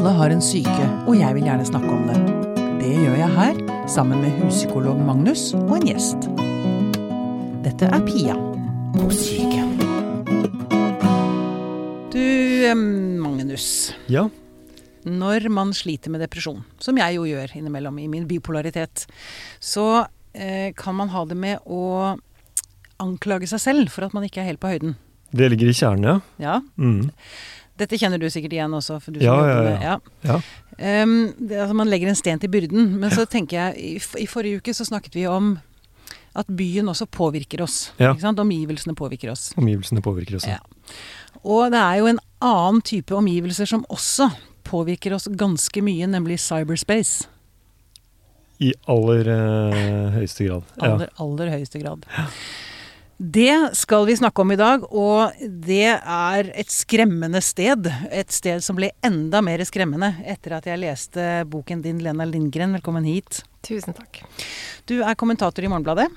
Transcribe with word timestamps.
Alle 0.00 0.14
har 0.16 0.32
en 0.32 0.40
syke, 0.40 0.84
og 1.04 1.12
jeg 1.12 1.34
vil 1.36 1.44
gjerne 1.44 1.64
snakke 1.68 1.90
om 1.92 2.06
det. 2.08 2.14
Det 2.80 2.92
gjør 3.02 3.18
jeg 3.18 3.32
her, 3.34 3.58
sammen 3.84 4.22
med 4.24 4.32
huspsykolog 4.40 4.96
Magnus 5.04 5.42
og 5.58 5.74
en 5.76 5.84
gjest. 5.90 6.24
Dette 7.66 7.90
er 7.92 8.06
Pia 8.06 8.32
på 8.94 9.10
Syke. 9.12 9.60
Du, 12.16 12.24
Magnus. 13.20 13.68
Ja. 14.08 14.24
Når 15.04 15.50
man 15.52 15.76
sliter 15.76 16.16
med 16.16 16.24
depresjon, 16.24 16.64
som 16.80 16.96
jeg 16.96 17.20
jo 17.20 17.28
gjør 17.28 17.52
innimellom 17.60 18.00
i 18.00 18.08
min 18.08 18.24
bipolaritet, 18.30 19.04
så 19.60 20.06
eh, 20.32 20.72
kan 20.80 20.96
man 20.96 21.12
ha 21.12 21.28
det 21.28 21.36
med 21.36 21.60
å 21.68 22.16
anklage 23.04 23.52
seg 23.52 23.66
selv 23.68 23.92
for 23.92 24.08
at 24.08 24.16
man 24.16 24.24
ikke 24.24 24.40
er 24.40 24.54
helt 24.54 24.64
på 24.64 24.72
høyden. 24.72 24.96
Det 25.30 25.52
ligger 25.52 25.68
i 25.68 25.76
kjernen, 25.76 26.08
ja. 26.08 26.20
Ja, 26.40 26.60
Mm. 26.80 27.10
Dette 27.80 27.98
kjenner 28.00 28.20
du 28.20 28.28
sikkert 28.32 28.52
igjen 28.56 28.76
også. 28.76 28.98
For 29.02 29.14
du 29.16 29.20
som 29.22 29.26
Ja, 29.26 29.38
ja, 29.48 29.62
med- 29.64 29.86
ja. 29.86 29.96
ja. 30.28 30.36
ja. 30.36 31.02
Um, 31.04 31.16
det, 31.36 31.58
altså 31.60 31.76
man 31.76 31.90
legger 31.92 32.08
en 32.12 32.16
sten 32.18 32.40
til 32.40 32.52
byrden. 32.52 32.94
Men 33.00 33.10
så 33.12 33.26
tenker 33.28 33.56
jeg, 33.72 33.98
i, 33.98 34.22
i 34.24 34.28
forrige 34.30 34.60
uke 34.60 34.74
så 34.76 34.86
snakket 34.88 35.16
vi 35.18 35.26
om 35.28 35.54
at 36.38 36.46
byen 36.46 36.88
også 36.92 37.08
påvirker 37.10 37.64
oss. 37.64 37.90
Ja. 37.98 38.12
Omgivelsene 38.14 38.94
påvirker 38.96 39.32
oss. 39.32 39.50
Omgivelsene 39.58 40.02
påvirker 40.04 40.38
oss, 40.38 40.46
Ja. 40.48 40.60
Og 41.42 41.70
det 41.72 41.78
er 41.80 41.98
jo 42.00 42.06
en 42.10 42.18
annen 42.44 42.80
type 42.84 43.14
omgivelser 43.16 43.68
som 43.68 43.84
også 43.88 44.28
påvirker 44.66 45.14
oss 45.16 45.28
ganske 45.40 45.80
mye, 45.82 46.06
nemlig 46.10 46.36
cyberspace. 46.42 47.26
I 48.60 48.74
aller 48.92 49.30
eh, 49.32 50.10
høyeste 50.18 50.44
grad. 50.48 50.66
Ja. 50.76 50.90
Aller, 50.90 51.12
aller 51.24 51.52
høyeste 51.54 51.80
grad. 51.80 52.04
Det 53.20 53.76
skal 53.76 54.06
vi 54.08 54.14
snakke 54.16 54.40
om 54.40 54.52
i 54.54 54.56
dag, 54.56 54.84
og 54.96 55.34
det 55.44 55.90
er 55.92 56.46
et 56.56 56.70
skremmende 56.72 57.42
sted. 57.44 57.84
Et 58.08 58.32
sted 58.32 58.62
som 58.64 58.78
ble 58.78 58.88
enda 59.04 59.42
mer 59.44 59.60
skremmende 59.68 60.08
etter 60.24 60.54
at 60.56 60.64
jeg 60.70 60.80
leste 60.80 61.26
boken 61.52 61.82
din, 61.84 61.98
Lena 62.00 62.24
Lindgren. 62.24 62.72
Velkommen 62.78 63.04
hit. 63.04 63.42
Tusen 63.66 63.92
takk. 63.92 64.22
Du 64.88 65.02
er 65.04 65.18
kommentator 65.20 65.60
i 65.60 65.68
Morgenbladet 65.68 66.08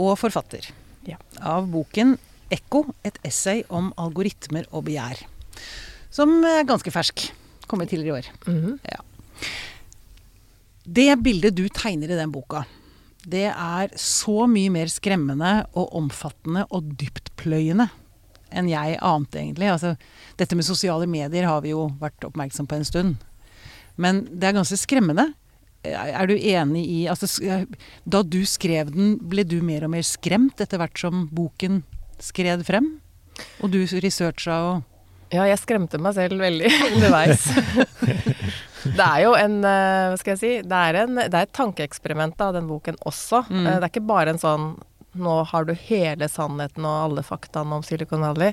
og 0.00 0.16
forfatter 0.16 0.70
Ja. 1.04 1.18
av 1.42 1.68
boken 1.68 2.16
'Ekko 2.50 2.94
et 3.04 3.18
essay 3.22 3.62
om 3.68 3.92
algoritmer 3.98 4.64
og 4.72 4.86
begjær'. 4.86 5.26
Som 6.10 6.42
er 6.42 6.64
ganske 6.64 6.90
fersk. 6.90 7.32
Kommet 7.68 7.90
tidligere 7.90 8.16
i 8.16 8.20
år. 8.22 8.30
Mhm. 8.48 8.78
Det 10.86 11.22
bildet 11.22 11.54
du 11.54 11.68
tegner 11.68 12.04
i 12.10 12.16
den 12.16 12.32
boka, 12.32 12.64
det 13.30 13.46
er 13.50 13.92
så 14.00 14.44
mye 14.50 14.72
mer 14.72 14.90
skremmende 14.92 15.52
og 15.72 15.94
omfattende 15.96 16.66
og 16.70 16.94
dyptpløyende 17.00 17.88
enn 18.54 18.68
jeg 18.70 18.98
ante, 19.02 19.40
egentlig. 19.40 19.70
Altså, 19.72 19.94
dette 20.38 20.54
med 20.54 20.66
sosiale 20.66 21.08
medier 21.10 21.48
har 21.48 21.62
vi 21.64 21.72
jo 21.72 21.88
vært 22.00 22.26
oppmerksom 22.26 22.68
på 22.70 22.78
en 22.78 22.86
stund. 22.86 23.16
Men 24.00 24.24
det 24.30 24.50
er 24.50 24.58
ganske 24.58 24.78
skremmende. 24.78 25.32
Er 25.84 26.14
er 26.16 26.30
du 26.30 26.34
enig 26.34 26.84
i 26.88 27.00
altså, 27.12 27.28
Da 28.08 28.22
du 28.22 28.40
skrev 28.48 28.88
den, 28.94 29.18
ble 29.20 29.44
du 29.44 29.60
mer 29.62 29.84
og 29.84 29.92
mer 29.92 30.06
skremt 30.06 30.60
etter 30.60 30.80
hvert 30.80 30.96
som 30.98 31.26
boken 31.28 31.82
skred 32.22 32.64
frem? 32.64 33.02
Og 33.60 33.74
du 33.74 33.82
researcha 33.82 34.60
og 34.70 34.82
Ja, 35.32 35.46
jeg 35.48 35.58
skremte 35.62 35.98
meg 36.02 36.14
selv 36.16 36.40
veldig 36.42 36.68
underveis. 36.90 37.46
det 38.98 39.06
er 39.06 39.20
jo 39.24 39.32
en 39.38 39.56
eh, 39.64 40.10
Hva 40.12 40.18
skal 40.20 40.34
jeg 40.34 40.40
si 40.42 40.50
Det 40.68 40.80
er, 40.90 40.98
en, 41.04 41.14
det 41.22 41.32
er 41.32 41.46
et 41.46 41.54
tankeeksperiment 41.56 42.40
av 42.44 42.52
den 42.58 42.68
boken 42.68 42.98
også. 43.08 43.44
Mm. 43.48 43.62
Eh, 43.66 43.78
Det 43.78 43.88
er 43.88 43.92
ikke 43.92 44.04
bare 44.10 44.34
en 44.34 44.42
sånn 44.42 44.66
Nå 45.14 45.34
har 45.46 45.64
du 45.68 45.72
hele 45.86 46.26
sannheten 46.28 46.84
og 46.90 46.96
alle 47.04 47.22
faktaene 47.22 47.76
om 47.78 47.84
Silicon 47.86 48.24
Valley 48.26 48.52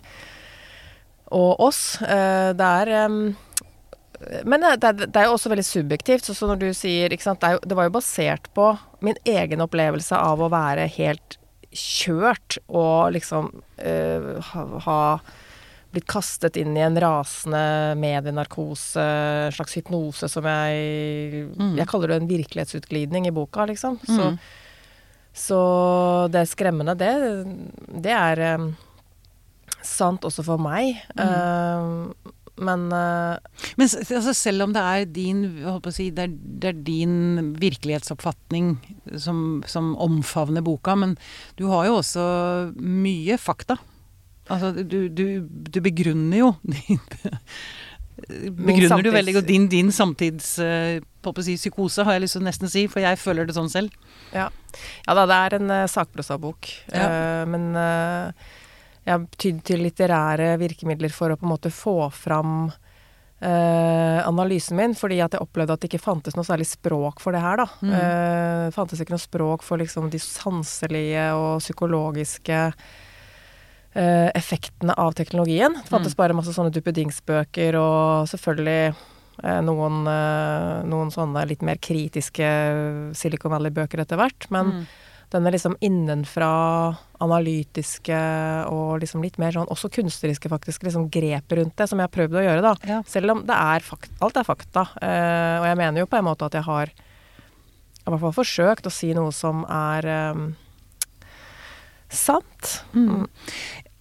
og 1.32 1.62
oss. 1.64 1.96
Eh, 2.04 2.52
Det 2.60 2.68
er 2.84 2.92
men 4.46 4.62
det 4.62 4.84
er, 4.86 4.98
det 5.08 5.18
er 5.18 5.26
jo 5.26 5.34
også 5.34 5.50
veldig 5.50 5.64
subjektivt. 5.66 6.28
Så, 6.28 6.46
når 6.46 6.60
du 6.62 6.68
sier 6.78 7.14
sant, 7.24 7.42
det, 7.42 7.56
jo, 7.56 7.62
det 7.66 7.78
var 7.80 7.88
jo 7.88 7.94
basert 7.96 8.50
på 8.54 8.68
min 9.02 9.18
egen 9.26 9.64
opplevelse 9.66 10.14
av 10.14 10.44
å 10.46 10.50
være 10.54 10.86
helt 11.00 11.40
kjørt 11.74 12.60
og 12.68 13.14
liksom 13.16 13.48
eh, 13.82 14.28
ha, 14.52 14.66
ha 14.86 15.00
blitt 15.92 16.08
kastet 16.08 16.56
inn 16.60 16.76
i 16.78 16.84
en 16.86 16.98
rasende 17.02 17.62
medienarkose, 18.00 19.04
en 19.04 19.56
slags 19.56 19.76
hypnose 19.80 20.30
som 20.32 20.46
jeg 20.48 21.48
Mm. 21.52 21.76
Jeg 21.78 21.88
kaller 21.88 22.08
det 22.08 22.22
en 22.22 22.30
virkelighetsutglidning 22.30 23.28
i 23.28 23.32
boka, 23.36 23.66
liksom. 23.66 24.00
Så, 24.06 24.32
Mm. 24.32 24.38
så 25.34 25.60
det 26.32 26.48
skremmende, 26.50 26.96
det, 26.98 27.12
det 28.04 28.12
er 28.12 28.56
um, 28.56 28.76
sant 29.82 30.22
også 30.28 30.44
for 30.46 30.58
meg. 30.62 31.02
Eh, 31.18 31.88
men 32.62 32.92
uh, 32.94 33.38
Men 33.78 33.88
altså, 33.88 34.34
selv 34.38 34.64
om 34.64 34.74
det 34.74 34.82
er 34.82 35.06
din, 35.06 35.44
si, 35.90 36.10
det 36.12 36.24
er, 36.28 36.36
det 36.62 36.70
er 36.70 36.84
din 36.84 37.54
virkelighetsoppfatning 37.58 38.76
som, 39.18 39.64
som 39.66 39.96
omfavner 39.98 40.62
boka, 40.62 40.96
men 40.96 41.18
du 41.58 41.68
har 41.72 41.88
jo 41.88 42.00
også 42.02 42.74
mye 42.78 43.38
fakta. 43.42 43.78
Altså, 44.52 44.84
du, 44.84 45.06
du, 45.10 45.26
du 45.48 45.80
begrunner 45.84 46.42
jo 46.42 46.52
din 46.76 47.00
Begrunner 48.30 49.04
du 49.04 49.12
veldig 49.14 49.34
godt 49.40 49.48
din, 49.48 49.68
din 49.72 49.92
samtids 49.92 50.54
uh, 50.62 51.00
si, 51.42 51.56
psykose, 51.58 52.04
har 52.06 52.18
jeg 52.18 52.26
lyst 52.26 52.38
til 52.38 52.44
å 52.44 52.48
nesten 52.48 52.72
si, 52.72 52.86
for 52.92 53.04
jeg 53.04 53.20
føler 53.20 53.48
det 53.48 53.56
sånn 53.56 53.72
selv. 53.72 53.96
Ja. 54.34 54.50
ja 55.08 55.16
da, 55.18 55.26
det 55.30 55.38
er 55.38 55.56
en 55.58 55.74
uh, 55.74 55.88
sakprosabok. 55.90 56.70
Ja. 56.94 57.08
uh, 57.08 57.44
men 57.50 57.72
uh, 57.74 58.30
jeg 59.02 59.14
har 59.16 59.26
tydd 59.42 59.64
til 59.66 59.84
litterære 59.88 60.54
virkemidler 60.62 61.14
for 61.14 61.34
å 61.34 61.40
på 61.40 61.48
en 61.48 61.54
måte 61.56 61.74
få 61.74 61.98
fram 62.14 62.72
analysen 63.42 64.78
min, 64.78 64.92
fordi 64.94 65.16
at 65.26 65.34
jeg 65.34 65.42
opplevde 65.42 65.74
at 65.74 65.82
det 65.82 65.88
ikke 65.90 66.04
fantes 66.04 66.36
noe 66.38 66.46
særlig 66.46 66.68
språk 66.70 67.24
for 67.24 67.34
det 67.34 67.40
her, 67.42 67.58
da. 67.58 67.66
Mm. 67.82 68.70
Fantes 68.76 69.02
ikke 69.02 69.16
noe 69.16 69.24
språk 69.24 69.66
for 69.66 69.82
liksom 69.82 70.12
de 70.14 70.20
sanselige 70.22 71.24
og 71.34 71.56
psykologiske 71.64 72.60
eh, 72.68 72.92
effektene 73.94 74.94
av 74.98 75.14
teknologien. 75.14 75.74
Det 75.84 75.90
fantes 75.90 76.14
Mm. 76.14 76.18
bare 76.18 76.34
masse 76.34 76.54
sånne 76.56 76.72
duppedingsbøker 76.72 77.76
og 77.76 78.28
selvfølgelig 78.32 78.96
eh, 79.44 79.62
noen, 79.62 80.06
eh, 80.08 80.84
noen 80.88 81.10
sånne 81.12 81.48
litt 81.48 81.62
mer 81.62 81.76
kritiske 81.82 83.16
Silicon 83.16 83.52
Valley-bøker 83.52 84.00
etter 84.04 84.16
hvert. 84.18 84.46
Men 84.52 84.66
Mm. 84.72 84.86
denne 85.32 85.52
liksom 85.52 85.76
innenfra 85.82 86.96
analytiske 87.22 88.18
og 88.72 89.00
liksom 89.02 89.22
litt 89.24 89.38
mer 89.40 89.52
sånn 89.56 89.68
også 89.72 89.90
kunstneriske 89.92 90.50
faktisk 90.52 90.84
liksom 90.84 91.10
grep 91.10 91.48
rundt 91.58 91.76
det, 91.76 91.88
som 91.90 92.00
jeg 92.00 92.08
har 92.10 92.16
prøvd 92.16 92.36
å 92.38 92.44
gjøre, 92.46 92.62
da. 92.62 92.76
Ja. 92.88 93.02
Selv 93.08 93.32
om 93.32 93.46
det 93.46 93.56
er 93.56 93.80
fakta, 93.80 94.12
alt 94.22 94.38
er 94.38 94.44
fakta. 94.48 94.88
Eh, 95.02 95.60
og 95.62 95.66
jeg 95.72 95.78
mener 95.78 96.00
jo 96.04 96.06
på 96.12 96.18
en 96.20 96.26
måte 96.26 96.46
at 96.46 96.52
jeg 96.54 96.64
har 96.64 96.88
i 96.88 98.10
hvert 98.10 98.20
fall 98.20 98.34
forsøkt 98.44 98.88
å 98.90 98.92
si 98.92 99.14
noe 99.14 99.32
som 99.32 99.64
er 99.70 100.06
eh, 100.06 100.34
sant. 102.12 102.74
Mm. 102.94 103.28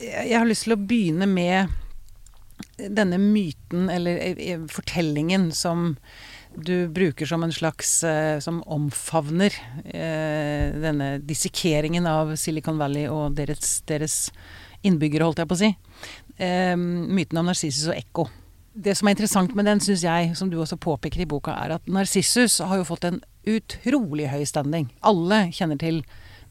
Jeg 0.00 0.26
jeg 0.30 0.38
har 0.38 0.48
lyst 0.48 0.64
til 0.64 0.74
å 0.76 0.80
begynne 0.80 1.28
med 1.28 1.70
denne 2.80 3.18
myten, 3.20 3.88
eller 3.92 4.20
eh, 4.38 4.60
fortellingen, 4.70 5.50
som 5.52 5.96
du 6.56 6.88
bruker 6.90 7.28
som 7.30 7.44
en 7.46 7.52
slags 7.54 8.00
eh, 8.02 8.40
Som 8.42 8.56
omfavner 8.66 9.54
eh, 9.84 10.72
denne 10.74 11.20
dissekeringen 11.22 12.08
av 12.10 12.34
Silicon 12.34 12.80
Valley 12.80 13.06
og 13.06 13.36
deres, 13.38 13.82
deres 13.86 14.16
innbyggere, 14.82 15.28
holdt 15.28 15.44
jeg 15.44 15.50
på 15.50 15.58
å 15.58 15.60
si. 15.60 15.70
Myten 16.40 17.36
om 17.36 17.50
Narsissus 17.50 17.90
og 17.92 17.98
Ekko. 17.98 18.24
Det 18.72 18.94
som 18.96 19.08
er 19.08 19.14
interessant 19.14 19.52
med 19.54 19.68
den, 19.68 19.82
syns 19.84 20.06
jeg, 20.06 20.30
som 20.38 20.48
du 20.48 20.56
også 20.56 20.78
påpeker 20.80 21.20
i 21.20 21.28
boka, 21.28 21.52
er 21.52 21.76
at 21.76 21.90
Narsissus 21.90 22.56
har 22.64 22.80
jo 22.80 22.86
fått 22.88 23.04
en 23.04 23.20
utrolig 23.44 24.30
høy 24.32 24.46
standing. 24.48 24.88
Alle 25.04 25.50
kjenner 25.52 25.76
til 25.80 26.00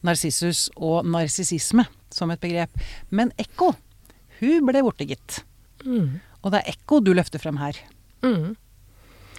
narsissus 0.06 0.68
og 0.76 1.06
narsissisme 1.08 1.86
som 2.14 2.32
et 2.32 2.42
begrep. 2.42 2.72
Men 3.10 3.32
Ekko, 3.40 3.72
hun 4.40 4.66
ble 4.68 4.82
borte, 4.86 5.06
gitt. 5.08 5.42
Mm. 5.84 6.18
Og 6.40 6.52
det 6.52 6.62
er 6.62 6.74
Ekko 6.74 7.00
du 7.04 7.12
løfter 7.16 7.42
frem 7.42 7.60
her. 7.60 7.78
Mm. 8.24 8.54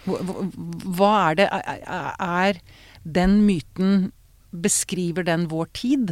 Hva, 0.05 1.11
er 1.29 1.37
det 1.37 1.47
er, 1.53 1.85
er 2.17 2.59
den 3.05 3.43
myten 3.45 4.09
Beskriver 4.51 5.23
den 5.23 5.45
vår 5.47 5.69
tid? 5.77 6.09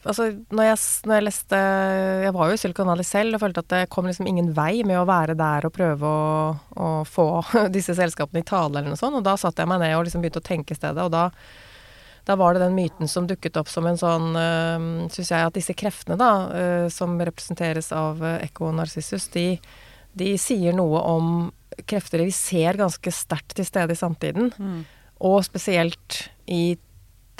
Altså, 0.00 0.30
når 0.54 0.64
jeg, 0.64 0.76
når 1.04 1.16
jeg 1.18 1.24
leste 1.26 1.58
Jeg 2.24 2.32
var 2.36 2.48
jo 2.48 2.56
i 2.56 2.60
Silicon 2.60 2.88
Valley 2.88 3.04
selv 3.04 3.36
og 3.36 3.42
følte 3.42 3.64
at 3.64 3.72
det 3.72 3.80
kom 3.92 4.06
liksom 4.08 4.28
ingen 4.30 4.52
vei 4.56 4.84
med 4.86 4.96
å 4.96 5.08
være 5.08 5.34
der 5.36 5.66
og 5.68 5.74
prøve 5.74 6.08
å, 6.08 6.52
å 6.72 6.90
få 7.08 7.26
disse 7.74 7.96
selskapene 7.98 8.44
i 8.44 8.46
tale 8.48 8.78
eller 8.78 8.94
noe 8.94 9.00
sånt. 9.00 9.18
Og 9.18 9.26
da 9.26 9.36
satte 9.40 9.64
jeg 9.64 9.72
meg 9.72 9.82
ned 9.82 9.96
og 9.98 10.06
liksom 10.06 10.24
begynte 10.24 10.40
å 10.40 10.46
tenke 10.46 10.76
stedet. 10.78 11.04
Og 11.04 11.12
da, 11.12 11.26
da 12.28 12.36
var 12.36 12.54
det 12.54 12.64
den 12.64 12.76
myten 12.76 13.08
som 13.08 13.26
dukket 13.28 13.56
opp 13.60 13.70
som 13.70 13.86
en 13.88 13.98
sånn 14.00 14.34
øh, 14.36 14.88
Syns 15.12 15.32
jeg 15.32 15.46
at 15.46 15.56
disse 15.56 15.76
kreftene, 15.78 16.18
da, 16.20 16.32
øh, 16.54 16.86
som 16.92 17.16
representeres 17.20 17.90
av 17.96 18.20
øh, 18.22 18.38
Ekko 18.44 18.70
og 18.70 18.76
Narsissus, 18.78 19.28
de, 19.34 19.54
de 20.18 20.34
sier 20.40 20.76
noe 20.76 21.00
om 21.10 21.32
krefter 21.88 22.24
vi 22.26 22.34
ser 22.34 22.76
ganske 22.80 23.12
sterkt 23.14 23.54
til 23.56 23.66
stede 23.66 23.94
i 23.94 23.98
samtiden. 23.98 24.50
Og 25.20 25.40
spesielt 25.46 26.26
i 26.50 26.76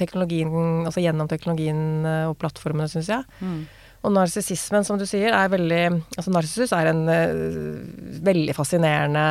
teknologien, 0.00 0.52
altså 0.88 1.02
gjennom 1.02 1.28
teknologien 1.28 2.06
og 2.30 2.38
plattformene, 2.40 2.88
syns 2.88 3.10
jeg. 3.12 3.26
Mm. 3.44 3.64
Og 4.00 4.14
narsissismen, 4.16 4.84
som 4.86 4.96
du 4.96 5.04
sier, 5.04 5.34
er 5.36 5.50
veldig 5.52 5.82
Altså 6.16 6.32
narsissus 6.32 6.72
er 6.72 6.88
en 6.88 7.02
uh, 7.04 8.22
veldig 8.24 8.54
fascinerende 8.56 9.24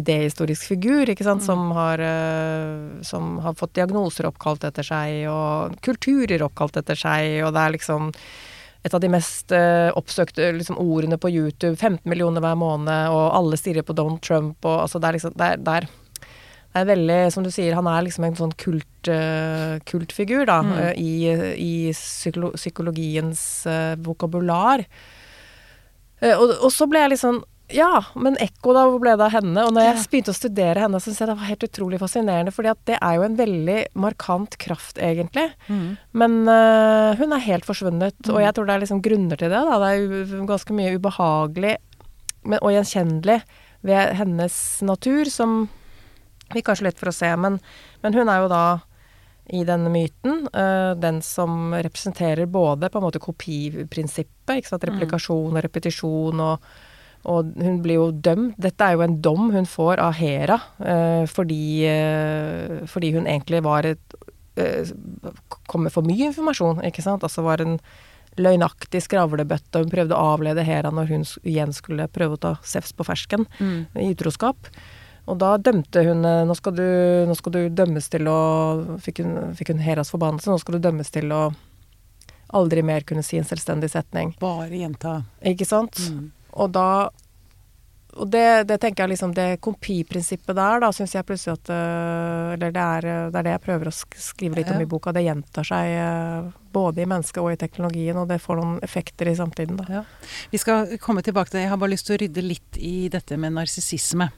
idehistorisk 0.00 0.74
figur, 0.74 1.08
ikke 1.08 1.24
sant, 1.24 1.40
mm. 1.40 1.46
som, 1.46 1.70
har, 1.76 2.02
uh, 2.04 3.00
som 3.06 3.38
har 3.44 3.56
fått 3.56 3.78
diagnoser 3.78 4.28
oppkalt 4.28 4.66
etter 4.68 4.84
seg, 4.84 5.24
og 5.32 5.80
kulturer 5.84 6.44
oppkalt 6.44 6.76
etter 6.82 7.00
seg, 7.00 7.40
og 7.46 7.54
det 7.56 7.64
er 7.64 7.76
liksom 7.78 8.12
et 8.80 8.94
av 8.96 9.00
de 9.00 9.10
mest 9.12 9.52
uh, 9.56 9.88
oppsøkte 9.96 10.52
liksom, 10.56 10.78
ordene 10.80 11.16
på 11.20 11.32
YouTube. 11.32 11.76
15 11.76 12.04
millioner 12.08 12.44
hver 12.44 12.60
måned, 12.60 13.08
og 13.12 13.24
alle 13.40 13.60
stirrer 13.60 13.84
på 13.88 13.96
Donald 13.96 14.20
Trump, 14.24 14.60
og 14.64 14.84
altså 14.84 15.00
det 15.00 15.08
er 15.08 15.18
liksom 15.18 15.36
Det 15.40 15.48
er, 15.48 15.64
det 15.64 15.80
er 15.80 15.90
er 16.76 16.86
veldig, 16.86 17.20
som 17.34 17.44
du 17.46 17.50
sier, 17.52 17.74
han 17.74 17.88
er 17.90 18.04
liksom 18.06 18.26
en 18.26 18.36
sånn 18.38 18.56
kult, 18.60 19.10
uh, 19.10 19.78
kultfigur, 19.90 20.44
da, 20.50 20.60
mm. 20.62 20.74
uh, 20.78 20.90
i, 20.94 21.12
i 21.58 21.72
psykolo 21.96 22.52
psykologiens 22.58 23.40
uh, 23.66 23.94
vokabular. 24.00 24.84
Og, 26.20 26.50
og, 26.52 26.68
så 26.68 26.84
ble 26.84 27.00
jeg 27.00 27.10
litt 27.14 27.20
sånn 27.22 27.38
Ja, 27.72 28.02
men 28.12 28.34
Ekko, 28.44 28.74
da, 28.76 28.82
hvor 28.90 29.00
ble 29.00 29.14
det 29.16 29.24
av 29.24 29.32
henne? 29.32 29.62
Og 29.64 29.70
når 29.72 29.86
jeg 29.86 30.02
begynte 30.12 30.34
å 30.34 30.36
studere 30.36 30.82
henne, 30.82 31.00
syntes 31.00 31.22
jeg 31.22 31.30
det 31.30 31.36
var 31.38 31.48
helt 31.48 31.64
utrolig 31.64 32.00
fascinerende, 32.02 32.52
fordi 32.52 32.72
at 32.74 32.82
det 32.90 32.98
er 32.98 33.14
jo 33.16 33.24
en 33.24 33.38
veldig 33.38 33.78
markant 34.04 34.58
kraft, 34.60 35.00
egentlig. 35.00 35.46
Mm. 35.70 35.86
Men 36.12 36.36
hun 37.16 37.32
er 37.38 37.46
helt 37.46 37.64
forsvunnet, 37.64 38.18
mm. 38.20 38.34
og 38.34 38.42
jeg 38.44 38.52
tror 38.52 38.68
det 38.68 38.74
er 38.74 38.84
liksom 38.84 39.00
grunner 39.06 39.40
til 39.40 39.54
det. 39.54 39.62
Da. 39.70 39.80
Det 39.80 39.94
er 39.94 40.44
ganske 40.50 40.76
mye 40.76 40.98
ubehagelig 40.98 41.76
men, 42.42 42.60
og 42.60 42.74
gjenkjennelig 42.74 43.40
ved 43.86 44.16
hennes 44.20 44.56
natur, 44.84 45.32
som 45.32 45.62
vi 46.54 46.62
kanskje 46.66 46.88
lett 46.88 47.00
for 47.00 47.10
å 47.10 47.14
se, 47.14 47.30
men, 47.40 47.58
men, 48.04 48.16
hun 48.16 48.30
er 48.30 48.44
jo 48.44 48.52
da 48.52 48.64
i 49.50 49.64
denne 49.66 49.90
myten 49.90 50.44
uh, 50.54 50.92
den 50.98 51.18
som 51.26 51.74
representerer 51.74 52.46
både 52.46 52.90
på 52.90 53.00
en 53.00 53.06
måte 53.08 53.22
kopiprinsippet, 53.22 54.60
ikke 54.60 54.70
sant, 54.70 54.86
replikasjon 54.86 55.56
og 55.56 55.64
repetisjon 55.66 56.42
og, 56.44 56.68
og 57.30 57.50
hun 57.58 57.80
blir 57.82 57.98
jo 57.98 58.10
dømt. 58.14 58.54
Dette 58.62 58.86
er 58.86 58.94
jo 58.94 59.02
en 59.06 59.18
dom 59.22 59.50
hun 59.54 59.66
får 59.66 60.02
av 60.04 60.14
Hera 60.20 60.60
uh, 60.78 61.26
fordi, 61.30 61.64
uh, 61.90 62.86
fordi, 62.90 63.14
hun 63.18 63.26
egentlig 63.26 63.64
var 63.66 63.90
et 63.90 64.20
kom 65.70 65.86
med 65.86 65.92
for 65.94 66.04
mye 66.04 66.26
informasjon, 66.28 66.82
ikke 66.84 67.00
sant. 67.00 67.22
Altså 67.24 67.40
var 67.46 67.62
en 67.64 67.78
løgnaktig 68.38 69.02
skravlebøtte, 69.04 69.78
og 69.78 69.86
hun 69.86 69.92
prøvde 69.92 70.16
å 70.16 70.34
avlede 70.34 70.64
Hera 70.66 70.92
når 70.94 71.10
hun 71.10 71.26
igjen 71.42 71.74
skulle 71.74 72.08
prøve 72.12 72.36
å 72.36 72.42
ta 72.42 72.52
Sefs 72.66 72.92
på 72.96 73.06
fersken 73.06 73.46
mm. 73.58 73.78
i 73.98 74.10
utroskap. 74.12 74.70
Og 75.30 75.38
da 75.38 75.54
dømte 75.62 76.02
hun 76.06 76.26
eh, 76.26 76.42
nå 76.48 76.56
skal, 76.58 76.74
du, 76.76 76.86
nå 77.30 77.36
skal 77.38 77.54
du 77.54 77.62
dømmes 77.70 78.10
til 78.10 78.28
å 78.30 78.40
fikk 79.02 79.22
hun, 79.22 79.54
fikk 79.58 79.74
hun 79.74 79.82
Heras 79.84 80.12
forbannelse. 80.12 80.50
Nå 80.50 80.58
skal 80.62 80.78
du 80.78 80.84
dømmes 80.88 81.14
til 81.14 81.30
å 81.34 81.48
aldri 82.58 82.82
mer 82.82 83.06
kunne 83.06 83.22
si 83.22 83.38
en 83.38 83.46
selvstendig 83.46 83.92
setning. 83.92 84.34
Bare 84.42 84.74
gjenta. 84.74 85.20
Ikke 85.46 85.68
sant? 85.68 86.02
Mm. 86.10 86.30
Og 86.58 86.72
da 86.74 86.90
og 88.18 88.26
det, 88.26 88.64
det, 88.66 88.80
tenker 88.82 89.04
jeg 89.04 89.12
liksom 89.12 89.34
Det 89.36 89.60
kompiprinsippet 89.62 90.56
der, 90.58 90.80
da, 90.82 90.88
syns 90.90 91.12
jeg 91.14 91.26
plutselig 91.28 91.60
at 91.60 91.70
eh, 91.70 92.48
Eller 92.56 92.74
det 92.74 92.82
er, 92.82 93.06
det 93.30 93.38
er, 93.38 93.46
det 93.46 93.54
jeg 93.54 93.62
prøver 93.68 93.90
å 93.90 93.94
skrive 93.94 94.58
litt 94.58 94.72
om 94.74 94.82
i 94.82 94.88
boka. 94.90 95.14
Det 95.14 95.22
gjentar 95.22 95.68
seg 95.68 95.92
eh, 95.94 96.50
både 96.74 97.04
i 97.04 97.08
mennesket 97.10 97.38
og 97.42 97.52
i 97.54 97.60
teknologien, 97.60 98.18
og 98.18 98.26
det 98.30 98.40
får 98.42 98.58
noen 98.58 98.76
effekter 98.86 99.30
i 99.30 99.36
samtiden, 99.38 99.78
da. 99.78 100.00
Ja. 100.00 100.04
Vi 100.50 100.58
skal 100.58 100.96
komme 101.02 101.22
tilbake 101.22 101.52
til 101.52 101.60
det. 101.60 101.68
Jeg 101.68 101.74
har 101.76 101.82
bare 101.82 101.94
lyst 101.94 102.10
til 102.10 102.18
å 102.18 102.20
rydde 102.24 102.46
litt 102.46 102.82
i 102.82 102.94
dette 103.14 103.38
med 103.38 103.54
narsissisme. 103.54 104.30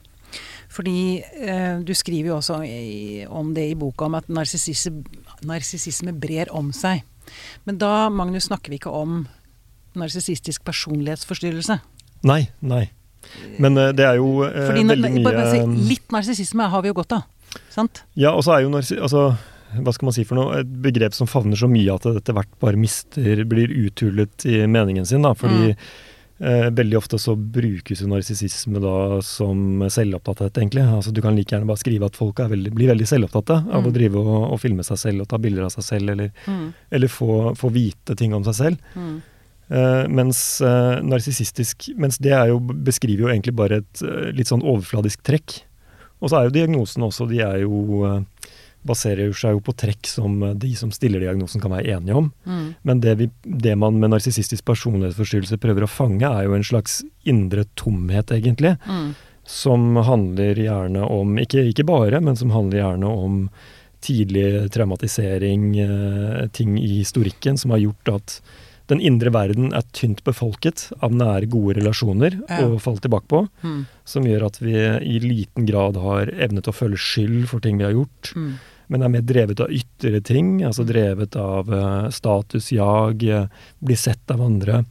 Fordi 0.72 1.20
eh, 1.20 1.80
du 1.84 1.92
skriver 1.96 2.32
jo 2.32 2.38
også 2.38 2.62
i, 2.64 3.24
om 3.28 3.52
det 3.56 3.68
i 3.72 3.76
boka, 3.78 4.08
om 4.08 4.16
at 4.18 4.28
narsissisme 4.32 6.14
brer 6.22 6.52
om 6.54 6.72
seg. 6.76 7.04
Men 7.68 7.78
da, 7.80 8.08
Magnus, 8.12 8.48
snakker 8.48 8.72
vi 8.72 8.80
ikke 8.80 8.92
om 8.96 9.22
narsissistisk 9.98 10.64
personlighetsforstyrrelse. 10.64 11.78
Nei, 12.28 12.42
nei. 12.64 12.86
Men 13.62 13.76
eh, 13.78 13.92
det 13.96 14.06
er 14.08 14.20
jo 14.20 14.42
eh, 14.46 14.68
Fordi, 14.70 14.84
veldig 14.88 15.10
mye 15.14 15.24
bare, 15.26 15.64
Litt 15.92 16.14
narsissisme 16.14 16.66
har 16.72 16.82
vi 16.82 16.90
jo 16.90 16.96
godt 16.98 17.18
av, 17.20 17.26
sant? 17.70 18.02
Ja, 18.18 18.32
og 18.34 18.42
så 18.46 18.56
er 18.56 18.64
jo 18.64 18.72
narsissisme 18.72 19.04
altså, 19.06 19.26
hva 19.72 19.92
skal 19.94 20.08
man 20.08 20.16
si 20.16 20.24
for 20.28 20.36
noe, 20.36 20.58
et 20.60 20.72
begrep 20.84 21.14
som 21.16 21.28
favner 21.30 21.56
så 21.56 21.68
mye 21.70 21.94
at 21.94 22.04
det 22.04 22.18
etter 22.20 22.36
hvert 22.36 22.50
bare 22.60 22.80
mister, 22.80 23.44
blir 23.48 23.72
uthulet 23.72 24.44
i 24.44 24.64
meningen 24.68 25.06
sin. 25.08 25.24
da, 25.24 25.32
fordi 25.38 25.72
mm 25.72 26.10
veldig 26.40 26.96
ofte 26.98 27.18
så 27.22 27.36
brukes 27.36 28.00
jo 28.02 28.08
narsissisme 28.10 28.80
da 28.82 29.20
som 29.22 29.82
selvopptatthet, 29.92 30.56
egentlig. 30.58 30.82
Altså 30.82 31.12
Du 31.14 31.20
kan 31.22 31.36
like 31.36 31.54
gjerne 31.54 31.68
bare 31.68 31.78
skrive 31.78 32.08
at 32.08 32.18
folk 32.18 32.40
veldig, 32.50 32.72
blir 32.74 32.90
veldig 32.90 33.06
selvopptatte 33.06 33.58
av 33.62 33.84
mm. 33.84 33.86
å 33.86 33.92
drive 33.94 34.22
og, 34.22 34.38
og, 34.48 34.58
filme 34.62 34.82
seg 34.86 34.98
selv 34.98 35.22
og 35.22 35.28
ta 35.30 35.38
bilder 35.42 35.68
av 35.68 35.74
seg 35.76 35.86
selv, 35.86 36.14
eller, 36.14 36.32
mm. 36.46 36.64
eller 36.98 37.12
få, 37.12 37.52
få, 37.58 37.70
vite 37.74 38.16
ting 38.18 38.34
om 38.34 38.42
seg 38.48 38.58
selv. 38.58 38.88
Mm. 38.96 39.20
Eh, 39.72 40.04
mens 40.12 40.60
eh, 40.60 40.98
narsissistisk 41.06 41.86
Mens 41.96 42.18
det 42.20 42.34
jo, 42.50 42.58
beskriver 42.60 43.24
jo 43.24 43.30
egentlig 43.30 43.54
bare 43.56 43.78
et 43.80 44.02
eh, 44.04 44.32
litt 44.36 44.50
sånn 44.50 44.64
overfladisk 44.64 45.22
trekk. 45.24 45.62
Og 46.22 46.30
så 46.30 46.38
er 46.38 46.48
jo 46.48 46.54
diagnosene 46.54 47.08
også, 47.08 47.26
de 47.30 47.40
er 47.42 47.62
jo 47.64 48.02
eh, 48.06 48.18
baserer 48.86 49.32
seg 49.36 49.56
jo 49.56 49.62
på 49.64 49.74
trekk 49.78 50.08
som 50.10 50.40
eh, 50.42 50.54
de 50.58 50.72
som 50.78 50.92
stiller 50.94 51.22
diagnosen 51.22 51.62
kan 51.62 51.74
være 51.74 51.96
enige 51.96 52.18
om. 52.18 52.30
Mm. 52.44 52.64
Men 52.88 53.02
det, 53.04 53.16
vi, 53.20 53.28
det, 53.42 53.76
man 53.78 54.00
med 54.02 54.14
narsissistisk 54.14 54.66
personlighetsforstyrrelse 54.68 55.60
prøver 55.62 55.86
å 55.86 55.90
fange, 55.90 56.26
er 56.28 56.48
jo 56.48 56.56
en 56.56 56.66
slags 56.66 57.00
indre 57.28 57.66
tomhet, 57.78 58.34
egentlig. 58.34 58.74
Mm. 58.88 59.12
Som 59.48 59.94
handler 60.06 60.58
gjerne 60.58 61.06
om, 61.06 61.38
ikke, 61.42 61.66
ikke, 61.70 61.86
bare, 61.88 62.22
men 62.22 62.38
som 62.38 62.52
handler 62.54 62.82
gjerne 62.82 63.14
om 63.22 63.46
tidlig 64.02 64.66
traumatisering, 64.74 65.70
eh, 65.78 66.44
ting 66.54 66.76
i 66.80 66.98
historikken 66.98 67.58
som 67.58 67.74
har 67.74 67.84
gjort 67.84 68.14
at 68.16 68.36
den 68.90 68.98
indre 69.00 69.30
verden 69.32 69.70
er 69.72 69.86
tynt 69.94 70.24
befolket 70.26 70.88
av 71.06 71.14
nære, 71.14 71.46
gode 71.48 71.76
relasjoner 71.78 72.34
ja. 72.40 72.64
å 72.66 72.80
falle 72.82 73.00
tilbake 73.00 73.30
på. 73.30 73.44
Mm. 73.62 73.84
Som 74.04 74.26
gjør 74.26 74.48
at 74.50 74.58
vi 74.60 74.74
i 74.74 75.20
liten 75.22 75.68
grad 75.70 75.96
har 76.02 76.34
evnet 76.34 76.66
å 76.68 76.74
føle 76.74 76.98
skyld 76.98 77.46
for 77.48 77.62
ting 77.62 77.78
vi 77.78 77.86
har 77.86 77.94
gjort. 77.94 78.34
Mm 78.34 78.52
men 78.92 79.02
er 79.02 79.12
mer 79.12 79.24
drevet 79.24 79.60
av 79.64 79.72
ytre 79.72 80.20
ting, 80.24 80.58
altså 80.68 80.84
drevet 80.84 81.36
av 81.40 81.70
uh, 81.72 82.10
statusjag, 82.12 83.24
uh, 83.32 83.70
bli 83.80 83.96
sett 83.96 84.34
av 84.34 84.42
andre. 84.44 84.82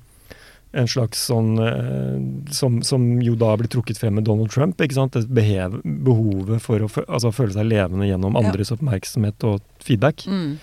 En 0.72 0.90
slags 0.90 1.28
sånn 1.30 1.52
uh, 1.62 2.18
som, 2.50 2.80
som, 2.88 3.06
jo 3.22 3.36
da 3.38 3.54
blir 3.60 3.70
trukket 3.70 4.02
frem 4.02 4.18
med 4.18 4.26
Donald 4.26 4.50
Trump. 4.54 4.82
ikke 4.82 4.98
sant? 4.98 5.20
Behev, 5.30 5.78
behovet 5.86 6.64
for 6.66 6.82
å 6.82 6.90
altså, 7.06 7.34
føle 7.36 7.54
seg 7.54 7.70
levende 7.70 8.10
gjennom 8.10 8.40
andres 8.42 8.74
ja. 8.74 8.80
oppmerksomhet 8.80 9.46
og 9.52 9.62
feedback. 9.86 10.26
Mm. 10.26 10.56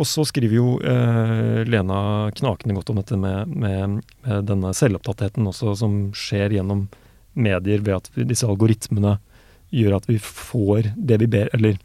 Og 0.00 0.08
så 0.08 0.24
skriver 0.24 0.56
jo 0.56 0.68
Lena 1.68 1.98
knakende 2.32 2.78
godt 2.78 2.92
om 2.94 3.00
dette 3.02 3.18
med, 3.20 3.50
med, 3.52 3.98
med, 4.24 4.46
denne 4.48 4.70
selvopptattheten 4.74 5.50
også, 5.50 5.74
som 5.82 5.98
skjer 6.16 6.56
gjennom 6.56 6.86
medier 7.36 7.84
ved 7.84 7.98
at 7.98 8.24
disse 8.28 8.48
algoritmene 8.48 9.18
gjør 9.72 9.96
at 9.98 10.10
vi 10.10 10.18
får 10.22 10.92
det 10.96 11.18
vi 11.22 11.30
ber 11.32 11.48
Eller 11.56 11.78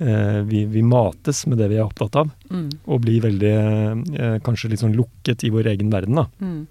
eh, 0.00 0.40
vi, 0.48 0.64
vi, 0.64 0.82
mates 0.82 1.44
med 1.46 1.60
det 1.60 1.68
vi 1.72 1.78
er 1.78 1.86
opptatt 1.86 2.16
av. 2.22 2.32
Mm. 2.50 2.68
Og 2.86 3.04
blir 3.04 3.22
veldig 3.28 3.54
eh, 3.54 4.40
kanskje 4.44 4.72
litt 4.72 4.84
sånn 4.84 4.96
lukket 4.98 5.44
i 5.44 5.52
vår 5.54 5.72
egen 5.74 5.92
verden, 5.92 6.22
da. 6.22 6.28
Mm. 6.40 6.66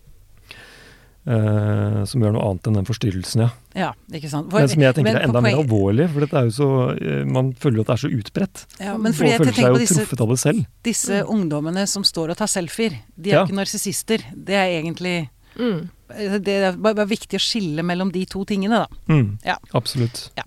Eh, 1.28 2.04
som 2.08 2.22
gjør 2.24 2.38
noe 2.38 2.44
annet 2.48 2.68
enn 2.70 2.78
den 2.78 2.86
forstyrrelsen, 2.88 3.42
ja. 3.44 3.48
ja 3.76 3.88
ikke 4.16 4.30
sant. 4.32 4.48
For, 4.48 4.64
men 4.64 4.70
som 4.72 4.84
jeg 4.86 4.96
tenker 4.96 5.18
er 5.18 5.26
enda 5.26 5.42
mer 5.44 5.58
alvorlig, 5.60 6.06
for 6.14 6.24
dette 6.24 6.38
er 6.40 6.48
jo 6.48 6.54
så, 6.56 6.68
eh, 6.96 7.26
man 7.28 7.50
føler 7.52 7.82
jo 7.82 7.84
at 7.84 7.90
det 7.90 7.96
er 7.98 8.02
så 8.06 8.12
utbredt. 8.16 8.62
Ja, 8.80 8.94
men 8.96 9.18
fordi 9.18 9.34
og 9.34 9.42
føler 9.42 9.58
seg 9.58 9.68
jo 9.68 9.82
disse, 9.82 9.98
truffet 10.00 10.24
av 10.24 10.32
det 10.32 10.38
selv. 10.40 10.70
Disse 10.88 11.20
mm. 11.20 11.34
ungdommene 11.36 11.84
som 11.92 12.06
står 12.08 12.32
og 12.32 12.40
tar 12.40 12.52
selfier, 12.54 12.96
de 13.18 13.34
er 13.34 13.36
jo 13.36 13.42
ja. 13.42 13.44
ikke 13.44 13.60
narsissister. 13.60 14.24
Det 14.32 14.56
er 14.56 14.78
egentlig 14.78 15.18
mm. 15.60 15.82
Det 16.08 16.54
er 16.54 16.78
bare 16.80 17.08
viktig 17.10 17.40
å 17.40 17.44
skille 17.44 17.84
mellom 17.86 18.12
de 18.14 18.24
to 18.30 18.44
tingene, 18.48 18.86
da. 18.86 19.02
Mm. 19.12 19.38
Ja. 19.46 19.58
Absolutt. 19.78 20.28
Ja. 20.38 20.46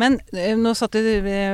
Men 0.00 0.18
eh, 0.34 0.56
nå 0.58 0.72
satte 0.74 1.00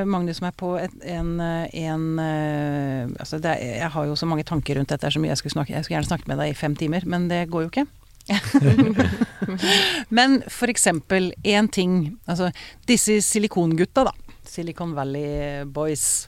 Magnus 0.09 0.41
meg 0.41 0.55
på 0.57 0.73
et, 0.81 0.93
en, 1.05 1.35
en 1.37 2.05
uh, 2.17 3.11
altså 3.21 3.37
er, 3.43 3.59
Jeg 3.61 3.89
har 3.93 4.07
jo 4.09 4.15
så 4.17 4.29
mange 4.29 4.45
tanker 4.47 4.79
rundt 4.79 4.89
dette, 4.89 5.11
jeg 5.13 5.37
skulle, 5.37 5.53
snakke, 5.53 5.75
jeg 5.75 5.85
skulle 5.85 5.99
gjerne 5.99 6.09
snakket 6.09 6.31
med 6.31 6.41
deg 6.41 6.53
i 6.53 6.57
fem 6.57 6.77
timer, 6.77 7.05
men 7.05 7.29
det 7.29 7.45
går 7.53 7.67
jo 7.67 7.73
ikke. 7.73 7.85
men 10.17 10.41
for 10.53 10.69
eksempel 10.69 11.31
én 11.41 11.65
ting 11.73 12.19
Altså 12.29 12.51
disse 12.87 13.15
silikongutta, 13.25 14.05
da. 14.05 14.13
Silicon 14.45 14.93
Valley 14.93 15.65
Boys. 15.65 16.27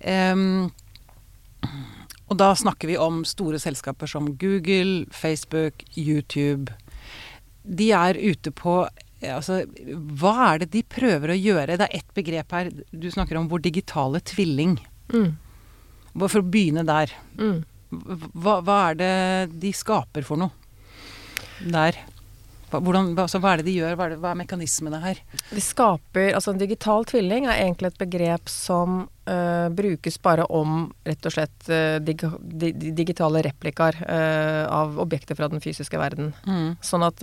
Um, 0.00 0.70
og 2.28 2.36
da 2.36 2.52
snakker 2.56 2.90
vi 2.90 2.98
om 3.00 3.22
store 3.26 3.60
selskaper 3.62 4.10
som 4.10 4.34
Google, 4.40 5.06
Facebook, 5.14 5.84
YouTube. 5.96 6.72
De 7.64 7.92
er 7.96 8.20
ute 8.20 8.54
på 8.54 8.82
Altså, 9.18 9.64
hva 10.20 10.32
er 10.44 10.60
det 10.62 10.68
de 10.76 10.84
prøver 10.86 11.32
å 11.32 11.34
gjøre? 11.34 11.74
Det 11.74 11.88
er 11.88 11.96
ett 11.98 12.12
begrep 12.14 12.52
her. 12.54 12.68
Du 12.94 13.08
snakker 13.10 13.34
om 13.40 13.48
vår 13.50 13.64
digitale 13.64 14.20
tvilling. 14.22 14.76
Mm. 15.10 15.32
For 16.20 16.38
å 16.38 16.46
begynne 16.46 16.84
der. 16.86 17.10
Mm. 17.34 17.64
Hva, 17.90 18.60
hva, 18.62 18.76
er 18.92 19.00
det 19.00 19.10
de 19.58 19.72
skaper 19.74 20.22
for 20.22 20.38
noe 20.38 20.54
der? 21.58 21.98
Hvordan, 22.70 23.12
altså, 23.18 23.40
hva 23.42 23.54
er 23.54 23.62
det 23.62 23.68
de 23.70 23.76
gjør? 23.78 23.96
Hva 23.96 24.06
er, 24.06 24.14
det, 24.14 24.20
hva 24.22 24.32
er 24.32 24.40
mekanismene 24.42 25.00
her? 25.02 25.20
De 25.50 25.62
skaper 25.64 26.34
Altså 26.36 26.52
en 26.52 26.60
digital 26.60 27.06
tvilling 27.08 27.48
er 27.48 27.62
egentlig 27.62 27.92
et 27.92 28.00
begrep 28.00 28.52
som 28.52 29.00
uh, 29.06 29.68
brukes 29.74 30.20
bare 30.24 30.44
om 30.52 30.88
rett 31.08 31.28
og 31.28 31.34
slett 31.34 31.70
uh, 31.72 31.98
dig, 32.04 32.24
di, 32.40 32.72
digitale 32.96 33.42
replikaer 33.48 34.00
uh, 34.04 34.64
av 34.68 34.98
objekter 35.00 35.38
fra 35.38 35.48
den 35.52 35.64
fysiske 35.64 36.00
verden. 36.00 36.34
Mm. 36.46 36.74
Sånn 36.84 37.06
at 37.06 37.22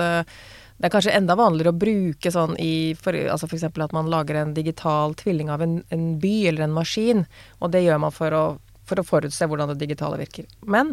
det 0.75 0.90
er 0.90 0.92
kanskje 0.92 1.14
enda 1.16 1.38
vanligere 1.40 1.72
å 1.72 1.80
bruke 1.80 2.32
sånn 2.32 2.58
i 2.60 2.96
for, 3.00 3.16
altså 3.16 3.48
F.eks. 3.48 3.70
at 3.70 3.96
man 3.96 4.10
lager 4.12 4.42
en 4.42 4.56
digital 4.58 5.16
tvilling 5.16 5.52
av 5.54 5.64
en, 5.64 5.78
en, 5.96 6.08
by 6.20 6.34
eller 6.50 6.66
en 6.66 6.75
maskin. 6.75 7.24
Og 7.62 7.72
det 7.72 7.86
gjør 7.86 8.02
man 8.04 8.16
for 8.16 8.36
å, 8.36 8.44
for 8.84 9.00
å 9.00 9.06
forutse 9.08 9.48
hvordan 9.48 9.72
det 9.72 9.80
digitale 9.86 10.20
virker. 10.20 10.50
Men 10.68 10.92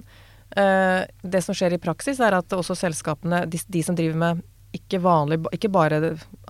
det 0.55 1.41
som 1.45 1.57
skjer 1.57 1.73
i 1.77 1.81
praksis, 1.81 2.19
er 2.21 2.37
at 2.37 2.53
også 2.53 2.77
selskapene, 2.77 3.45
de, 3.49 3.61
de 3.73 3.83
som 3.87 3.97
driver 3.97 4.19
med 4.21 4.43
ikke, 4.73 4.99
vanlig, 5.05 5.39
ikke 5.53 5.69
bare 5.73 6.01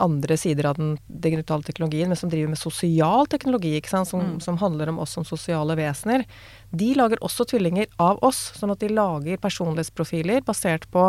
andre 0.02 0.36
sider 0.38 0.68
av 0.70 0.78
den 0.78 0.94
digitale 1.06 1.66
teknologien, 1.66 2.10
men 2.10 2.18
som 2.18 2.30
driver 2.30 2.52
med 2.52 2.60
sosial 2.60 3.26
teknologi, 3.30 3.74
som, 3.90 4.04
mm. 4.06 4.40
som, 4.44 4.58
handler 4.62 4.92
om 4.92 5.00
oss 5.02 5.16
som 5.18 5.26
sosiale 5.26 5.76
vesener, 5.78 6.24
de 6.70 6.92
lager 6.98 7.22
også 7.22 7.46
tvillinger 7.50 7.90
av 8.02 8.22
oss. 8.22 8.52
Sånn 8.58 8.74
at 8.74 8.82
de 8.82 8.92
lager 8.94 9.42
personlighetsprofiler 9.42 10.44
basert 10.46 10.86
på, 10.94 11.08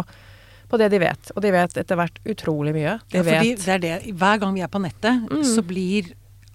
på 0.69 0.81
det 0.81 0.89
de 0.93 1.01
vet. 1.05 1.33
Og 1.35 1.45
de 1.45 1.53
vet 1.53 1.77
etter 1.83 2.00
hvert 2.00 2.19
utrolig 2.25 2.73
mye. 2.75 2.97
De 3.13 3.21
ja, 3.21 3.27
fordi 3.29 3.55
det 3.62 3.73
er 3.77 3.83
det. 3.85 3.95
Hver 4.17 4.41
gang 4.41 4.57
vi 4.57 4.65
er 4.65 4.73
på 4.73 4.81
nettet, 4.81 5.27
mm. 5.29 5.45
så 5.53 5.65
blir 5.65 6.13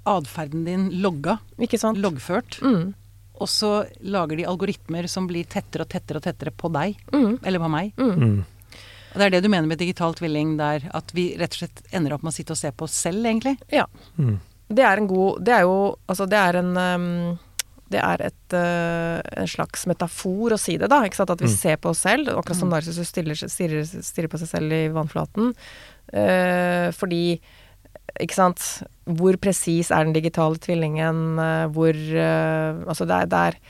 atferden 0.09 0.67
din 0.67 0.89
logga. 1.05 1.39
Loggført. 2.03 2.59
Mm. 2.65 2.97
Og 3.41 3.49
så 3.49 3.73
lager 4.03 4.37
de 4.41 4.47
algoritmer 4.51 5.07
som 5.11 5.27
blir 5.31 5.45
tettere 5.51 5.85
og 5.87 5.89
tettere 5.93 6.19
og 6.21 6.25
tettere 6.29 6.51
på 6.55 6.71
deg. 6.75 6.97
Mm. 7.15 7.39
Eller 7.47 7.63
på 7.63 7.71
meg. 7.73 7.93
Mm. 7.99 8.15
Mm. 8.19 8.39
Og 9.09 9.17
det 9.17 9.25
er 9.27 9.31
det 9.37 9.43
du 9.43 9.49
mener 9.49 9.67
med 9.71 9.79
digital 9.81 10.13
tvilling, 10.19 10.57
der 10.59 10.85
at 10.95 11.13
vi 11.17 11.31
rett 11.41 11.55
og 11.57 11.63
slett 11.63 11.83
ender 11.97 12.13
opp 12.17 12.23
med 12.27 12.35
å 12.35 12.37
sitte 12.37 12.53
og 12.53 12.61
se 12.61 12.71
på 12.77 12.85
oss 12.89 12.97
selv, 13.07 13.25
egentlig? 13.25 13.57
Ja. 13.73 13.87
Mm. 14.19 14.37
Det 14.69 14.85
er 14.85 15.01
en 15.01 15.07
god 15.09 15.39
Det 15.47 15.53
er 15.57 15.63
jo 15.65 15.77
Altså, 16.13 16.27
det 16.29 16.37
er 16.37 16.59
en 16.61 16.75
um, 16.77 17.39
det 17.89 18.03
er 18.05 18.21
et, 18.27 18.53
uh, 18.53 19.17
en 19.41 19.49
slags 19.49 19.87
metafor 19.89 20.53
å 20.53 20.59
si 20.61 20.75
det, 20.77 20.91
da. 20.93 20.99
Ikke 21.09 21.17
sant? 21.17 21.31
At 21.33 21.41
vi 21.41 21.49
Mm. 21.49 21.55
ser 21.57 21.77
på 21.81 21.89
oss 21.95 22.03
selv, 22.05 22.29
akkurat 22.29 22.59
som 22.59 22.69
Narcissus 22.69 23.09
stirrer, 23.09 23.33
stirrer, 23.49 23.87
stirrer 24.05 24.29
på 24.29 24.37
seg 24.43 24.51
selv 24.51 24.75
i 24.77 24.83
vannflaten. 24.93 25.55
Uh, 26.13 26.93
fordi 26.93 27.41
ikke 28.17 28.39
sant 28.39 28.65
Hvor 29.05 29.37
presis 29.41 29.93
er 29.93 30.07
den 30.07 30.17
digitale 30.17 30.59
tvillingen? 30.63 31.39
Uh, 31.39 31.69
hvor 31.75 31.93
uh, 31.93 32.83
Altså, 32.89 33.07
det 33.09 33.21
er, 33.23 33.31
det, 33.31 33.39
er, 33.39 33.61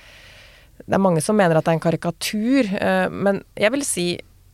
det 0.87 0.95
er, 0.95 1.05
mange 1.05 1.23
som 1.25 1.39
mener 1.39 1.59
at 1.59 1.67
det 1.67 1.75
er 1.75 1.81
en 1.81 1.87
karikatur, 1.89 2.73
uh, 2.79 3.07
men 3.13 3.43
jeg 3.59 3.75
vil 3.75 3.87
si, 3.87 4.09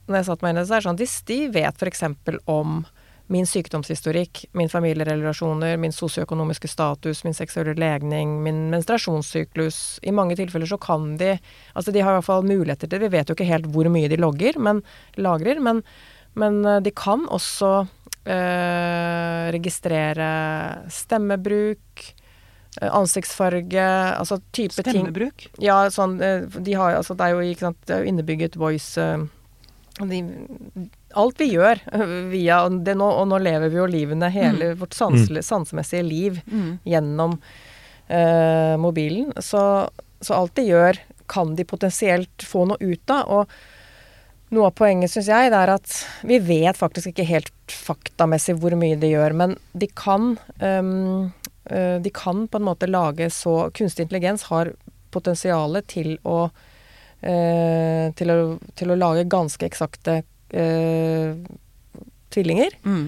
når 0.08 0.20
jeg 0.20 0.28
satt 0.30 0.44
meg 0.44 0.52
inn 0.52 0.60
i 0.60 0.62
det, 0.62 0.68
så 0.68 0.76
er 0.76 0.84
det 0.84 0.90
sånn 0.90 1.00
Hvis 1.02 1.16
de 1.30 1.40
vet 1.54 1.82
f.eks. 1.82 2.06
om 2.50 2.84
min 3.32 3.46
sykdomshistorikk, 3.48 4.42
min 4.52 4.68
familierelasjoner, 4.68 5.78
min 5.80 5.94
sosioøkonomiske 5.96 6.68
status, 6.68 7.22
min 7.24 7.32
seksuelle 7.32 7.72
legning, 7.80 8.34
min 8.44 8.66
menstruasjonssyklus. 8.68 9.78
I 10.04 10.12
mange 10.12 10.36
tilfeller 10.36 10.68
så 10.68 10.76
kan 10.76 11.14
de 11.16 11.38
Altså 11.72 11.94
de 11.94 12.02
har 12.04 12.12
i 12.12 12.18
hvert 12.18 12.26
fall 12.26 12.44
muligheter 12.44 12.84
til 12.84 12.98
det. 12.98 13.06
Vi 13.06 13.14
vet 13.16 13.30
jo 13.30 13.36
ikke 13.38 13.48
helt 13.48 13.70
hvor 13.72 13.88
mye 13.88 14.10
de 14.12 14.20
logger, 14.20 14.60
men 14.60 14.82
lagrer, 15.16 15.56
men, 15.56 15.80
men 16.36 16.60
de 16.84 16.92
kan 16.92 17.24
også 17.32 17.86
øh, 18.26 19.46
registrere 19.54 20.28
stemmebruk, 20.92 22.10
ansiktsfarge, 22.82 23.86
altså 24.18 24.40
type 24.52 24.74
Stemmebruk? 24.74 25.46
ting. 25.46 25.62
Ja, 25.62 25.84
sånn 25.94 26.16
de 26.18 26.72
har, 26.74 26.96
altså 26.98 27.14
Det 27.14 27.28
er 27.28 27.36
jo 27.36 27.44
ikke 27.46 27.68
sant, 27.68 27.78
det 27.86 27.94
er 27.94 28.02
jo 28.02 28.10
innebygget 28.10 28.56
voice 28.58 28.98
øh, 28.98 29.28
de, 30.02 30.20
alt 31.14 31.40
vi 31.40 31.52
gjør 31.52 31.78
via 32.34 32.58
det 32.68 32.96
nå, 32.98 33.06
Og 33.20 33.28
nå 33.30 33.38
lever 33.42 33.70
vi 33.70 33.78
jo 33.78 33.86
livene, 33.90 34.30
hele 34.34 34.72
mm. 34.72 34.80
vårt 34.80 34.96
sansele, 34.96 35.42
sansemessige 35.44 36.02
liv, 36.06 36.40
mm. 36.50 36.70
gjennom 36.84 37.38
eh, 38.08 38.74
mobilen. 38.80 39.30
Så, 39.38 39.62
så, 40.20 40.34
alt 40.34 40.56
de 40.58 40.66
gjør, 40.66 40.98
kan 41.30 41.54
de 41.56 41.66
potensielt 41.68 42.44
få 42.44 42.66
noe 42.68 42.80
ut 42.82 43.14
av. 43.14 43.30
Og 43.30 43.54
noe 44.54 44.70
av 44.70 44.76
poenget, 44.78 45.12
syns 45.12 45.30
jeg, 45.30 45.50
det 45.52 45.60
er 45.60 45.72
at 45.74 45.96
vi 46.26 46.38
vet 46.42 46.78
faktisk 46.78 47.10
ikke 47.10 47.26
helt 47.28 47.52
faktamessig 47.68 48.56
hvor 48.62 48.76
mye 48.78 48.98
de 49.00 49.12
gjør, 49.12 49.34
men 49.36 49.56
de 49.72 49.88
kan 49.90 50.34
um, 50.60 51.32
De 51.64 52.10
kan 52.12 52.42
på 52.44 52.60
en 52.60 52.66
måte 52.66 52.84
lage 52.90 53.30
så 53.32 53.70
Kunstig 53.72 54.04
intelligens 54.04 54.42
har 54.50 54.74
potensialet 55.14 55.86
til 55.94 56.16
å 56.28 56.48
Uh, 57.24 58.10
til, 58.18 58.28
å, 58.28 58.56
til, 58.76 58.90
å, 58.92 58.96
lage 59.00 59.22
ganske 59.32 59.64
eksakte 59.64 60.18
uh, 60.20 61.30
tvillinger. 62.34 62.74
Mm. 62.84 63.06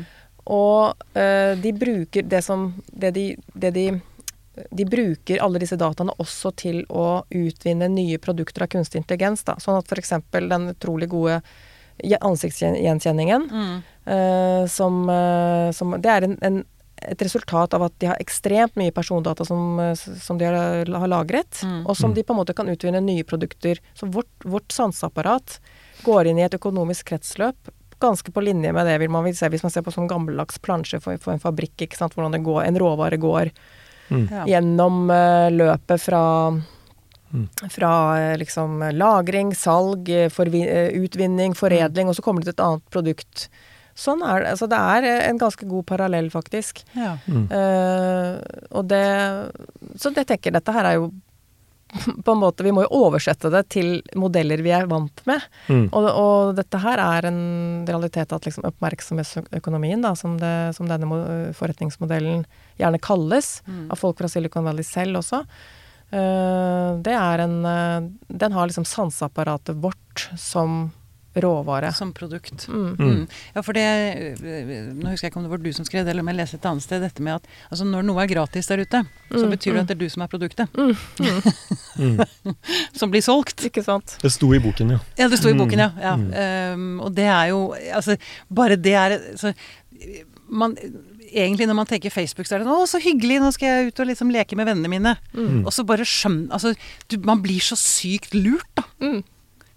Og 0.56 1.02
uh, 1.18 1.52
de 1.60 1.72
bruker 1.76 2.24
det 2.24 2.40
som 2.46 2.70
det 2.88 3.10
de, 3.12 3.26
det 3.52 3.74
de, 3.76 3.84
de 4.70 4.86
bruker 4.88 5.42
alle 5.42 5.60
disse 5.62 5.78
dataene 5.80 6.14
også 6.22 6.52
til 6.56 6.82
å 6.88 7.24
utvinne 7.30 7.88
nye 7.92 8.18
produkter 8.22 8.66
av 8.66 8.72
kunstig 8.72 9.02
intelligens. 9.02 9.44
Da. 9.46 9.58
Sånn 9.62 9.78
at 9.78 9.90
f.eks. 9.90 10.14
den 10.32 10.70
utrolig 10.72 11.10
gode 11.12 11.40
ansiktsgjenkjenningen 11.96 13.46
mm. 13.48 13.76
som, 14.68 14.96
som, 15.72 15.94
Det 16.04 16.10
er 16.12 16.26
en, 16.26 16.34
en 16.44 16.58
et 16.96 17.22
resultat 17.22 17.74
av 17.76 17.84
at 17.86 17.94
de 18.00 18.08
har 18.10 18.20
ekstremt 18.20 18.76
mye 18.80 18.92
persondata 18.94 19.44
som, 19.44 19.78
som 19.96 20.38
de 20.40 20.46
har, 20.48 20.88
har 20.88 21.10
lagret, 21.12 21.60
mm. 21.62 21.82
og 21.84 21.96
som 21.98 22.14
de 22.16 22.24
på 22.24 22.32
en 22.32 22.40
måte 22.40 22.54
kan 22.56 22.68
utvinne 22.72 23.02
nye 23.04 23.24
produkter. 23.28 23.80
Så 23.94 24.08
vårt, 24.08 24.32
vårt 24.44 24.72
sanseapparat 24.72 25.58
går 26.06 26.30
inn 26.30 26.40
i 26.40 26.46
et 26.46 26.56
økonomisk 26.56 27.12
kretsløp 27.12 27.72
ganske 27.98 28.32
på 28.32 28.40
linje 28.44 28.72
med 28.76 28.86
det 28.86 28.98
vil 29.00 29.12
man 29.12 29.24
vil 29.24 29.36
se 29.36 29.48
hvis 29.48 29.62
man 29.64 29.72
ser 29.72 29.84
på 29.84 29.92
sånn 29.94 30.08
gammeldags 30.10 30.58
plansje 30.60 31.00
for, 31.00 31.16
for, 31.22 31.32
en 31.32 31.40
fabrikk, 31.40 31.86
ikke 31.86 31.96
sant, 31.96 32.16
hvordan 32.16 32.44
går, 32.44 32.62
en 32.66 32.80
råvare 32.80 33.16
går 33.20 33.52
mm. 34.08 34.26
gjennom 34.50 35.04
uh, 35.10 35.46
løpet 35.52 36.02
fra 36.02 36.24
mm. 36.52 37.46
fra 37.72 37.92
liksom 38.40 38.84
lagring, 38.96 39.54
salg, 39.54 40.10
utvinning, 40.10 41.56
foredling, 41.58 42.10
og 42.10 42.18
så 42.18 42.24
kommer 42.24 42.42
det 42.42 42.52
til 42.52 42.58
et 42.58 42.66
annet 42.66 42.86
produkt. 42.94 43.48
Sånn 43.96 44.20
er 44.20 44.42
det. 44.42 44.50
Altså 44.52 44.68
det 44.68 44.78
er 44.78 45.06
en 45.30 45.38
ganske 45.40 45.66
god 45.68 45.86
parallell, 45.88 46.28
faktisk. 46.32 46.82
Ja. 46.92 47.14
Mm. 47.24 47.46
Uh, 47.48 48.36
og 48.76 48.90
det 48.90 49.06
Så 49.96 50.12
jeg 50.12 50.28
tenker 50.28 50.52
dette 50.52 50.74
her 50.76 50.84
er 50.84 50.98
jo 50.98 51.08
på 52.24 52.32
en 52.32 52.40
måte 52.40 52.64
Vi 52.66 52.72
må 52.74 52.84
jo 52.84 53.04
oversette 53.06 53.50
det 53.52 53.62
til 53.74 54.00
modeller 54.18 54.62
vi 54.64 54.72
er 54.74 54.88
vant 54.90 55.22
med. 55.28 55.44
Mm. 55.68 55.86
Og, 55.92 56.08
og, 56.10 56.52
dette 56.58 56.80
her 56.82 57.02
er 57.02 57.28
en 57.30 57.40
realitet 57.88 58.34
at 58.34 58.48
liksom 58.48 58.66
oppmerksomhetsøkonomien, 58.68 60.02
da, 60.04 60.14
som, 60.18 60.36
det, 60.40 60.54
som 60.76 60.90
denne 60.90 61.52
forretningsmodellen 61.56 62.46
gjerne 62.80 63.02
kalles, 63.02 63.56
Mm. 63.66 63.90
av 63.90 63.98
folk 63.98 64.18
fra 64.18 64.28
Silicon 64.30 64.66
Valley 64.66 64.84
selv 64.86 65.18
også, 65.20 65.40
uh, 66.12 66.90
det 67.02 67.14
er 67.14 67.42
en 67.42 67.56
uh, 67.66 68.06
Den 68.28 68.54
har 68.54 68.68
liksom 68.68 68.86
sanseapparatet 68.86 69.78
vårt 69.82 70.26
som 70.38 70.90
råvare. 71.42 71.92
Som 71.94 72.12
produkt. 72.16 72.66
Mm. 72.68 72.96
Mm. 72.98 73.22
Ja, 73.54 73.62
for 73.62 73.72
det 73.76 73.84
Nå 74.40 75.10
husker 75.12 75.26
jeg 75.26 75.32
ikke 75.32 75.40
om 75.40 75.46
det 75.46 75.52
var 75.52 75.62
du 75.64 75.72
som 75.76 75.84
skrev 75.84 76.04
det, 76.06 76.10
eller 76.14 76.24
om 76.24 76.30
jeg 76.32 76.38
leste 76.40 76.56
et 76.60 76.68
annet 76.70 76.82
sted 76.86 77.00
dette 77.04 77.22
med 77.24 77.34
at 77.40 77.46
altså 77.70 77.84
når 77.88 78.06
noe 78.08 78.22
er 78.24 78.30
gratis 78.32 78.66
der 78.70 78.82
ute, 78.84 79.02
så 79.30 79.44
Mm, 79.44 79.50
betyr 79.52 79.72
det 79.74 79.80
at 79.80 79.88
det 79.90 79.96
er 79.96 80.00
du 80.04 80.08
som 80.08 80.22
er 80.22 80.30
produktet. 80.32 80.68
Mm. 80.76 82.20
som 83.00 83.10
blir 83.12 83.24
solgt. 83.24 83.64
Ikke 83.68 83.82
sant? 83.84 84.16
Det 84.22 84.30
sto 84.32 84.52
i 84.54 84.60
boken, 84.62 84.94
ja. 84.96 85.00
Ja, 85.18 85.28
det 85.28 85.38
sto 85.40 85.50
i 85.50 85.54
Mm, 85.56 85.60
boken, 85.64 85.78
ja. 85.82 85.90
ja. 86.02 86.14
mm. 86.16 86.30
Um, 86.76 87.00
og 87.00 87.14
det 87.16 87.24
er 87.26 87.46
jo 87.52 87.60
Altså, 87.94 88.16
bare 88.52 88.76
det 88.76 88.94
er 88.94 89.18
så, 89.36 89.52
man, 90.48 90.76
Egentlig 91.32 91.66
når 91.66 91.74
man 91.74 91.86
tenker 91.90 92.10
Facebook, 92.10 92.46
så 92.46 92.54
er 92.54 92.58
det 92.62 92.68
'Å, 92.70 92.86
så 92.86 93.00
hyggelig, 93.02 93.40
nå 93.42 93.50
skal 93.52 93.66
jeg 93.68 93.86
ut 93.88 94.00
og 94.00 94.06
liksom 94.06 94.30
leke 94.30 94.56
med 94.56 94.66
vennene 94.68 94.88
mine'. 94.88 95.16
Mm. 95.34 95.64
Og 95.66 95.72
så 95.72 95.82
bare 95.84 96.04
skjønn... 96.06 96.48
Altså, 96.52 96.74
du, 97.10 97.18
man 97.18 97.42
blir 97.42 97.58
så 97.60 97.74
sykt 97.76 98.32
lurt, 98.34 98.68
da. 98.76 98.84
Mm. 99.02 99.24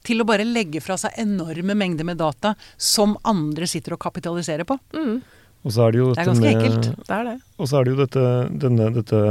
Til 0.04 0.22
å 0.24 0.26
bare 0.28 0.46
legge 0.48 0.80
fra 0.82 0.96
seg 0.98 1.18
enorme 1.20 1.76
mengder 1.76 2.08
med 2.08 2.18
data 2.22 2.54
som 2.78 3.18
andre 3.28 3.68
sitter 3.68 3.98
og 3.98 4.00
kapitaliserer 4.06 4.64
på. 4.70 4.78
Mm. 4.96 5.18
Og 5.68 5.74
så 5.76 5.88
er 5.88 5.92
det 5.92 6.00
jo 6.00 6.12
Det 6.14 6.22
er 6.22 6.30
dette 6.30 6.30
ganske 6.30 6.46
med 6.46 6.56
ekkelt. 6.56 7.08
Det 7.10 7.16
er 7.18 7.26
det. 7.28 7.38
Og 7.60 7.68
så 7.68 7.80
er 7.80 7.84
det 7.84 7.92
jo 7.92 8.00
dette, 8.00 8.28
denne, 8.64 8.92
dette 8.96 9.24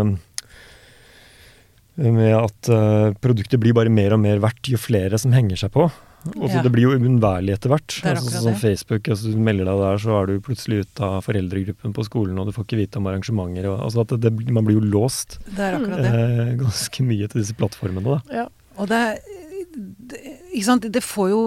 med 1.98 2.34
at 2.36 2.68
uh, 2.70 3.14
produktet 3.18 3.58
blir 3.58 3.74
bare 3.74 3.90
mer 3.90 4.14
og 4.14 4.20
mer 4.22 4.38
verdt 4.42 4.68
jo 4.70 4.78
flere 4.78 5.18
som 5.18 5.32
henger 5.34 5.58
seg 5.64 5.72
på. 5.74 5.88
Og 6.28 6.44
så 6.50 6.58
Ja. 6.58 6.62
Det 6.62 6.70
blir 6.74 6.84
jo 6.84 6.92
uunnværlig 6.98 7.54
etter 7.54 7.70
hvert. 7.72 7.94
Er 8.04 8.16
Altså, 8.18 8.30
sånn 8.34 8.46
som 8.50 8.58
Facebook, 8.58 9.08
altså, 9.08 9.32
du 9.32 9.38
melder 9.38 9.64
deg 9.70 9.80
der, 9.82 9.98
så 10.02 10.10
er 10.18 10.26
du 10.26 10.40
plutselig 10.44 10.80
ute 10.84 11.00
av 11.06 11.22
foreldregruppen 11.24 11.94
på 11.94 12.04
skolen, 12.06 12.38
og 12.38 12.46
du 12.46 12.52
får 12.52 12.66
ikke 12.66 12.80
vite 12.82 12.98
om 13.00 13.06
arrangementer. 13.06 13.68
Og, 13.70 13.80
altså 13.86 14.02
at 14.04 14.14
det, 14.20 14.32
det, 14.36 14.50
man 14.54 14.66
blir 14.66 14.78
jo 14.80 14.84
låst 14.84 15.38
Det 15.46 15.62
er 15.64 15.78
akkurat 15.78 16.02
det. 16.04 16.12
eh, 16.12 16.54
ganske 16.60 17.06
mye 17.08 17.28
til 17.32 17.40
disse 17.40 17.54
plattformene. 17.58 18.04
da. 18.04 18.18
Ja. 18.42 18.46
Og 18.78 18.90
det, 18.90 19.00
det 19.26 19.47
Ikke 19.78 20.66
sant, 20.66 20.86
det 20.90 21.04
får 21.04 21.28
jo 21.30 21.42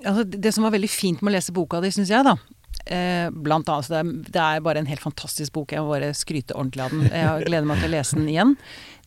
altså 0.00 0.24
Det 0.26 0.50
som 0.54 0.64
var 0.66 0.72
veldig 0.74 0.90
fint 0.90 1.20
med 1.22 1.32
å 1.32 1.36
lese 1.36 1.54
boka 1.54 1.80
di, 1.84 1.92
syns 1.94 2.10
jeg, 2.12 2.26
da. 2.26 2.36
Eh, 2.90 3.28
blant 3.30 3.68
annet, 3.68 3.90
det, 3.90 3.98
er, 4.00 4.30
det 4.34 4.40
er 4.42 4.64
bare 4.64 4.80
en 4.82 4.88
helt 4.88 5.04
fantastisk 5.04 5.54
bok. 5.54 5.74
Jeg 5.74 5.84
må 5.84 5.92
bare 5.92 6.14
skryte 6.16 6.56
ordentlig 6.56 6.86
av 6.86 6.94
den. 6.94 7.04
Jeg 7.12 7.46
gleder 7.50 7.68
meg 7.68 7.82
til 7.82 7.90
å 7.90 7.94
lese 7.96 8.18
den 8.18 8.30
igjen. 8.32 8.56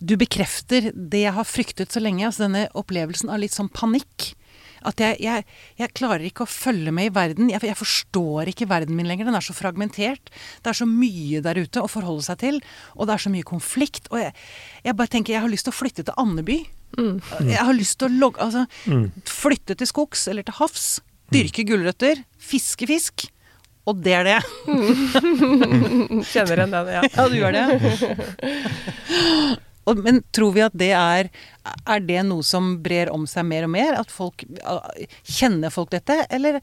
Du 0.03 0.15
bekrefter 0.19 0.91
det 0.93 1.25
jeg 1.25 1.35
har 1.35 1.47
fryktet 1.47 1.95
så 1.95 2.03
lenge. 2.03 2.27
Altså 2.27 2.45
denne 2.45 2.67
opplevelsen 2.77 3.33
av 3.33 3.41
litt 3.43 3.55
sånn 3.55 3.71
panikk. 3.73 4.33
At 4.87 4.99
jeg, 4.99 5.17
jeg, 5.23 5.45
jeg 5.79 5.95
klarer 5.95 6.25
ikke 6.27 6.43
å 6.45 6.51
følge 6.51 6.91
med 6.95 7.09
i 7.09 7.13
verden. 7.15 7.49
Jeg, 7.51 7.63
jeg 7.69 7.79
forstår 7.79 8.51
ikke 8.51 8.67
verden 8.71 8.97
min 8.99 9.07
lenger. 9.09 9.29
Den 9.29 9.39
er 9.39 9.45
så 9.45 9.55
fragmentert. 9.55 10.31
Det 10.61 10.73
er 10.73 10.79
så 10.83 10.87
mye 10.89 11.41
der 11.43 11.59
ute 11.63 11.83
å 11.83 11.91
forholde 11.91 12.25
seg 12.27 12.41
til. 12.43 12.61
Og 12.97 13.07
det 13.07 13.15
er 13.15 13.25
så 13.25 13.33
mye 13.33 13.47
konflikt. 13.47 14.11
Og 14.11 14.21
jeg 14.21 14.97
bare 14.99 15.11
tenker 15.11 15.37
jeg 15.37 15.45
har 15.45 15.51
lyst 15.51 15.69
til 15.69 15.75
å 15.75 15.79
flytte 15.79 16.07
til 16.07 16.19
Andeby. 16.19 16.61
Jeg 16.97 17.57
har 17.65 17.73
lyst 17.73 17.97
til 17.99 18.09
å 18.09 18.19
logge 18.21 18.43
Altså 18.43 18.65
flytte 19.29 19.75
til 19.79 19.89
skogs 19.89 20.27
eller 20.29 20.45
til 20.45 20.57
havs. 20.59 21.01
Dyrke 21.33 21.65
gulrøtter. 21.65 22.21
Fiske 22.37 22.85
fisk. 22.89 23.25
Og 23.89 23.99
det 23.99 24.13
er 24.15 24.27
det. 24.29 24.39
Kjenner 26.31 26.61
igjen 26.61 26.75
den, 26.75 26.91
ja. 26.93 27.01
Ja, 27.17 27.25
du 27.27 27.35
gjør 27.35 27.57
det. 27.57 27.63
Men 29.99 30.21
tror 30.31 30.53
vi 30.55 30.61
at 30.63 30.75
det 30.79 30.93
er 30.95 31.27
Er 31.83 31.99
det 32.07 32.21
noe 32.23 32.45
som 32.47 32.77
brer 32.85 33.11
om 33.11 33.25
seg 33.27 33.43
mer 33.49 33.67
og 33.67 33.73
mer? 33.73 33.97
At 33.99 34.13
folk 34.13 34.45
Kjenner 35.27 35.73
folk 35.73 35.91
dette, 35.91 36.21
eller 36.31 36.61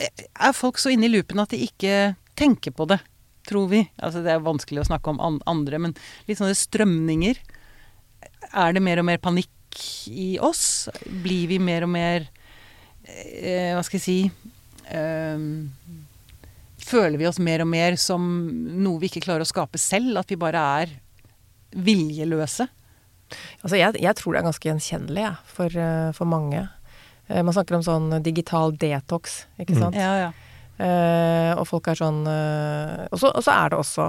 er 0.00 0.54
folk 0.56 0.78
så 0.80 0.92
inne 0.92 1.08
i 1.08 1.12
loopen 1.12 1.40
at 1.42 1.52
de 1.52 1.58
ikke 1.66 2.14
tenker 2.38 2.72
på 2.72 2.86
det? 2.88 3.00
Tror 3.48 3.66
vi. 3.68 3.82
Altså 4.00 4.22
det 4.24 4.32
er 4.32 4.44
vanskelig 4.44 4.80
å 4.80 4.86
snakke 4.88 5.12
om 5.12 5.40
andre, 5.48 5.80
men 5.82 5.92
litt 6.28 6.38
sånne 6.40 6.56
strømninger. 6.56 7.36
Er 8.56 8.74
det 8.74 8.82
mer 8.82 9.02
og 9.02 9.06
mer 9.06 9.20
panikk 9.22 9.82
i 10.10 10.34
oss? 10.42 10.88
Blir 11.06 11.50
vi 11.50 11.60
mer 11.62 11.86
og 11.86 11.92
mer 11.92 12.26
eh, 13.06 13.70
Hva 13.76 13.84
skal 13.86 14.00
jeg 14.00 14.06
si 14.06 14.18
eh, 14.90 15.44
Føler 16.90 17.20
vi 17.20 17.28
oss 17.28 17.38
mer 17.38 17.62
og 17.62 17.70
mer 17.70 17.94
som 18.00 18.24
noe 18.82 18.98
vi 19.02 19.10
ikke 19.10 19.22
klarer 19.28 19.46
å 19.46 19.50
skape 19.50 19.78
selv? 19.78 20.16
At 20.18 20.32
vi 20.32 20.40
bare 20.40 20.64
er 20.82 20.94
viljeløse? 21.70 22.66
Altså, 23.62 23.76
jeg, 23.78 24.00
jeg 24.02 24.16
tror 24.18 24.34
det 24.34 24.40
er 24.40 24.46
ganske 24.48 24.66
gjenkjennelig, 24.66 25.22
ja, 25.22 25.34
for, 25.46 25.70
eh, 25.78 26.08
for 26.16 26.26
mange. 26.26 26.64
Eh, 27.28 27.44
man 27.46 27.54
snakker 27.54 27.78
om 27.78 27.84
sånn 27.86 28.16
digital 28.26 28.74
detox, 28.74 29.44
ikke 29.62 29.76
sant. 29.78 29.94
Ja, 29.94 30.16
ja. 30.18 30.32
Eh, 30.80 31.52
og 31.60 31.66
folk 31.68 31.90
er 31.92 31.98
sånn 32.00 32.24
eh, 32.24 33.04
og 33.12 33.20
så 33.20 33.52
er 33.52 33.70
det 33.70 33.78
også 33.78 34.06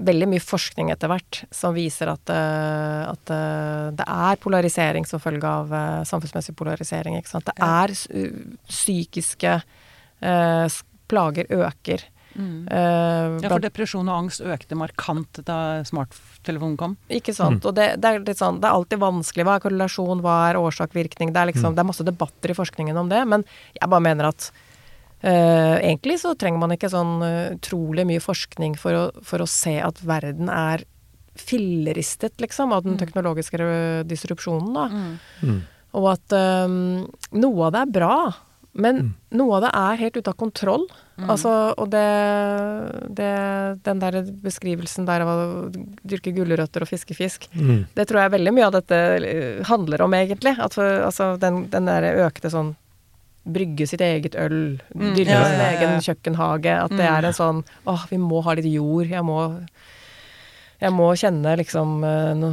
veldig 0.00 0.28
mye 0.32 0.42
forskning 0.42 0.92
etter 0.94 1.10
hvert 1.12 1.42
som 1.54 1.74
viser 1.76 2.10
at, 2.12 2.32
eh, 2.32 3.02
at 3.10 3.32
eh, 3.34 3.88
det 3.98 4.06
er 4.06 4.40
polarisering 4.42 5.08
som 5.08 5.22
følge 5.22 5.48
av 5.48 5.74
eh, 5.74 5.98
samfunnsmessig 6.08 6.56
polarisering. 6.58 7.18
Ikke 7.18 7.34
sant? 7.34 7.48
Det 7.50 7.56
Ja. 7.60 7.84
er 7.84 7.94
psykiske 8.70 9.58
eh, 10.22 10.80
plager 11.10 11.46
øker. 11.50 12.06
Mm. 12.34 12.68
Uh, 12.70 13.42
Ja, 13.42 13.48
for 13.50 13.62
depresjon 13.62 14.06
og 14.08 14.24
angst 14.24 14.42
økte 14.44 14.76
markant 14.78 15.40
da 15.44 15.82
smarttelefonen 15.86 16.76
kom. 16.78 16.96
Ikke 17.10 17.34
sant. 17.34 17.64
Og 17.66 17.74
det, 17.74 18.00
det, 18.00 18.06
er 18.06 18.22
litt 18.22 18.38
sånn, 18.38 18.60
det 18.62 18.68
er 18.70 18.76
alltid 18.78 19.02
vanskelig. 19.02 19.46
Hva 19.48 19.56
er 19.58 19.64
korrelasjon, 19.64 20.22
hva 20.24 20.36
er 20.50 20.60
årsak-virkning? 20.60 21.34
Det, 21.34 21.42
er 21.42 21.50
liksom, 21.50 21.74
det 21.74 21.82
er 21.82 21.90
masse 21.90 22.06
debatter 22.06 22.52
i 22.52 22.58
forskningen 22.58 23.02
om 23.02 23.10
det, 23.10 23.24
men 23.28 23.44
jeg 23.74 23.90
bare 23.90 24.06
mener 24.06 24.30
at 24.30 24.50
eh, 25.22 25.76
egentlig 25.80 26.18
så 26.22 26.34
trenger 26.38 26.62
man 26.62 26.74
ikke 26.76 26.90
sånn 26.92 27.18
eh, 27.26 27.54
utrolig 27.56 28.06
mye 28.08 28.22
forskning 28.24 28.76
for 28.80 28.96
å, 28.96 29.04
for 29.26 29.44
å 29.44 29.48
se 29.50 29.76
at 29.82 30.00
verden 30.06 30.50
er 30.52 30.84
filleristet, 31.40 32.34
liksom, 32.42 32.72
av 32.76 32.84
den 32.84 32.98
teknologiske 33.00 33.56
disrupsjonen, 34.10 34.74
da. 34.76 34.88
Mm. 35.46 35.60
Og 35.96 36.06
at 36.12 36.34
um, 36.36 37.06
noe 37.32 37.66
av 37.66 37.72
det 37.74 37.80
er 37.86 37.92
bra, 37.94 38.16
men 38.78 39.14
noe 39.34 39.56
av 39.56 39.64
det 39.64 39.70
er 39.74 40.02
helt 40.04 40.18
ute 40.20 40.30
av 40.30 40.36
kontroll. 40.38 40.84
Altså, 41.20 41.50
og 41.74 41.90
det, 41.92 42.04
det 43.18 43.30
Den 43.84 43.98
der 44.00 44.20
beskrivelsen 44.40 45.08
der 45.08 45.24
av 45.24 45.30
å 45.32 45.40
dyrke 46.06 46.32
gulrøtter 46.32 46.84
og 46.84 46.88
fiske 46.88 47.16
fisk, 47.16 47.48
Mm. 47.54 47.86
det 47.94 48.06
tror 48.08 48.22
jeg 48.22 48.34
veldig 48.36 48.52
mye 48.54 48.68
av 48.68 48.76
dette 48.78 49.00
eh, 49.18 49.64
handler 49.68 50.02
om, 50.06 50.14
egentlig. 50.14 50.54
At 50.58 50.76
for, 50.78 50.86
altså, 51.08 51.34
den, 51.40 51.66
den 51.72 51.90
der 51.90 52.26
økte 52.26 52.52
sånn 52.52 52.74
Brygge 53.46 53.86
sitt 53.88 54.00
eget 54.04 54.34
øl, 54.36 54.80
Mm, 54.94 55.14
dyrke 55.16 55.30
ja, 55.32 55.44
sin 55.48 55.58
ja, 55.58 55.70
ja. 55.70 55.78
egen 55.78 56.00
kjøkkenhage. 56.04 56.74
At 56.84 56.90
det 56.90 57.06
Mm. 57.06 57.14
er 57.18 57.24
en 57.30 57.32
sånn 57.32 57.64
Åh, 57.86 58.04
vi 58.10 58.16
må 58.18 58.42
ha 58.44 58.52
litt 58.54 58.66
jord. 58.68 59.06
Jeg 59.08 59.22
må, 59.24 59.38
jeg 60.80 60.92
må 60.92 61.08
kjenne 61.16 61.56
liksom 61.56 62.04
eh, 62.04 62.34
no, 62.36 62.50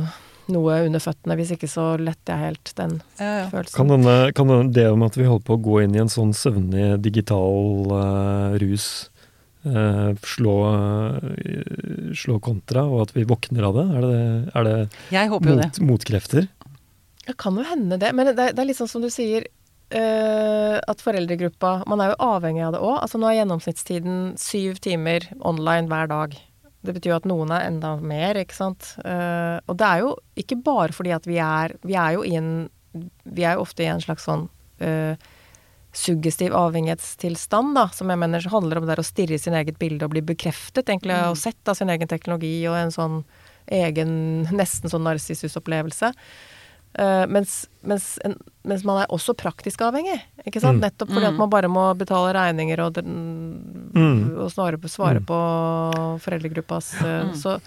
noe 0.47 0.77
under 0.85 0.99
føttene. 1.03 1.35
Hvis 1.35 1.51
ikke 1.57 1.67
så 1.67 1.97
letter 1.99 2.33
jeg 2.37 2.45
helt 2.45 2.71
den 2.79 3.01
Ja, 3.19 3.25
ja. 3.43 3.49
følelsen. 3.51 3.75
Kan, 3.75 3.87
denne, 3.91 4.15
kan 4.33 4.47
denne, 4.47 4.71
det 4.73 4.87
om 4.91 5.03
at 5.03 5.15
vi 5.19 5.25
holder 5.27 5.43
på 5.45 5.57
å 5.57 5.61
gå 5.63 5.83
inn 5.83 5.95
i 5.95 5.99
en 5.99 6.07
sånn 6.13 6.31
søvnig 6.33 7.01
digital 7.01 7.91
uh, 7.91 8.57
rus 8.63 9.09
eh, 9.67 10.13
slå, 10.23 10.55
slå 12.15 12.39
kontra, 12.43 12.85
og 12.87 13.07
at 13.07 13.13
vi 13.15 13.25
våkner 13.27 13.67
av 13.67 13.75
det? 13.77 13.85
Er 13.97 14.01
det, 14.07 14.21
er 14.55 14.63
det 14.63 14.77
Jeg 15.11 15.29
håper 15.31 15.51
jo 15.51 15.57
det. 15.59 15.69
motkrefter? 15.83 16.47
Det 17.27 17.35
kan 17.37 17.57
jo 17.59 17.63
hende 17.67 17.97
det, 17.99 18.13
men 18.15 18.29
det, 18.31 18.39
er- 18.39 18.53
det 18.55 18.59
er 18.63 18.69
litt 18.69 18.77
sånn 18.79 18.87
som 18.87 19.01
du 19.03 19.09
sier 19.11 19.43
eh, 19.95 20.77
at 20.77 21.01
foreldregruppa 21.03 21.83
Man 21.87 22.01
er 22.03 22.11
jo 22.11 22.19
avhengig 22.27 22.65
av 22.65 22.75
det 22.75 22.81
òg. 22.83 22.97
Altså 23.01 23.19
nå 23.21 23.29
er 23.29 23.39
gjennomsnittstiden 23.41 24.35
syv 24.41 24.81
timer 24.83 25.27
online 25.39 25.87
hver 25.91 26.11
dag. 26.11 26.35
Det 26.85 26.93
betyr 26.95 27.11
jo 27.11 27.19
at 27.19 27.27
noen 27.27 27.51
er 27.51 27.65
enda 27.67 27.95
mer, 27.99 28.37
ikke 28.39 28.55
sant. 28.55 28.93
Uh, 29.01 29.57
og 29.67 29.79
det 29.79 29.87
er 29.87 30.03
jo 30.05 30.11
ikke 30.39 30.59
bare 30.63 30.93
fordi 30.95 31.11
at 31.15 31.25
vi 31.27 31.39
er 31.41 31.73
Vi 31.83 31.97
er 31.97 32.13
jo 32.15 32.21
i 32.23 32.35
en 32.37 32.69
Vi 33.25 33.43
er 33.43 33.57
jo 33.57 33.65
ofte 33.65 33.83
i 33.83 33.89
en 33.91 34.03
slags 34.03 34.27
sånn 34.29 34.45
uh, 34.85 35.17
suggestiv 35.97 36.53
avhengighetstilstand, 36.53 37.73
da, 37.73 37.87
som 37.95 38.11
jeg 38.11 38.21
mener 38.21 38.43
handler 38.51 38.77
om 38.77 38.85
det 38.85 38.99
å 39.01 39.05
stirre 39.05 39.33
i 39.33 39.41
sin 39.41 39.55
eget 39.57 39.79
bilde 39.81 40.05
og 40.05 40.11
bli 40.13 40.21
bekreftet, 40.21 40.85
egentlig, 40.85 41.15
Mm. 41.17 41.31
og 41.31 41.37
sett 41.41 41.71
av 41.71 41.73
sin 41.79 41.89
egen 41.89 42.07
teknologi 42.07 42.67
og 42.69 42.75
en 42.77 42.93
sånn 42.93 43.15
egen, 43.73 44.11
nesten 44.61 44.91
sånn 44.91 45.07
narsissisopplevelse. 45.07 46.11
Eh, 46.97 47.25
mens, 47.29 47.67
mens, 47.85 48.17
en, 48.25 48.33
mens 48.65 48.83
man 48.83 49.03
er 49.03 49.11
også 49.13 49.35
praktisk 49.37 49.81
avhengig, 49.85 50.15
ikke 50.47 50.59
sant? 50.63 50.79
Mm. 50.79 50.87
Nettopp 50.87 51.11
fordi 51.13 51.27
Mm. 51.27 51.33
at 51.33 51.37
man 51.43 51.49
bare 51.53 51.69
må 51.69 51.83
betale 51.97 52.33
regninger 52.33 52.79
og, 52.81 52.93
den, 52.93 53.11
Mm. 53.93 54.37
og 54.37 54.49
snarere 54.51 54.79
på, 54.81 54.89
svare 54.89 55.19
Mm. 55.21 55.25
på 55.29 55.37
foreldregruppas 56.25 56.93
eh, 57.01 57.23
Mm. 57.27 57.35
så, 57.35 57.59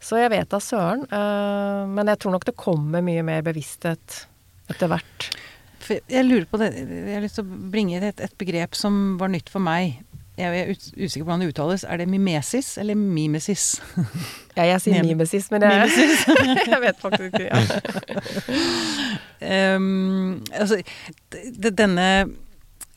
så 0.00 0.18
jeg 0.20 0.30
vet 0.30 0.48
da 0.48 0.58
søren. 0.58 1.04
Uh, 1.10 1.86
men 1.88 2.06
jeg 2.10 2.18
tror 2.18 2.32
nok 2.32 2.44
det 2.44 2.56
kommer 2.56 3.00
mye 3.02 3.22
mer 3.24 3.42
bevissthet 3.42 4.26
etter 4.68 4.88
hvert. 4.88 5.30
For 5.84 6.00
jeg 6.08 6.24
lurer 6.24 6.46
på 6.48 6.58
det 6.58 6.70
Jeg 6.74 7.14
har 7.14 7.20
lyst 7.22 7.34
til 7.36 7.44
å 7.44 7.70
bringe 7.70 8.02
et, 8.02 8.20
et 8.20 8.38
begrep 8.38 8.74
som 8.74 9.16
var 9.20 9.28
nytt 9.28 9.48
for 9.52 9.60
meg. 9.60 10.00
Jeg 10.34 10.60
er 10.60 10.70
usikker 10.74 11.22
på 11.22 11.28
hvordan 11.28 11.44
det 11.44 11.52
uttales. 11.52 11.84
Er 11.86 12.00
det 12.00 12.08
mimesis 12.10 12.72
eller 12.82 12.98
mimesis? 12.98 13.66
Ja, 14.56 14.64
jeg 14.66 14.80
sier 14.82 15.06
mimesis, 15.06 15.46
men 15.50 15.62
jeg, 15.66 15.90
jeg 16.72 16.80
vet 16.82 16.98
faktisk 17.02 17.34
ikke. 17.34 17.50
Ja. 19.42 19.76
um, 19.76 20.42
altså, 20.54 20.80
denne 21.70 22.08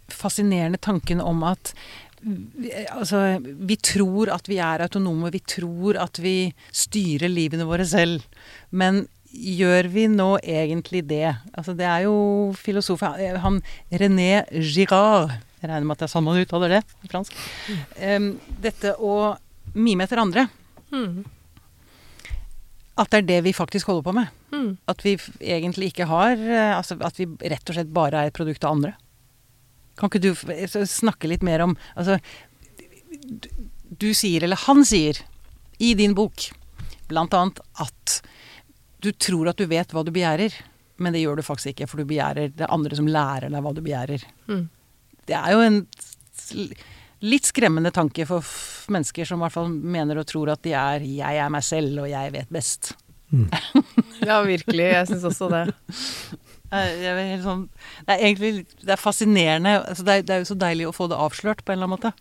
fascinerende 0.09 0.77
tanken 0.81 1.21
om 1.21 1.43
at 1.45 1.73
altså, 2.89 3.39
vi 3.41 3.77
tror 3.81 4.31
at 4.33 4.49
vi 4.49 4.57
er 4.57 4.81
autonome, 4.85 5.31
vi 5.33 5.43
tror 5.45 5.99
at 6.01 6.21
vi 6.23 6.53
styrer 6.73 7.29
livene 7.29 7.67
våre 7.69 7.85
selv. 7.85 8.25
Men 8.69 9.05
gjør 9.31 9.89
vi 9.93 10.07
nå 10.09 10.29
egentlig 10.41 11.03
det? 11.09 11.35
Altså, 11.53 11.75
det 11.77 11.85
er 11.85 12.07
jo 12.07 12.15
filosofen 12.57 13.41
Han 13.43 13.61
René 13.91 14.45
Girard 14.51 15.37
Jeg 15.57 15.69
regner 15.71 15.87
med 15.87 15.97
at 15.97 16.03
det 16.03 16.07
er 16.07 16.13
sånn 16.13 16.25
man 16.27 16.37
uttaler 16.37 16.75
det 16.75 16.83
i 17.03 17.09
fransk. 17.09 17.37
Um, 17.97 18.29
dette 18.61 18.93
å 19.01 19.13
mime 19.77 20.05
etter 20.05 20.21
andre. 20.21 20.45
Mm. 20.93 21.25
At 22.97 23.11
det 23.13 23.21
er 23.21 23.27
det 23.27 23.39
vi 23.45 23.53
faktisk 23.57 23.89
holder 23.89 24.05
på 24.05 24.15
med. 24.17 24.37
Mm. 24.53 24.69
At 24.89 25.03
vi 25.05 25.17
egentlig 25.43 25.91
ikke 25.91 26.07
har 26.07 26.39
eh, 26.39 26.71
Altså 26.71 26.95
at 27.03 27.17
vi 27.19 27.25
rett 27.27 27.67
og 27.67 27.75
slett 27.75 27.89
bare 27.93 28.21
er 28.21 28.31
et 28.31 28.37
produkt 28.37 28.63
av 28.63 28.77
andre. 28.77 28.93
Kan 29.99 30.09
ikke 30.09 30.23
du 30.23 30.31
snakke 30.87 31.29
litt 31.29 31.43
mer 31.45 31.65
om 31.65 31.75
Altså 31.97 32.15
du, 33.27 33.49
du 33.89 34.07
sier, 34.15 34.45
eller 34.45 34.59
han 34.67 34.85
sier, 34.87 35.19
i 35.83 35.93
din 35.97 36.15
bok 36.17 36.47
blant 37.07 37.33
annet 37.37 37.59
at 37.81 38.17
du 39.03 39.11
tror 39.13 39.51
at 39.51 39.59
du 39.59 39.67
vet 39.69 39.93
hva 39.93 40.03
du 40.03 40.09
begjærer, 40.15 40.53
men 40.97 41.13
det 41.13 41.21
gjør 41.21 41.39
du 41.39 41.45
faktisk 41.45 41.73
ikke, 41.73 41.87
for 41.89 42.01
du 42.01 42.09
begjærer 42.09 42.49
det 42.55 42.65
er 42.65 42.73
andre 42.73 42.97
som 42.97 43.09
lærer 43.09 43.51
deg 43.53 43.63
hva 43.63 43.73
du 43.75 43.83
begjærer. 43.85 44.25
Mm. 44.49 44.63
Det 45.27 45.35
er 45.35 45.51
jo 45.55 45.59
en 45.65 45.81
litt 47.27 47.47
skremmende 47.49 47.91
tanke 47.91 48.25
for 48.29 48.45
mennesker 48.93 49.25
som 49.27 49.41
i 49.41 49.45
hvert 49.45 49.55
fall 49.55 49.69
mener 49.73 50.19
og 50.21 50.27
tror 50.29 50.51
at 50.53 50.61
de 50.63 50.73
er 50.77 50.99
'jeg 51.01 51.37
er 51.43 51.49
meg 51.49 51.63
selv, 51.63 51.99
og 52.03 52.09
jeg 52.09 52.31
vet 52.31 52.49
best'. 52.49 52.93
Ja, 54.25 54.41
virkelig. 54.43 54.85
Jeg 54.93 55.07
syns 55.07 55.23
også 55.27 55.49
det. 55.51 55.73
Er 56.71 57.41
sånn, 57.43 57.69
det 58.05 58.11
er 58.15 58.23
egentlig 58.23 58.65
det 58.83 58.89
er 58.91 58.99
fascinerende. 58.99 59.73
Altså 59.87 60.03
det, 60.03 60.13
er, 60.13 60.21
det 60.21 60.29
er 60.35 60.39
jo 60.43 60.53
så 60.53 60.57
deilig 60.59 60.87
å 60.87 60.95
få 60.95 61.07
det 61.07 61.17
avslørt 61.17 61.63
på 61.63 61.71
en 61.71 61.79
eller 61.79 61.87
annen 61.87 61.97
måte. 61.97 62.13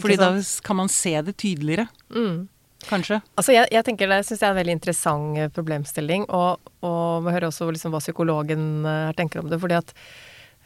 Fordi 0.00 0.16
da 0.16 0.28
kan 0.62 0.76
man 0.76 0.88
se 0.88 1.20
det 1.22 1.36
tydeligere, 1.36 1.88
Mm. 2.10 2.48
kanskje. 2.88 3.22
Altså, 3.36 3.52
jeg, 3.52 3.68
jeg 3.70 3.84
tenker 3.84 4.08
det 4.08 4.24
syns 4.26 4.40
jeg 4.40 4.48
er 4.48 4.54
en 4.54 4.60
veldig 4.64 4.72
interessant 4.78 5.38
eh, 5.38 5.48
problemstilling, 5.48 6.24
og, 6.30 6.58
og 6.82 7.24
vi 7.24 7.30
hører 7.34 7.46
også 7.50 7.70
liksom 7.70 7.92
hva 7.94 8.00
psykologen 8.02 8.84
eh, 8.86 9.06
her 9.10 9.12
tenker 9.14 9.40
om 9.42 9.50
det, 9.50 9.60
fordi 9.60 9.74
at 9.78 9.92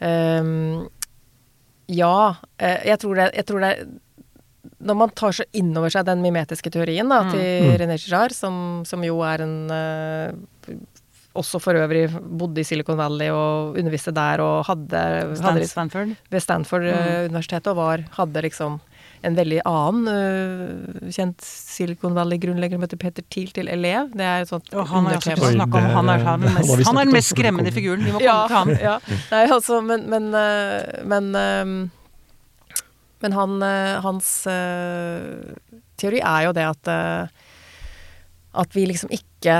ehm, 0.01 0.87
Ja, 1.87 2.35
eh, 2.59 2.83
jeg 2.89 2.99
tror 2.99 3.15
det, 3.15 3.29
jeg 3.37 3.47
tror 3.47 3.63
det 3.63 3.71
Når 4.83 4.97
man 4.99 5.13
tar 5.15 5.35
så 5.35 5.45
inn 5.55 5.71
over 5.79 5.91
seg 5.93 6.05
den 6.07 6.19
mimetiske 6.21 6.71
teorien 6.73 7.07
da, 7.09 7.23
til 7.31 7.39
Mm. 7.67 7.77
René 7.81 7.97
Girard, 8.01 8.35
som, 8.35 8.83
som 8.85 9.03
jo 9.05 9.21
er 9.25 9.41
en 9.45 9.55
uh, 9.71 10.75
også 11.37 11.61
for 11.61 11.77
øvrig 11.77 12.07
bodde 12.11 12.61
i 12.61 12.65
Silicon 12.67 12.97
Valley 12.99 13.29
og 13.33 13.77
underviste 13.77 14.13
der 14.15 14.41
og 14.43 14.65
hadde, 14.67 15.01
hadde 15.37 15.67
Stanford? 15.69 16.13
ved 16.33 16.43
Stanford-universitetet 16.43 17.71
og 17.73 17.77
var, 17.79 18.03
hadde 18.17 18.43
liksom 18.47 18.79
en 19.25 19.35
veldig 19.37 19.61
annen 19.65 20.07
uh, 20.11 21.09
kjent 21.13 21.41
Silicon 21.41 22.13
Valley-grunnlegger 22.17 22.77
som 22.77 22.83
heter 22.85 22.99
Peter 23.01 23.25
Thiel 23.33 23.49
til 23.55 23.67
elev. 23.73 24.11
Det 24.13 24.25
er 24.25 24.45
et 24.45 24.51
sånt 24.51 24.69
Og 24.73 24.85
han 24.91 25.07
er 25.09 25.17
om, 25.17 25.71
han 25.71 26.11
er, 26.13 26.23
han, 26.27 26.43
er 26.45 26.53
mest, 26.59 26.85
han 26.87 26.97
er 27.01 27.07
den 27.09 27.15
mest 27.17 27.33
skremmende 27.33 27.73
figuren. 27.73 28.05
Vi 28.05 28.13
må 28.13 28.21
Ja, 28.21 28.43
komme 28.51 28.75
til 28.77 28.85
han. 28.85 28.99
ja. 29.01 29.17
Nei, 29.31 29.43
altså, 29.57 29.81
men 29.81 30.05
Men, 30.09 30.29
eh, 30.37 31.03
men, 31.03 31.31
eh, 31.35 31.65
men 33.25 33.33
han, 33.33 33.57
hans 34.05 34.31
teori 35.97 36.19
er 36.21 36.45
jo 36.45 36.51
det 36.53 36.67
at 36.69 36.91
at 38.57 38.73
vi 38.73 38.85
liksom 38.89 39.09
ikke 39.13 39.59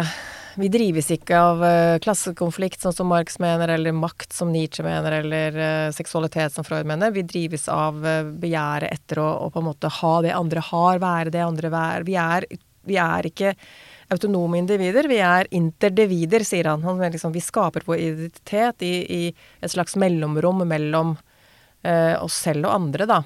Vi 0.57 0.67
drives 0.73 1.11
ikke 1.13 1.37
av 1.37 1.59
uh, 1.61 1.99
klassekonflikt, 2.01 2.81
sånn 2.81 2.95
som 2.95 3.11
Marx 3.11 3.35
mener, 3.37 3.69
eller 3.69 3.93
makt, 3.93 4.31
som 4.33 4.49
Nietzsche 4.49 4.81
mener, 4.81 5.19
eller 5.19 5.57
uh, 5.61 5.89
seksualitet, 5.93 6.55
som 6.55 6.65
Freud 6.65 6.87
mener. 6.89 7.11
Vi 7.13 7.21
drives 7.29 7.67
av 7.69 7.99
uh, 8.01 8.25
begjæret 8.25 8.89
etter 8.89 9.21
å, 9.21 9.27
å 9.45 9.51
på 9.53 9.61
en 9.61 9.67
måte 9.67 9.91
ha 9.99 10.13
det 10.25 10.33
andre 10.33 10.63
har, 10.71 10.97
være 11.03 11.33
det 11.35 11.43
andre 11.45 11.69
vær. 11.69 12.07
Vi 12.07 12.15
er, 12.17 12.47
vi 12.89 12.97
er 13.03 13.29
ikke 13.29 13.51
autonome 14.15 14.57
individer, 14.57 15.05
vi 15.11 15.19
er 15.21 15.51
interdivider, 15.53 16.45
sier 16.47 16.71
han. 16.71 16.81
han 16.89 17.05
liksom, 17.05 17.35
vi 17.37 17.43
skaper 17.45 17.85
vår 17.85 18.01
identitet 18.07 18.87
i, 18.87 18.95
i 19.13 19.21
et 19.61 19.75
slags 19.75 19.93
mellomrom 19.99 20.65
mellom 20.65 21.17
oss 22.19 22.39
selv 22.41 22.65
og 22.65 22.73
andre, 22.73 23.05
da. 23.07 23.19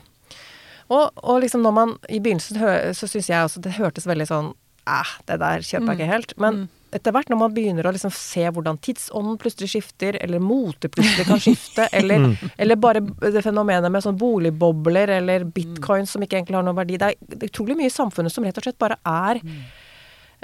Og, 0.92 1.08
og 1.24 1.40
liksom 1.42 1.64
når 1.64 1.74
man 1.74 1.94
I 2.12 2.20
begynnelsen 2.22 2.60
så 2.94 3.08
syns 3.08 3.30
jeg 3.32 3.46
også 3.48 3.62
det 3.64 3.78
hørtes 3.78 4.06
veldig 4.10 4.28
sånn 4.28 4.52
Æh, 4.92 5.14
det 5.30 5.38
der 5.42 5.64
kjøper 5.64 5.94
jeg 5.94 6.00
ikke 6.02 6.12
helt. 6.12 6.34
Men 6.42 6.66
etter 6.92 7.14
hvert 7.16 7.30
når 7.32 7.40
man 7.40 7.54
begynner 7.56 7.88
å 7.88 7.94
liksom 7.96 8.12
se 8.14 8.44
hvordan 8.52 8.80
tidsånden 8.84 9.38
plutselig 9.42 9.72
skifter, 9.74 10.18
eller 10.24 10.44
motet 10.44 10.92
plutselig 10.94 11.28
kan 11.28 11.40
skifte, 11.42 11.88
eller, 11.98 12.28
eller 12.58 12.80
bare 12.80 13.04
det 13.04 13.44
fenomenet 13.46 13.92
med 13.92 14.04
sånn 14.04 14.20
boligbobler 14.20 15.16
eller 15.20 15.46
bitcoin 15.48 16.10
som 16.10 16.24
ikke 16.24 16.40
egentlig 16.40 16.60
har 16.60 16.68
noen 16.68 16.80
verdi 16.82 17.00
Det 17.00 17.14
er, 17.14 17.48
utrolig 17.48 17.78
mye 17.80 17.92
i 17.92 17.94
samfunnet 17.94 18.34
som 18.34 18.46
rett 18.46 18.60
og 18.60 18.68
slett 18.68 18.82
bare 18.82 19.00
er 19.08 19.40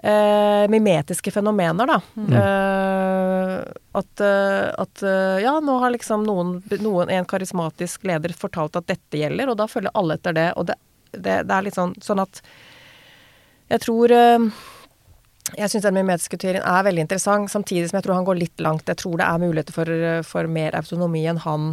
eh, 0.04 0.70
mimetiske 0.72 1.32
fenomener, 1.32 1.90
da. 1.90 2.00
Eh, 2.38 3.54
at, 4.00 4.24
eh, 4.24 4.70
at 4.86 5.04
eh, 5.04 5.44
ja, 5.44 5.58
nå 5.60 5.78
har 5.84 5.94
liksom 5.96 6.24
noen, 6.28 6.58
noen, 6.80 7.12
en 7.12 7.28
karismatisk 7.28 8.08
leder 8.08 8.36
fortalt 8.38 8.80
at 8.80 8.88
dette 8.88 9.20
gjelder, 9.20 9.52
og 9.52 9.60
da 9.60 9.68
følger 9.72 9.96
alle 9.98 10.18
etter 10.20 10.38
det. 10.38 10.48
Og 10.56 10.70
det, 10.70 10.80
det, 11.12 11.42
det 11.50 11.60
er 11.60 11.68
litt 11.68 11.78
sånn, 11.78 11.96
sånn 12.04 12.24
at 12.24 12.42
jeg 13.68 13.84
tror 13.84 14.14
eh, 14.16 14.50
jeg 15.56 15.72
syns 15.72 15.86
den 15.86 15.96
mimetiske 15.96 16.38
teorien 16.42 16.66
er 16.68 16.84
veldig 16.84 17.06
interessant, 17.06 17.52
samtidig 17.52 17.88
som 17.88 17.98
jeg 17.98 18.06
tror 18.08 18.18
han 18.18 18.28
går 18.28 18.40
litt 18.42 18.60
langt. 18.64 18.90
Jeg 18.90 19.00
tror 19.00 19.16
det 19.22 19.28
er 19.28 19.40
muligheter 19.40 19.76
for, 19.76 19.92
for 20.28 20.50
mer 20.52 20.76
autonomi 20.76 21.24
enn 21.30 21.40
han 21.46 21.70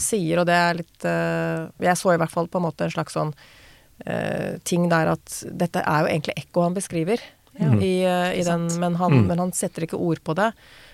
sier, 0.00 0.40
og 0.40 0.46
det 0.48 0.56
er 0.56 0.78
litt 0.80 1.04
uh, 1.04 1.68
Jeg 1.84 2.00
så 2.00 2.14
i 2.14 2.20
hvert 2.20 2.32
fall 2.32 2.48
på 2.48 2.60
en 2.60 2.64
måte 2.64 2.86
en 2.86 2.94
slags 2.94 3.12
sånn 3.18 3.34
uh, 3.34 4.56
ting 4.64 4.88
der 4.88 5.12
at 5.12 5.42
dette 5.50 5.82
er 5.84 6.06
jo 6.06 6.12
egentlig 6.14 6.38
ekko 6.40 6.64
han 6.64 6.78
beskriver. 6.78 7.20
Ja. 7.58 7.72
I, 7.74 7.94
uh, 8.06 8.30
i 8.38 8.44
den, 8.46 8.68
men, 8.80 8.96
han, 8.96 9.18
Mm. 9.18 9.26
men 9.26 9.44
han 9.44 9.52
setter 9.52 9.84
ikke 9.84 10.00
ord 10.00 10.22
på 10.24 10.36
det. 10.38 10.52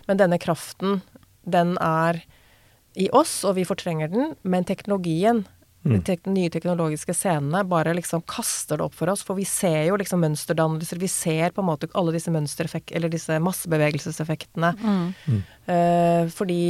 Men 0.08 0.18
denne 0.18 0.40
kraften, 0.40 1.02
den 1.44 1.76
er 1.78 2.22
i 2.96 3.10
oss, 3.12 3.42
og 3.44 3.56
vi 3.58 3.66
fortrenger 3.68 4.10
den. 4.10 4.34
Men 4.42 4.64
teknologien. 4.64 5.44
De 5.84 5.98
tek 6.00 6.24
nye 6.32 6.48
teknologiske 6.48 7.12
scenene, 7.12 7.60
bare 7.68 7.92
liksom 7.96 8.22
kaster 8.28 8.80
det 8.80 8.86
opp 8.86 8.94
for 8.96 9.10
oss. 9.12 9.20
For 9.26 9.36
vi 9.36 9.44
ser 9.48 9.82
jo 9.90 9.98
liksom 10.00 10.22
mønsterdannelser. 10.24 11.00
Vi 11.00 11.10
ser 11.12 11.52
på 11.52 11.60
en 11.60 11.68
måte 11.68 11.90
alle 11.92 12.14
disse 12.14 12.32
mønstereffekt... 12.32 12.94
Eller 12.96 13.12
disse 13.12 13.36
massebevegelseseffektene. 13.44 14.72
Mm. 14.80 15.42
Uh, 15.68 16.32
fordi 16.32 16.60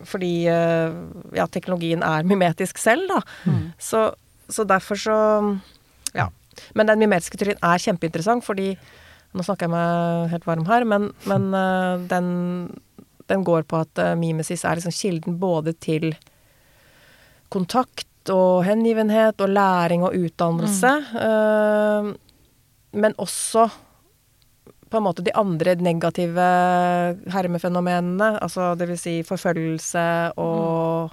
fordi 0.00 0.48
uh, 0.48 0.92
ja, 1.36 1.44
teknologien 1.52 2.04
er 2.04 2.24
mimetisk 2.28 2.80
selv, 2.80 3.08
da. 3.08 3.20
Mm. 3.48 3.66
Så, 3.80 4.10
så 4.48 4.64
derfor 4.68 5.00
så 5.00 5.18
Ja. 6.16 6.28
Men 6.74 6.88
den 6.88 7.00
mimetiske 7.00 7.38
teorien 7.40 7.60
er 7.64 7.80
kjempeinteressant, 7.80 8.44
fordi 8.44 8.74
Nå 9.30 9.44
snakker 9.46 9.68
jeg 9.68 9.70
meg 9.70 10.32
helt 10.32 10.46
varm 10.48 10.64
her, 10.66 10.82
men, 10.82 11.04
men 11.30 11.44
uh, 11.54 12.02
den, 12.10 12.24
den 13.30 13.44
går 13.46 13.62
på 13.70 13.78
at 13.78 14.00
mimesis 14.18 14.64
er 14.66 14.74
liksom 14.74 14.90
kilden 14.90 15.36
både 15.38 15.70
til 15.78 16.08
kontakt 17.52 18.06
og 18.32 18.64
hengivenhet 18.66 19.40
og 19.40 19.48
læring 19.52 20.04
og 20.06 20.14
utdannelse. 20.16 20.92
eh, 21.26 22.10
men 22.92 23.14
også 23.18 23.68
på 24.90 24.98
en 24.98 25.04
måte 25.06 25.22
de 25.22 25.30
andre 25.38 25.76
negative 25.78 26.46
hermefenomenene, 27.30 28.32
altså 28.42 28.72
det 28.74 28.88
vil 28.90 28.98
si 28.98 29.12
forfølgelse 29.22 30.02
og, 30.42 31.12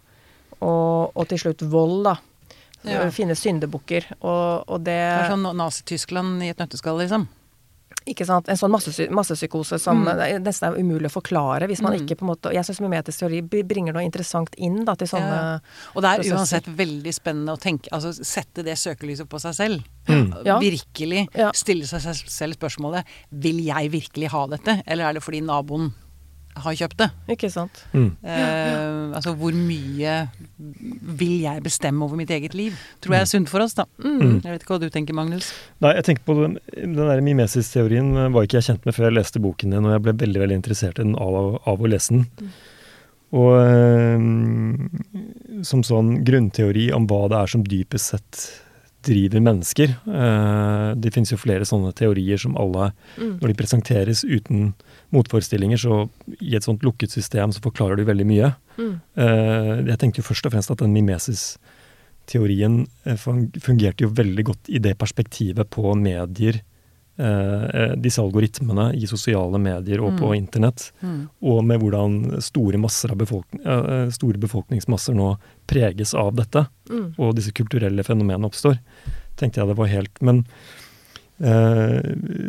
og, 0.58 1.12
og 1.14 1.28
til 1.30 1.44
slutt 1.44 1.62
vold, 1.70 2.00
da. 2.10 2.16
Ja. 2.88 3.04
Finne 3.14 3.36
syndebukker. 3.38 4.06
Og, 4.22 4.64
og 4.66 4.82
det 4.86 4.96
Det 4.98 5.28
er 5.28 5.34
sånn 5.34 5.46
Nazi-Tyskland 5.60 6.46
i 6.46 6.50
et 6.54 6.62
nøtteskall, 6.62 6.98
liksom. 7.04 7.28
Ikke 8.08 8.26
sant? 8.26 8.48
En 8.50 8.56
sånn 8.56 8.72
massepsykose 8.72 9.12
massepsykose 9.12 9.80
som 9.80 10.04
Mm. 10.06 10.42
nesten 10.44 10.70
er 10.72 10.80
umulig 10.80 11.10
å 11.12 11.22
forklare 11.22 11.68
hvis 11.68 11.82
man 11.82 11.94
Mm. 11.94 12.06
ikke 12.08 12.16
på 12.18 12.22
en 12.24 12.30
måte 12.36 12.54
Jeg 12.54 12.64
syns 12.66 12.80
mimetisk 12.82 13.20
teori 13.20 13.42
bringer 13.64 13.94
noe 13.94 14.04
interessant 14.04 14.54
inn 14.58 14.86
da, 14.86 14.96
til 14.96 15.08
sånne 15.08 15.36
Ja. 15.38 15.60
Og 15.96 16.02
det 16.02 16.10
er 16.12 16.18
prosesser. 16.24 16.62
uansett 16.62 16.76
veldig 16.78 17.14
spennende 17.14 17.52
å 17.58 17.60
tenke 17.60 17.90
Altså 17.92 18.14
sette 18.24 18.64
det 18.64 18.78
søkelyset 18.78 19.28
på 19.28 19.40
seg 19.40 19.54
selv. 19.54 19.84
Ja. 20.46 20.60
Virkelig 20.60 21.28
Ja. 21.36 21.52
stille 21.52 21.84
seg 21.86 22.02
selv 22.02 22.56
spørsmålet 22.56 23.04
Vil 23.32 23.60
jeg 23.66 23.92
virkelig 23.92 24.28
ha 24.30 24.48
dette, 24.48 24.82
eller 24.88 25.10
er 25.10 25.14
det 25.14 25.24
fordi 25.24 25.42
naboen 25.44 25.92
har 26.64 26.78
kjøpt 26.80 27.00
det? 27.02 27.08
Ikke 27.34 27.50
sant? 27.54 27.82
Mm. 27.94 28.10
Eh, 28.24 29.16
altså 29.18 29.34
hvor 29.38 29.56
mye 29.56 30.16
vil 31.20 31.36
jeg 31.44 31.64
bestemme 31.66 32.06
over 32.06 32.20
mitt 32.20 32.32
eget 32.34 32.56
liv? 32.58 32.78
Tror 33.04 33.18
jeg 33.18 33.26
er 33.26 33.32
sunt 33.32 33.52
for 33.52 33.66
oss, 33.66 33.76
da. 33.78 33.88
Mm. 34.04 34.40
Jeg 34.44 34.54
vet 34.54 34.64
ikke 34.64 34.76
hva 34.76 34.82
du 34.84 34.90
tenker, 34.94 35.18
Magnus. 35.18 35.52
Nei, 35.84 35.96
jeg 36.00 36.10
tenker 36.10 36.28
på 36.28 36.38
den, 36.42 36.58
den 36.76 36.98
der 37.00 37.26
mimesis-teorien 37.26 38.14
eh, 38.14 38.32
var 38.36 38.48
ikke 38.48 38.60
jeg 38.60 38.70
kjent 38.72 38.88
med 38.88 38.98
før 38.98 39.10
jeg 39.10 39.20
leste 39.20 39.44
boken 39.44 39.76
din, 39.76 39.88
og 39.88 39.96
jeg 39.96 40.06
ble 40.06 40.18
veldig 40.26 40.44
veldig 40.46 40.62
interessert 40.62 41.02
i 41.02 41.06
den 41.06 41.18
av, 41.20 41.58
av 41.68 41.84
å 41.84 41.92
lese 41.92 42.18
den. 42.18 42.28
Og 43.38 43.58
eh, 43.60 45.64
som 45.68 45.84
sånn 45.84 46.22
grunnteori 46.28 46.90
om 46.96 47.10
hva 47.10 47.26
det 47.32 47.42
er 47.42 47.56
som 47.56 47.66
dypest 47.68 48.16
sett 48.16 48.48
driver 49.08 49.42
mennesker. 49.44 49.94
Eh, 50.06 50.90
det 51.00 51.14
finnes 51.16 51.32
jo 51.34 51.40
flere 51.40 51.66
sånne 51.68 51.94
teorier 51.98 52.38
som 52.42 52.58
alle, 52.60 52.92
Mm. 53.18 53.40
når 53.42 53.48
de 53.48 53.58
presenteres 53.58 54.24
uten 54.28 54.74
motforestillinger, 55.16 55.80
så 55.80 56.10
i 56.42 56.56
et 56.56 56.64
sånt 56.68 56.84
lukket 56.84 57.10
system 57.16 57.52
så 57.56 57.64
forklarer 57.64 57.98
du 57.98 58.04
veldig 58.06 58.28
mye. 58.28 58.52
Mm. 58.78 58.94
Eh, 59.18 59.86
jeg 59.88 59.98
tenkte 59.98 60.22
jo 60.22 60.28
først 60.28 60.46
og 60.46 60.52
fremst 60.54 60.72
at 60.72 60.84
den 60.84 60.94
mimesis-teorien 60.94 62.88
eh, 63.06 63.16
fungerte 63.64 64.04
jo 64.06 64.10
veldig 64.14 64.44
godt 64.52 64.70
i 64.70 64.80
det 64.84 64.98
perspektivet 65.00 65.70
på 65.74 65.96
medier, 65.98 66.62
eh, 67.20 67.64
eh, 67.74 67.96
disse 67.98 68.22
algoritmene 68.22 68.92
i 68.96 69.06
sosiale 69.10 69.58
medier 69.60 70.02
og 70.02 70.18
på 70.20 70.30
Mm. 70.32 70.38
internett, 70.38 70.92
Mm. 71.04 71.30
og 71.42 71.64
med 71.66 71.80
hvordan 71.82 72.42
store, 72.42 72.78
befolkning, 73.16 73.62
eh, 73.66 74.10
store 74.10 74.38
befolkningsmasser 74.38 75.16
nå 75.16 75.38
preges 75.68 76.14
av 76.14 76.36
dette, 76.36 76.68
Mm. 76.90 77.14
og 77.18 77.36
disse 77.36 77.52
kulturelle 77.52 78.04
fenomenene 78.04 78.46
oppstår, 78.46 78.80
tenkte 79.38 79.58
jeg 79.62 79.68
det 79.68 79.78
var 79.78 79.88
helt 79.88 80.22
Men 80.22 80.46
eh, 81.40 82.02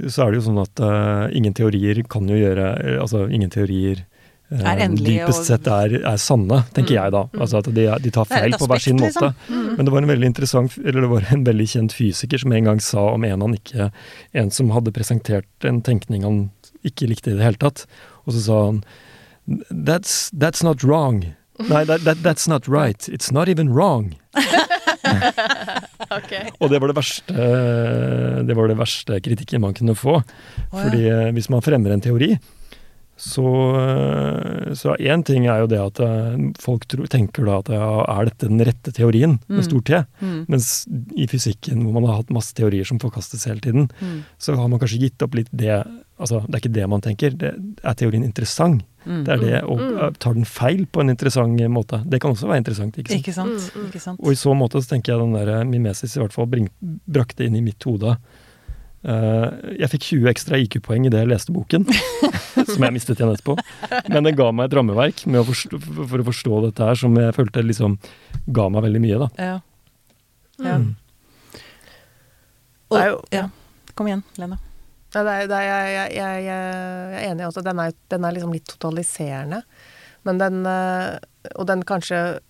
så 0.09 0.25
er 0.27 0.31
det 0.33 0.41
jo 0.41 0.47
sånn 0.51 0.63
at 0.63 0.81
eh, 0.81 1.37
ingen 1.37 1.53
teorier 1.55 2.03
kan 2.09 2.27
jo 2.29 2.35
gjøre 2.37 2.69
eh, 2.85 2.99
Altså, 3.03 3.31
ingen 3.31 3.51
teorier 3.51 3.99
eh, 3.99 4.05
Er 4.51 4.89
dypest 4.89 5.43
og- 5.43 5.45
sett 5.45 5.67
er, 5.69 5.95
er 6.09 6.17
sanne, 6.17 6.63
tenker 6.73 6.95
Mm. 6.95 7.03
jeg 7.03 7.13
da. 7.13 7.23
Altså 7.39 7.59
at 7.59 7.67
de, 7.75 7.85
de 8.01 8.11
tar 8.11 8.25
feil 8.25 8.55
aspekt, 8.55 8.59
på 8.63 8.67
hver 8.71 8.81
sin 8.81 8.97
måte. 8.97 9.13
liksom. 9.13 9.35
Mm. 9.51 9.77
Men 9.77 9.85
det 9.85 9.93
var 9.93 9.99
en 10.03 10.09
veldig 10.09 10.27
interessant, 10.33 10.79
eller 10.79 11.01
det 11.05 11.11
var 11.11 11.27
en 11.33 11.45
veldig 11.45 11.67
kjent 11.69 11.93
fysiker 11.93 12.39
som 12.41 12.53
en 12.53 12.65
gang 12.65 12.81
sa 12.81 13.09
om 13.13 13.25
en 13.25 13.41
han 13.45 13.55
ikke 13.59 13.91
En 14.35 14.51
som 14.51 14.71
hadde 14.71 14.91
presentert 14.93 15.45
en 15.65 15.83
tenkning 15.83 16.23
han 16.25 16.51
ikke 16.85 17.09
likte 17.09 17.33
i 17.33 17.37
det 17.37 17.45
hele 17.45 17.61
tatt. 17.61 17.85
Og 18.27 18.33
så 18.35 18.41
sa 18.47 18.65
han 18.67 18.85
That's, 19.71 20.31
that's 20.33 20.63
not 20.63 20.83
wrong. 20.85 21.35
Nei, 21.59 21.85
that, 21.85 22.05
that, 22.05 22.19
that's 22.23 22.47
not 22.49 22.69
right. 22.69 23.09
It's 23.09 23.33
not 23.33 23.49
even 23.49 23.69
wrong. 23.73 24.15
okay. 26.11 26.49
Og 26.61 26.71
det 26.71 26.79
var 26.81 26.89
det 26.93 26.97
verste, 26.99 27.49
det 28.47 28.57
var 28.57 28.69
det 28.71 28.77
verste 28.79 29.19
kritikken 29.25 29.61
man 29.65 29.75
kunne 29.75 29.95
få. 29.99 30.19
ja. 30.23 30.69
Fordi 30.85 31.05
eh, 31.09 31.31
hvis 31.37 31.49
man 31.51 31.63
fremmer 31.65 31.93
en 31.95 32.01
teori, 32.05 32.35
så, 33.19 33.45
eh, 33.83 34.73
så 34.79 34.95
én 35.03 35.25
ting 35.27 35.47
er 35.51 35.61
jo 35.65 35.69
det 35.71 35.81
at 35.83 36.01
eh, 36.05 36.37
folk 36.63 36.87
tror, 36.91 37.09
tenker 37.11 37.45
da 37.49 37.59
at 37.59 37.71
ja, 37.75 37.89
er 38.15 38.29
dette 38.31 38.49
den 38.51 38.63
rette 38.65 38.93
teorien, 38.95 39.39
Mm. 39.49 39.57
med 39.57 39.65
stor 39.65 39.81
T? 39.83 39.99
Mm. 40.23 40.45
Mens 40.49 40.87
i 41.17 41.27
fysikken, 41.27 41.83
hvor 41.83 41.93
man 41.99 42.05
har 42.07 42.21
hatt 42.23 42.31
masse 42.35 42.55
teorier 42.55 42.87
som 42.87 42.99
forkastes 43.03 43.45
hele 43.49 43.61
tiden, 43.61 43.89
Mm. 44.01 44.23
så 44.39 44.55
har 44.57 44.69
man 44.69 44.79
kanskje 44.79 45.01
gitt 45.01 45.23
opp 45.23 45.35
litt 45.35 45.49
det 45.53 45.85
Altså, 46.19 46.41
det 46.51 46.55
er 46.57 46.59
ikke 46.65 46.75
det 46.75 46.89
man 46.91 47.01
tenker. 47.01 47.31
Det, 47.31 47.51
er 47.85 47.95
teorien 47.95 48.25
interessant? 48.27 48.83
Mm. 49.07 49.21
Det 49.25 49.29
er 49.37 49.39
det, 49.39 49.63
og 49.71 49.79
Mm. 49.79 49.99
eh, 50.03 50.11
tar 50.19 50.35
den 50.35 50.45
feil 50.45 50.85
på 50.87 51.01
en 51.01 51.11
interessant 51.11 51.55
måte? 51.71 52.03
Det 52.11 52.21
kan 52.21 52.33
også 52.33 52.49
være 52.49 52.59
interessant, 52.59 52.97
ikke 52.99 53.13
sant? 53.13 53.21
Ikke 53.23 53.35
sant? 53.35 53.51
Mm, 53.55 53.83
mm. 53.83 53.87
Ikke 53.87 54.01
sant? 54.03 54.19
Og 54.21 54.33
i 54.33 54.35
så 54.35 54.51
måte 54.59 54.83
så 54.83 54.89
tenker 54.91 55.13
jeg 55.15 55.21
den 55.21 55.33
der 55.47 55.63
mimesis 55.65 56.17
i 56.17 56.19
hvert 56.21 56.33
fall 56.33 56.47
bring, 56.47 56.69
brakte 57.09 57.45
inn 57.47 57.55
i 57.55 57.61
mitt 57.63 57.79
hode 57.87 58.17
jeg 59.03 59.89
fikk 59.93 60.07
20 60.09 60.31
ekstra 60.33 60.59
IQ-poeng 60.59 61.05
i 61.07 61.11
det 61.13 61.21
jeg 61.23 61.31
leste 61.31 61.53
boken, 61.55 61.85
som 62.73 62.83
jeg 62.83 62.95
mistet 62.97 63.21
igjen 63.21 63.31
etterpå. 63.31 63.55
Men 64.11 64.27
det 64.27 64.35
ga 64.39 64.49
meg 64.53 64.69
et 64.69 64.75
rammeverk 64.79 65.23
å 65.39 65.45
forstå, 65.47 65.79
for 66.11 66.23
å 66.23 66.27
forstå 66.27 66.63
dette 66.67 66.89
her, 66.91 66.99
som 66.99 67.15
jeg 67.21 67.37
følte 67.37 67.63
liksom 67.63 67.95
ga 68.51 68.69
meg 68.75 68.89
veldig 68.89 69.03
mye. 69.05 69.21
da. 69.23 69.29
Ja. 69.39 69.59
ja. 70.67 70.79
Mm. 70.83 70.91
Jo- 72.91 73.23
ja. 73.31 73.47
Kom 73.95 74.07
igjen, 74.11 74.23
Lena. 74.39 74.59
Ja, 75.15 75.23
det 75.25 75.33
er, 75.33 75.47
det 75.49 75.57
er, 75.57 75.69
jeg, 75.69 75.93
jeg, 75.95 76.17
jeg, 76.19 76.43
jeg 76.45 77.23
er 77.23 77.31
enig 77.31 77.47
også. 77.49 77.63
Den 77.65 77.81
er, 77.81 77.95
den 78.13 78.27
er 78.29 78.35
liksom 78.37 78.53
litt 78.53 78.69
totaliserende. 78.69 79.63
Men 80.27 80.41
den 80.43 80.67
øh, 80.67 81.15
Og 81.55 81.67
den 81.71 81.85
kanskje 81.87 82.41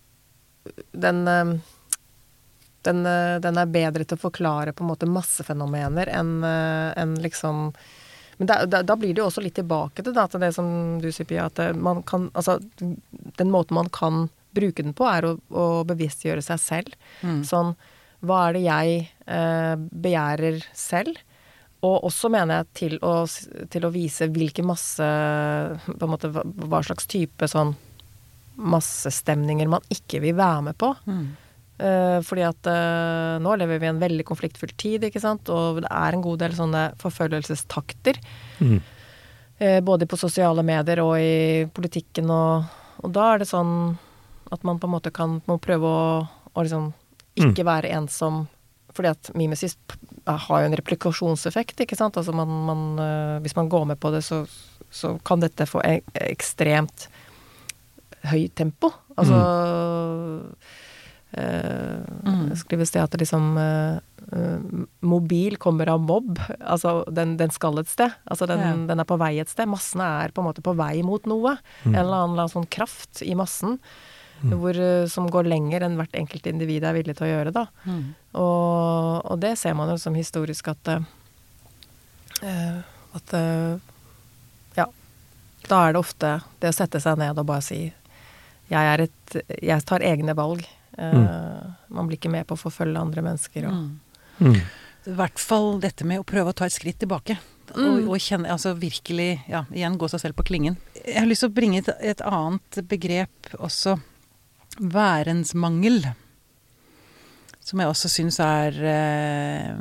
Den 0.96 1.20
øh, 1.28 1.52
den, 2.88 3.04
øh, 3.06 3.36
den 3.44 3.60
er 3.60 3.70
bedre 3.70 4.04
til 4.04 4.18
å 4.18 4.24
forklare 4.26 4.74
på 4.74 4.84
en 4.84 4.92
måte 4.92 5.08
massefenomener 5.10 6.10
enn 6.12 6.34
en 6.44 6.92
enn 6.98 7.16
liksom 7.22 7.72
Men 8.38 8.46
da, 8.46 8.66
da, 8.66 8.82
da 8.86 8.94
blir 8.96 9.14
det 9.14 9.18
jo 9.18 9.26
også 9.26 9.42
litt 9.42 9.56
tilbake 9.58 10.02
til, 10.02 10.14
da, 10.14 10.28
til 10.30 10.40
det 10.40 10.52
som 10.54 10.66
du 11.02 11.08
sier, 11.10 11.26
Pia, 11.26 11.48
at 11.50 11.58
øh, 11.58 11.72
man 11.74 12.02
kan 12.06 12.28
Altså, 12.34 12.58
den 12.78 13.50
måten 13.50 13.74
man 13.74 13.90
kan 13.90 14.28
bruke 14.54 14.82
den 14.82 14.94
på, 14.96 15.06
er 15.06 15.26
å, 15.26 15.32
å 15.50 15.64
bevisstgjøre 15.86 16.42
seg 16.42 16.60
selv. 16.62 16.94
Mm. 17.22 17.42
Sånn 17.46 17.74
Hva 18.24 18.48
er 18.48 18.56
det 18.56 18.62
jeg 18.64 19.00
eh, 19.26 19.74
begjærer 19.76 20.62
selv? 20.74 21.18
Og 21.86 22.08
også 22.08 22.30
mener 22.32 22.62
jeg 22.62 22.70
til 22.74 22.96
å, 23.06 23.12
til 23.70 23.84
å 23.86 23.92
vise 23.94 24.26
hvilke 24.34 24.64
masse 24.66 25.04
På 25.86 26.08
en 26.08 26.10
måte 26.10 26.30
hva, 26.34 26.42
hva 26.42 26.80
slags 26.82 27.06
type 27.10 27.46
sånn 27.50 27.76
massestemninger 28.58 29.68
man 29.70 29.84
ikke 29.94 30.18
vil 30.24 30.34
være 30.34 30.62
med 30.66 30.78
på. 30.78 30.88
Mm. 31.06 31.26
Eh, 31.78 32.18
fordi 32.26 32.42
at 32.42 32.66
eh, 32.66 33.38
nå 33.42 33.54
lever 33.60 33.78
vi 33.78 33.86
i 33.86 33.90
en 33.92 34.00
veldig 34.02 34.24
konfliktfull 34.26 34.72
tid, 34.80 35.06
ikke 35.06 35.22
sant. 35.22 35.50
Og 35.54 35.82
det 35.84 35.90
er 35.90 36.14
en 36.14 36.24
god 36.24 36.40
del 36.42 36.56
sånne 36.56 36.84
forfølgelsestakter. 36.98 38.18
Mm. 38.58 38.80
Eh, 39.58 39.78
både 39.86 40.08
på 40.10 40.18
sosiale 40.18 40.64
medier 40.66 41.02
og 41.04 41.16
i 41.22 41.66
politikken 41.74 42.30
og 42.30 42.74
Og 42.98 43.12
da 43.14 43.24
er 43.30 43.38
det 43.38 43.46
sånn 43.46 43.94
at 44.50 44.64
man 44.66 44.78
på 44.82 44.88
en 44.88 44.92
måte 44.96 45.12
kan 45.14 45.36
må 45.46 45.54
prøve 45.62 45.86
å, 45.86 46.06
å 46.50 46.62
liksom 46.66 46.88
ikke 47.38 47.62
være 47.62 47.92
en 47.94 48.08
som 48.10 48.48
Fordi 48.90 49.12
at 49.12 49.30
mimesis 49.38 49.76
har 50.26 50.62
jo 50.62 50.66
en 50.66 50.74
replikasjonseffekt, 50.74 51.84
ikke 51.84 51.94
sant. 51.94 52.16
Altså 52.18 52.34
man, 52.34 52.50
man 52.66 53.40
Hvis 53.44 53.54
man 53.54 53.68
går 53.70 53.84
med 53.92 54.00
på 54.02 54.10
det, 54.10 54.24
så, 54.26 54.42
så 54.90 55.14
kan 55.22 55.38
dette 55.38 55.66
få 55.66 55.82
e 55.86 56.00
ekstremt 56.26 57.06
høyt 58.26 58.56
tempo. 58.58 58.90
Altså 59.14 59.38
eh, 59.38 60.82
Mm. 61.36 62.48
Det 62.48 62.56
skrives 62.56 62.90
det 62.94 63.02
at 63.02 63.12
det 63.12 63.20
liksom 63.20 63.50
eh, 63.60 63.98
eh, 64.32 64.60
Mobil 65.04 65.58
kommer 65.60 65.90
av 65.92 66.00
mobb. 66.00 66.38
Altså 66.60 67.02
den, 67.12 67.36
den 67.36 67.50
skal 67.52 67.78
et 67.82 67.90
sted. 67.90 68.14
Altså 68.24 68.48
den, 68.48 68.62
Ja. 68.64 68.74
den 68.88 69.00
er 69.00 69.08
på 69.08 69.18
vei 69.20 69.34
et 69.38 69.50
sted. 69.52 69.68
Massene 69.68 70.06
er 70.24 70.32
på 70.32 70.40
en 70.40 70.48
måte 70.48 70.64
på 70.64 70.74
vei 70.78 71.02
mot 71.04 71.26
noe. 71.28 71.58
Mm. 71.84 71.92
En 71.92 71.98
eller 72.00 72.22
annen, 72.22 72.32
eller 72.32 72.46
annen 72.46 72.54
sånn 72.54 72.70
kraft 72.72 73.22
i 73.22 73.34
massen 73.38 73.76
hvor, 74.38 74.76
eh, 74.78 75.06
som 75.10 75.26
går 75.30 75.48
lenger 75.50 75.82
enn 75.82 75.96
hvert 75.98 76.14
enkelt 76.14 76.46
individ 76.46 76.84
er 76.86 76.94
villig 76.94 77.16
til 77.18 77.26
å 77.26 77.30
gjøre. 77.32 77.52
da. 77.54 77.66
Mm. 77.84 78.14
Og, 78.38 79.26
og 79.32 79.40
det 79.42 79.56
ser 79.58 79.74
man 79.74 79.90
jo 79.90 79.98
som 79.98 80.14
historisk 80.14 80.68
at 80.70 80.92
eh, 80.94 81.08
eh, 82.46 82.78
At 83.18 83.32
uh, 83.34 83.78
Ja. 84.76 84.84
Da 85.68 85.88
er 85.88 85.92
det 85.96 86.00
ofte 86.00 86.34
det 86.60 86.70
å 86.70 86.76
sette 86.76 87.00
seg 87.00 87.18
ned 87.18 87.38
og 87.40 87.46
bare 87.48 87.64
si 87.64 87.78
Jeg 88.68 88.84
er 88.92 89.00
et 89.08 89.38
Jeg 89.64 89.84
tar 89.88 90.04
egne 90.04 90.34
valg. 90.36 90.66
Eh, 90.98 91.62
Man 91.90 92.06
blir 92.08 92.18
ikke 92.18 92.30
med 92.30 92.46
på 92.46 92.56
å 92.56 92.60
forfølge 92.60 93.00
andre 93.00 93.22
mennesker. 93.22 93.66
Og, 93.68 93.72
Mm. 93.72 94.52
Mm. 94.54 94.60
I 95.08 95.14
hvert 95.16 95.38
fall 95.40 95.78
dette 95.80 96.04
med 96.04 96.20
å 96.20 96.24
prøve 96.26 96.50
å 96.52 96.54
ta 96.54 96.64
et 96.66 96.72
skritt 96.72 96.98
tilbake. 96.98 97.38
Og, 97.74 97.78
Mm. 98.02 98.08
og 98.08 98.18
kjenne, 98.20 98.48
altså 98.50 98.74
virkelig, 98.76 99.40
ja, 99.48 99.64
igjen 99.72 99.96
gå 99.98 100.08
seg 100.10 100.20
selv 100.20 100.34
på 100.36 100.44
klingen. 100.44 100.76
Jeg 101.04 101.18
har 101.18 101.26
lyst 101.26 101.40
til 101.40 101.50
å 101.50 101.54
bringe 101.54 101.78
et, 101.78 101.88
et 102.00 102.20
annet 102.20 102.88
begrep 102.88 103.50
også. 103.58 103.98
Værensmangel. 104.80 106.14
Som 107.60 107.80
jeg 107.80 107.88
også 107.88 108.08
syns 108.08 108.38
er 108.40 108.72
eh, 108.80 109.74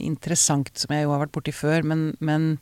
interessant, 0.00 0.70
som 0.78 0.94
jeg 0.94 1.04
jo 1.04 1.10
har 1.12 1.26
vært 1.26 1.32
borti 1.36 1.52
før, 1.52 1.82
men, 1.84 2.06
men 2.20 2.58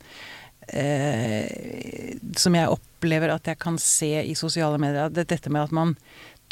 eh, 0.67 2.17
som 2.35 2.55
jeg 2.57 2.67
opplever 2.73 3.31
at 3.33 3.47
jeg 3.51 3.59
kan 3.61 3.77
se 3.81 4.11
i 4.25 4.33
sosiale 4.35 4.79
medier. 4.81 5.09
Det, 5.13 5.27
dette 5.31 5.51
med 5.53 5.63
at 5.67 5.71
man 5.75 5.95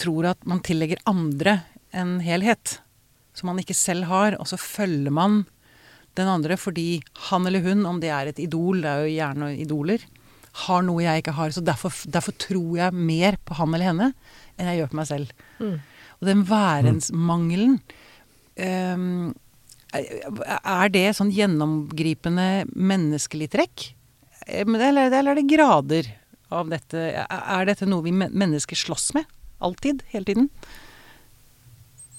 tror 0.02 0.32
at 0.34 0.46
man 0.50 0.62
tillegger 0.66 1.02
andre 1.10 1.62
en 1.94 2.18
helhet 2.24 2.80
som 3.38 3.50
man 3.50 3.62
ikke 3.62 3.76
selv 3.78 4.08
har, 4.10 4.38
og 4.40 4.50
så 4.50 4.60
følger 4.62 5.14
man 5.14 5.44
den 6.18 6.30
andre 6.30 6.58
fordi 6.62 7.02
han 7.30 7.48
eller 7.50 7.64
hun, 7.66 7.86
om 7.90 8.00
det 8.02 8.12
er 8.14 8.30
et 8.30 8.42
idol, 8.42 8.84
det 8.84 8.90
er 8.92 9.06
jo 9.06 9.16
gjerne 9.16 9.50
idoler, 9.64 10.04
har 10.68 10.84
noe 10.86 11.02
jeg 11.02 11.24
ikke 11.24 11.34
har. 11.34 11.54
Så 11.54 11.64
derfor, 11.66 11.94
derfor 12.06 12.36
tror 12.38 12.78
jeg 12.78 12.94
mer 12.94 13.40
på 13.42 13.58
han 13.58 13.74
eller 13.74 13.90
henne 13.90 14.10
enn 14.54 14.70
jeg 14.70 14.84
gjør 14.84 14.92
på 14.92 15.00
meg 15.00 15.10
selv. 15.10 15.32
Mm. 15.58 15.78
Og 16.20 16.28
den 16.30 16.44
værensmangelen 16.48 17.80
um, 18.62 19.34
Er 19.94 20.94
det 20.94 21.08
sånn 21.18 21.34
gjennomgripende 21.34 22.68
menneskelig 22.70 23.50
trekk? 23.54 23.88
Eh, 24.46 24.62
Eller, 24.62 25.10
eller 25.10 25.34
er 25.34 25.42
det 25.42 25.50
grader 25.50 26.10
av 26.54 26.70
dette? 26.70 27.10
Er 27.26 27.66
dette 27.66 27.90
noe 27.90 28.06
vi 28.06 28.14
mennesker 28.14 28.78
slåss 28.78 29.12
med? 29.18 29.26
Alltid? 29.62 30.02
Hele 30.14 30.26
tiden? 30.26 30.50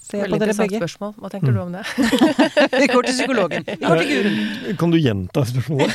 Ser 0.05 0.21
Veldig 0.21 0.35
på 0.35 0.39
dere 0.39 0.53
interessant 0.53 0.69
begge. 0.69 0.79
spørsmål. 0.85 1.13
Hva 1.17 1.29
tenker 1.33 1.51
du 1.55 1.59
om 1.61 1.71
det? 1.73 1.83
Vi 2.81 2.87
går 2.91 3.07
til 3.07 3.15
psykologen. 3.17 3.63
Vi 3.65 3.75
går 3.81 4.01
til 4.01 4.11
Gurun. 4.13 4.77
Kan 4.79 4.91
du 4.93 4.97
gjenta 5.01 5.45
spørsmålet? 5.49 5.93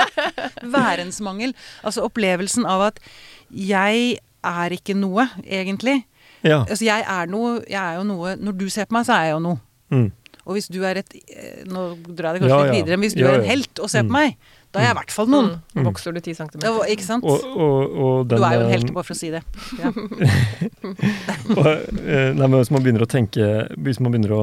Værensmangel. 0.76 1.52
Altså 1.84 2.04
opplevelsen 2.06 2.64
av 2.68 2.86
at 2.90 3.00
jeg 3.52 4.16
er 4.46 4.74
ikke 4.76 4.96
noe, 4.96 5.28
egentlig. 5.44 5.98
Ja. 6.46 6.62
Altså 6.64 6.84
jeg 6.86 7.04
er 7.08 7.28
noe, 7.32 7.58
jeg 7.68 7.80
er 7.80 7.96
jo 7.96 8.02
noe 8.06 8.34
Når 8.38 8.54
du 8.60 8.66
ser 8.70 8.86
på 8.86 8.94
meg, 8.94 9.06
så 9.08 9.16
er 9.16 9.28
jeg 9.28 9.34
jo 9.36 9.42
noe. 9.48 9.58
Mm. 9.90 10.08
Og 10.46 10.54
hvis 10.56 10.68
du 10.70 10.76
er 10.86 11.00
et 11.00 11.14
eh, 11.16 11.62
Nå 11.66 11.88
drar 12.18 12.36
jeg 12.36 12.42
det 12.42 12.44
kanskje 12.44 12.58
Ja, 12.58 12.66
litt 12.68 12.76
videre, 12.84 12.96
men 13.00 13.06
hvis 13.08 13.16
du 13.16 13.22
Ja, 13.24 13.32
er 13.32 13.40
en 13.40 13.48
helt 13.50 13.80
og 13.82 13.90
ser 13.90 14.04
Mm. 14.04 14.10
på 14.10 14.16
meg, 14.18 14.36
da 14.74 14.80
er 14.80 14.84
jeg 14.88 14.94
i 14.94 14.98
hvert 14.98 15.12
fall 15.14 15.28
noen. 15.32 15.50
Mm. 15.74 15.84
Vokser 15.88 16.12
du 16.12 16.20
ti 16.20 16.34
centimeter? 16.36 16.68
Ja, 16.68 16.84
ikke 16.92 17.04
sant? 17.06 17.24
Og, 17.24 17.44
og, 17.56 17.94
og 18.06 18.26
den, 18.28 18.38
du 18.38 18.44
er 18.44 18.54
jo 18.58 18.64
en 18.66 18.72
helt, 18.74 18.90
bare 18.96 19.06
for 19.08 19.16
å 19.16 19.18
si 19.18 19.30
det. 19.32 19.42
Ja. 19.80 19.92
og, 21.56 21.66
eh, 22.02 22.30
nei, 22.36 22.46
men 22.46 22.56
hvis 22.60 22.70
man 22.74 22.84
begynner 22.84 23.04
å 23.06 23.10
tenke 23.10 23.48
Hvis 23.82 24.00
man 24.02 24.12
begynner 24.14 24.34
å 24.36 24.42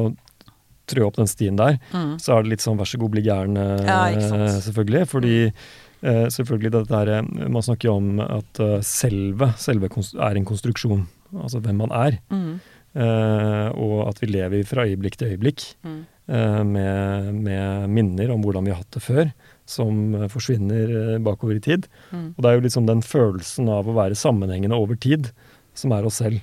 trø 0.90 1.06
opp 1.08 1.16
den 1.16 1.30
stien 1.32 1.56
der, 1.56 1.78
Mm. 1.96 2.18
så 2.20 2.36
er 2.36 2.44
det 2.44 2.50
litt 2.52 2.64
sånn 2.66 2.76
vær 2.78 2.90
så 2.90 2.98
god, 3.00 3.14
bli 3.14 3.22
gæren, 3.24 3.56
eh, 3.56 3.86
Ja, 3.88 4.50
selvfølgelig. 4.60 5.06
Fordi 5.08 5.36
eh, 5.48 6.26
selvfølgelig 6.34 6.72
dette 6.76 6.98
her 7.00 7.22
Man 7.24 7.64
snakker 7.64 7.88
jo 7.88 7.96
om 8.02 8.20
at 8.20 8.60
selve, 8.84 9.54
selve 9.58 9.88
er 10.20 10.36
en 10.42 10.46
konstruksjon. 10.50 11.06
Altså 11.40 11.62
hvem 11.64 11.80
man 11.86 11.92
er. 11.96 12.20
Mm. 12.30 12.60
Uh, 12.94 13.72
og 13.74 13.94
at 14.12 14.20
vi 14.22 14.28
lever 14.30 14.62
fra 14.70 14.84
øyeblikk 14.86 15.16
til 15.18 15.32
øyeblikk 15.32 15.64
Mm. 15.84 16.04
eh, 16.30 16.64
med, 16.64 17.34
med 17.42 17.90
minner 17.90 18.30
om 18.36 18.44
hvordan 18.44 18.64
vi 18.68 18.70
har 18.70 18.84
hatt 18.84 18.92
det 18.94 19.02
før, 19.02 19.32
som 19.66 20.16
eh, 20.16 20.28
forsvinner 20.32 20.96
eh, 21.16 21.20
bakover 21.24 21.56
i 21.60 21.64
tid. 21.64 21.88
Mm. 22.12 22.34
Og 22.38 22.42
det 22.44 22.50
er 22.50 22.58
jo 22.60 22.66
liksom 22.68 22.88
den 22.90 23.02
følelsen 23.06 23.70
av 23.70 23.88
å 23.88 23.96
være 23.98 24.18
sammenhengende 24.20 24.76
over 24.80 24.96
tid 25.00 25.32
som 25.74 25.92
er 25.96 26.06
oss 26.06 26.20
selv. 26.22 26.42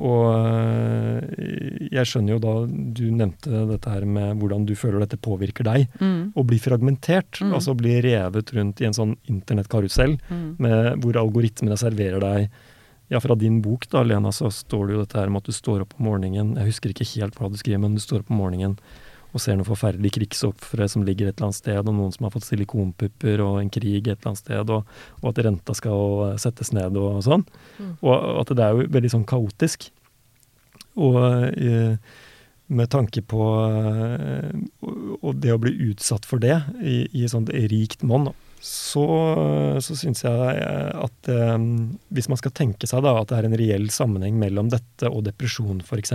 Og 0.00 0.30
øh, 0.38 1.88
jeg 1.90 2.06
skjønner 2.06 2.36
jo 2.36 2.40
da 2.42 2.52
du 2.70 3.04
nevnte 3.10 3.64
dette 3.72 3.90
her 3.90 4.04
med 4.06 4.38
hvordan 4.40 4.64
du 4.68 4.74
føler 4.78 5.02
dette 5.02 5.18
påvirker 5.20 5.66
deg. 5.66 5.88
Mm. 6.00 6.32
Å 6.38 6.44
bli 6.46 6.58
fragmentert, 6.62 7.40
Mm. 7.42 7.54
altså 7.58 7.74
bli 7.76 7.96
revet 8.04 8.52
rundt 8.54 8.80
i 8.80 8.86
en 8.86 8.94
sånn 8.96 9.16
internettkarusell 9.28 10.18
Mm. 10.30 11.00
hvor 11.02 11.16
algoritmene 11.16 11.76
serverer 11.78 12.20
deg 12.20 12.50
Ja, 13.10 13.18
fra 13.18 13.34
din 13.34 13.60
bok 13.60 13.88
da, 13.90 14.04
Lena, 14.04 14.30
så 14.30 14.46
står 14.54 14.86
det 14.86 14.94
jo 14.94 15.00
dette 15.02 15.18
her 15.18 15.28
med 15.28 15.42
at 15.42 15.46
du 15.46 15.52
står 15.52 15.80
opp 15.82 15.94
om 15.98 16.06
morgenen 16.06 16.54
Jeg 16.54 16.66
husker 16.70 16.90
ikke 16.94 17.18
helt 17.18 17.34
hva 17.34 17.50
du 17.50 17.56
skriver, 17.58 17.80
men 17.80 17.96
du 17.96 18.00
står 18.00 18.20
opp 18.20 18.30
om 18.30 18.36
morgenen 18.38 18.76
og 19.30 19.42
ser 19.42 19.56
noen 19.58 19.68
forferdelige 19.68 20.16
krigsofre 20.18 20.88
som 20.90 21.04
ligger 21.06 21.28
et 21.30 21.36
eller 21.36 21.50
annet 21.50 21.60
sted, 21.60 21.78
og 21.84 21.94
noen 21.94 22.14
som 22.14 22.26
har 22.26 22.34
fått 22.34 22.48
silikonpupper, 22.48 23.42
og 23.44 23.60
en 23.60 23.70
krig 23.72 24.00
et 24.08 24.16
eller 24.16 24.32
annet 24.32 24.42
sted, 24.42 24.72
og, 24.74 24.90
og 25.22 25.30
at 25.30 25.44
renta 25.46 25.76
skal 25.78 26.34
settes 26.42 26.72
ned 26.76 26.98
og 26.98 27.22
sånn. 27.26 27.46
Mm. 27.78 27.94
Og 28.02 28.42
at 28.42 28.52
det 28.56 28.66
er 28.66 28.74
jo 28.74 28.90
veldig 28.98 29.12
sånn 29.14 29.28
kaotisk. 29.30 29.88
Og 31.00 31.16
eh, 31.54 31.94
med 32.70 32.90
tanke 32.90 33.22
på 33.26 33.40
eh, 33.66 34.52
og- 35.22 35.40
det 35.42 35.54
å 35.54 35.58
bli 35.62 35.72
utsatt 35.90 36.26
for 36.28 36.42
det 36.42 36.56
i, 36.82 37.02
i 37.22 37.26
sånt 37.30 37.50
rikt 37.50 38.02
monn, 38.06 38.30
så, 38.60 39.06
så 39.80 39.94
syns 39.96 40.20
jeg 40.26 40.58
eh, 40.60 40.90
at 41.00 41.30
eh, 41.32 41.56
hvis 42.12 42.28
man 42.28 42.38
skal 42.40 42.52
tenke 42.54 42.86
seg 42.90 43.02
da 43.06 43.14
at 43.22 43.30
det 43.30 43.38
er 43.38 43.48
en 43.48 43.56
reell 43.56 43.88
sammenheng 43.94 44.36
mellom 44.42 44.68
dette 44.72 45.08
og 45.08 45.24
depresjon 45.30 45.80
f.eks., 45.86 46.12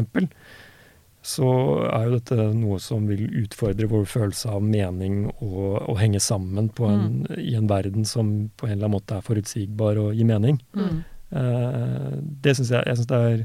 så 1.25 1.49
er 1.89 2.05
jo 2.05 2.17
dette 2.19 2.47
noe 2.53 2.77
som 2.83 3.07
vil 3.09 3.25
utfordre 3.41 3.89
vår 3.89 4.05
følelse 4.09 4.51
av 4.53 4.61
mening 4.61 5.23
og, 5.33 5.79
og 5.89 5.97
henge 5.97 6.21
sammen 6.21 6.69
på 6.69 6.85
en, 6.85 7.23
i 7.41 7.55
en 7.57 7.69
verden 7.69 8.05
som 8.05 8.51
på 8.53 8.67
en 8.67 8.75
eller 8.75 8.85
annen 8.85 8.97
måte 8.99 9.17
er 9.17 9.25
forutsigbar 9.25 9.97
og 10.03 10.13
gir 10.13 10.29
mening. 10.29 10.59
Mm. 10.77 10.99
Eh, 11.35 12.11
det 12.45 12.53
syns 12.55 12.69
jeg 12.69 12.85
Jeg 12.85 12.99
synes 12.99 13.07
det 13.09 13.17
er 13.17 13.39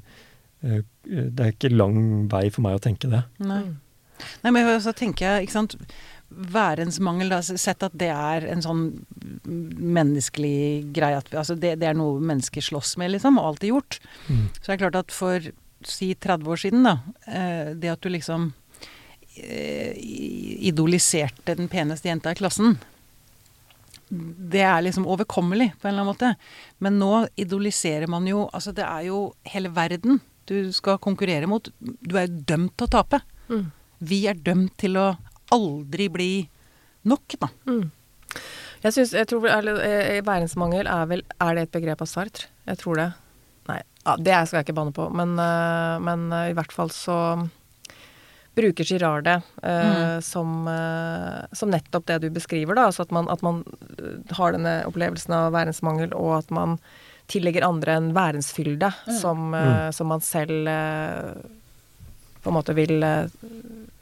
eh, 0.61 0.83
Det 1.09 1.45
er 1.47 1.55
ikke 1.55 1.71
lang 1.73 2.29
vei 2.31 2.43
for 2.53 2.67
meg 2.67 2.77
å 2.77 2.83
tenke 2.85 3.09
det. 3.09 3.23
Nei. 3.41 3.63
Mm. 3.65 3.79
Nei, 4.45 4.53
men 4.53 4.69
så 4.85 4.93
tenker 4.93 5.25
jeg, 5.25 5.47
ikke 5.49 5.57
sant 5.57 5.79
værens 6.31 7.01
mangel, 7.03 7.33
da, 7.33 7.41
sett 7.43 7.83
at 7.83 7.95
det 7.99 8.11
er 8.13 8.45
en 8.53 8.61
sånn 8.63 8.85
menneskelig 9.49 10.93
greie 10.95 11.19
at 11.19 11.33
altså 11.33 11.57
det, 11.59 11.79
det, 11.81 11.89
er 11.89 11.97
noe 11.99 12.21
mennesker 12.23 12.63
slåss 12.63 12.99
med, 13.01 13.15
liksom, 13.17 13.41
og 13.41 13.55
alltid 13.55 13.73
gjort. 13.73 13.99
Mm. 14.29 14.45
Så 14.61 14.67
det 14.69 14.77
er 14.77 14.83
klart 14.85 15.01
at 15.01 15.17
for 15.17 15.49
si 15.87 16.15
30 16.15 16.51
år 16.51 16.61
siden, 16.61 16.87
da, 16.87 16.99
eh, 17.27 17.73
det 17.75 17.93
at 17.93 18.01
du 18.03 18.11
liksom 18.13 18.53
eh, 19.37 19.93
idoliserte 20.71 21.57
den 21.57 21.71
peneste 21.73 22.11
jenta 22.11 22.33
i 22.33 22.39
klassen, 22.41 22.79
det 24.11 24.63
er 24.67 24.83
liksom 24.83 25.07
overkommelig 25.07 25.71
på 25.79 25.87
en 25.87 25.93
eller 25.93 26.03
annen 26.03 26.11
måte. 26.11 26.33
Men 26.83 26.99
nå 26.99 27.29
idoliserer 27.39 28.11
man 28.11 28.27
jo 28.27 28.49
Altså, 28.53 28.73
det 28.75 28.83
er 28.83 29.05
jo 29.07 29.21
hele 29.47 29.71
verden 29.71 30.19
du 30.51 30.73
skal 30.75 30.99
konkurrere 30.99 31.47
mot. 31.47 31.69
Du 31.79 32.17
er 32.19 32.27
jo 32.27 32.41
dømt 32.49 32.75
til 32.75 32.89
å 32.89 32.91
tape. 32.91 33.21
Mm. 33.47 33.69
Vi 34.03 34.25
er 34.27 34.35
dømt 34.35 34.75
til 34.83 34.99
å 34.99 35.13
aldri 35.55 36.09
bli 36.11 36.33
nok, 37.07 37.37
da. 37.39 37.51
Mm. 37.71 37.91
Jeg 38.81 38.97
synes, 38.97 39.13
jeg 39.15 39.29
tror 39.29 39.47
eh, 39.47 40.19
er 40.19 41.07
vel 41.07 41.23
Er 41.39 41.55
det 41.55 41.63
et 41.63 41.73
begrep 41.75 42.03
av 42.03 42.09
Sartre? 42.09 42.49
Jeg 42.67 42.81
tror 42.81 42.97
det. 42.97 43.09
Ja, 44.11 44.17
det 44.19 44.37
skal 44.49 44.61
jeg 44.61 44.69
ikke 44.69 44.79
banne 44.81 44.95
på. 44.97 45.07
Men, 45.15 45.39
eh, 45.39 45.97
men 46.03 46.29
eh, 46.35 46.51
i 46.51 46.57
hvert 46.59 46.75
fall 46.75 46.93
så 46.95 47.17
bruker 48.59 48.85
Girard 48.85 49.25
det 49.25 49.37
uh, 49.63 49.69
mm. 49.71 50.23
som, 50.27 50.67
uh, 50.67 51.47
som, 51.55 51.71
nettopp 51.71 52.09
det 52.11 52.17
du 52.25 52.27
beskriver, 52.35 52.75
da. 52.75 52.89
Altså 52.91 53.05
at 53.07 53.13
man, 53.15 53.29
at 53.31 53.45
man 53.47 53.63
har 54.37 54.57
denne 54.57 54.73
opplevelsen 54.89 55.37
av 55.37 55.55
værensmangel, 55.55 56.11
og 56.19 56.35
at 56.41 56.51
man 56.53 56.75
tillegger 57.31 57.65
andre 57.65 57.95
en 57.95 58.11
værensfylde 58.13 58.91
mm. 58.91 59.15
som, 59.23 59.55
uh, 59.55 59.87
som, 59.95 60.11
man 60.11 60.25
selv 60.27 60.67
på 62.43 62.51
en 62.51 62.59
måte 62.59 62.75
vil 62.75 63.07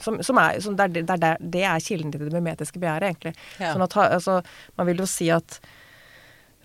som, 0.00 0.16
som 0.24 0.40
er, 0.40 0.58
som 0.64 0.78
det, 0.78 0.88
er, 0.88 1.20
det, 1.20 1.36
det, 1.40 1.62
er, 1.68 1.84
kilden 1.84 2.14
til 2.14 2.24
det 2.24 2.32
mimetiske 2.32 2.80
begjæret, 2.80 3.12
egentlig. 3.12 3.34
Ja. 3.60 3.74
Sånn 3.74 3.84
at, 3.84 3.98
altså, 4.08 4.40
man 4.80 4.88
vil 4.88 5.04
jo 5.04 5.10
si 5.10 5.28
at 5.34 5.60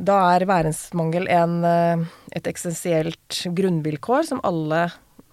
da 0.02 0.18
er 0.34 0.48
værensmangel 0.50 1.28
en, 1.32 1.64
eh, 1.68 2.06
et 2.34 2.48
eksistensielt 2.50 3.44
grunnvilkår 3.54 4.24
som 4.32 4.42
alle 4.44 4.88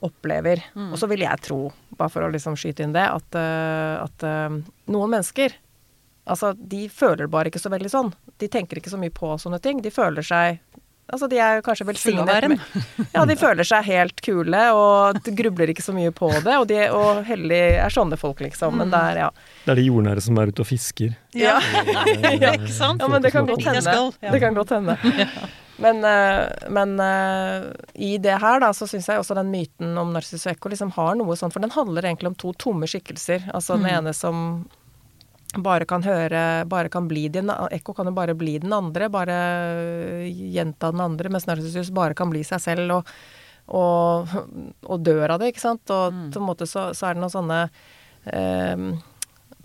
opplever. 0.04 0.62
Mm. 0.74 0.92
Og 0.92 0.98
så 1.00 1.08
vil 1.08 1.24
jeg 1.24 1.44
tro, 1.44 1.72
bare 1.96 2.12
for 2.12 2.24
å 2.24 2.32
liksom 2.32 2.56
skyte 2.56 2.84
inn 2.84 2.96
det, 2.96 3.06
at, 3.08 3.34
eh, 3.36 3.96
at 4.04 4.26
eh, 4.26 4.60
noen 4.86 5.18
mennesker 5.18 5.56
Altså, 6.30 6.52
de 6.54 6.84
føler 6.92 7.26
bare 7.26 7.48
ikke 7.50 7.58
så 7.58 7.70
veldig 7.72 7.90
sånn. 7.90 8.10
De 8.38 8.46
tenker 8.46 8.78
ikke 8.78 8.90
så 8.92 8.98
mye 9.00 9.10
på 9.10 9.32
sånne 9.40 9.58
ting. 9.64 9.80
De 9.82 9.90
føler 9.90 10.22
seg 10.22 10.60
Altså, 11.10 11.28
de 11.30 11.38
er 11.42 11.62
kanskje 11.66 11.86
velsignet 11.88 12.48
med 12.50 12.60
Ja, 13.14 13.24
de 13.26 13.36
føler 13.38 13.66
seg 13.66 13.86
helt 13.88 14.20
kule 14.24 14.62
og 14.76 15.30
grubler 15.38 15.72
ikke 15.72 15.84
så 15.84 15.94
mye 15.96 16.12
på 16.14 16.30
det. 16.44 16.56
Og, 16.56 16.66
de, 16.70 16.80
og 16.94 17.22
heldig 17.28 17.62
er 17.84 17.94
sånne 17.94 18.18
folk, 18.20 18.42
liksom. 18.44 18.76
Men 18.80 18.92
det 18.92 19.00
er, 19.12 19.22
ja. 19.26 19.30
Det 19.64 19.74
er 19.74 19.82
de 19.82 19.88
jordnære 19.88 20.24
som 20.24 20.38
er 20.40 20.52
ute 20.52 20.64
og 20.64 20.70
fisker. 20.70 21.16
Ja, 21.36 21.58
ja. 21.60 22.54
ikke 22.56 22.74
sant? 22.74 23.02
Ja, 23.02 23.10
men 23.10 23.24
det 23.24 23.34
kan 23.34 23.48
godt 23.48 23.66
hende. 23.66 23.96
Det 24.20 24.42
kan 24.42 24.56
godt 24.56 24.76
hende. 24.78 24.98
Men, 25.80 26.04
eh, 26.04 26.68
men 26.68 27.00
uh, 27.00 27.72
i 27.94 28.18
det 28.18 28.36
her, 28.42 28.60
da, 28.60 28.68
så 28.76 28.84
syns 28.88 29.08
jeg 29.08 29.20
også 29.20 29.36
den 29.38 29.48
myten 29.52 29.96
om 29.98 30.12
Narcissus 30.12 30.44
og 30.44 30.52
Ekko 30.52 30.72
liksom 30.74 30.92
har 30.96 31.16
noe 31.16 31.36
sånn, 31.40 31.52
for 31.54 31.64
den 31.64 31.72
handler 31.72 32.04
egentlig 32.04 32.34
om 32.34 32.36
to 32.36 32.52
tomme 32.60 32.88
skikkelser. 32.90 33.46
Altså 33.54 33.78
den 33.78 33.88
mm. 33.88 33.94
ene 33.94 34.12
som 34.16 34.44
bare 35.58 35.86
kan 35.88 36.04
høre 36.06 36.64
Bare 36.70 36.90
kan 36.92 37.08
bli 37.10 37.26
din 37.32 37.50
Ekko 37.50 37.94
kan 37.96 38.06
jo 38.06 38.14
bare 38.14 38.36
bli 38.38 38.58
den 38.62 38.72
andre, 38.72 39.08
bare 39.10 39.36
gjenta 40.30 40.92
den 40.94 41.02
andre, 41.04 41.32
mens 41.32 41.48
Narcissus 41.48 41.90
bare 41.94 42.14
kan 42.14 42.30
bli 42.30 42.42
seg 42.46 42.62
selv 42.62 43.00
og, 43.00 43.14
og, 43.66 44.34
og 44.86 45.02
dør 45.06 45.34
av 45.34 45.42
det, 45.42 45.52
ikke 45.52 45.64
sant. 45.64 45.90
Og 45.90 46.14
mm. 46.14 46.26
på 46.34 46.42
en 46.42 46.46
måte 46.46 46.68
så, 46.70 46.90
så 46.96 47.08
er 47.08 47.16
det 47.16 47.24
noen 47.24 47.34
sånne 47.34 47.60
eh, 48.30 48.86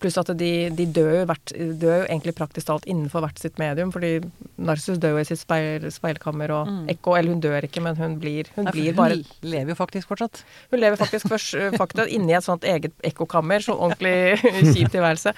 Pluss 0.05 0.19
at 0.21 0.29
de, 0.37 0.49
de 0.77 0.85
dør, 0.93 1.11
jo 1.17 1.21
hvert, 1.25 1.51
dør, 1.81 2.03
jo 2.03 2.05
egentlig 2.05 2.35
praktisk 2.37 2.67
talt 2.69 2.83
innenfor 2.85 3.23
hvert 3.25 3.39
sitt 3.41 3.55
medium, 3.57 3.89
fordi 3.89 4.19
Narsus 4.61 4.99
dør 5.01 5.15
jo 5.15 5.23
i 5.23 5.25
sitt 5.25 5.41
speil, 5.41 5.87
speilkammer, 5.89 6.51
og 6.53 6.69
mm. 6.69 6.83
Ekko 6.93 7.15
Eller 7.17 7.33
hun 7.33 7.41
dør 7.41 7.65
ikke, 7.65 7.81
men 7.81 7.97
hun 7.97 8.19
blir, 8.21 8.51
hun 8.53 8.67
Nei, 8.69 8.73
blir 8.75 8.97
bare 8.97 9.17
Hun 9.17 9.49
lever 9.49 9.73
jo 9.73 9.77
faktisk 9.79 10.11
fortsatt. 10.11 10.43
Hun 10.69 10.83
lever 10.83 10.99
faktisk 11.01 11.31
først, 11.31 11.55
faktisk 11.73 12.13
inni 12.13 12.35
et 12.37 12.45
sånt 12.45 12.67
eget 12.69 12.93
ekkokammer, 13.07 13.65
så 13.65 13.73
ordentlig 13.73 14.37
kjip 14.75 14.93
tilværelse. 14.93 15.33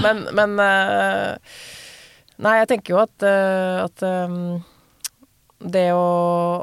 Men, 0.00 0.24
men 0.38 0.56
uh, 0.62 1.36
Nei, 2.40 2.54
jeg 2.62 2.70
tenker 2.72 2.96
jo 2.96 3.02
at, 3.04 3.28
uh, 3.28 3.84
at 3.84 4.06
det 5.76 5.86
å, 5.92 6.08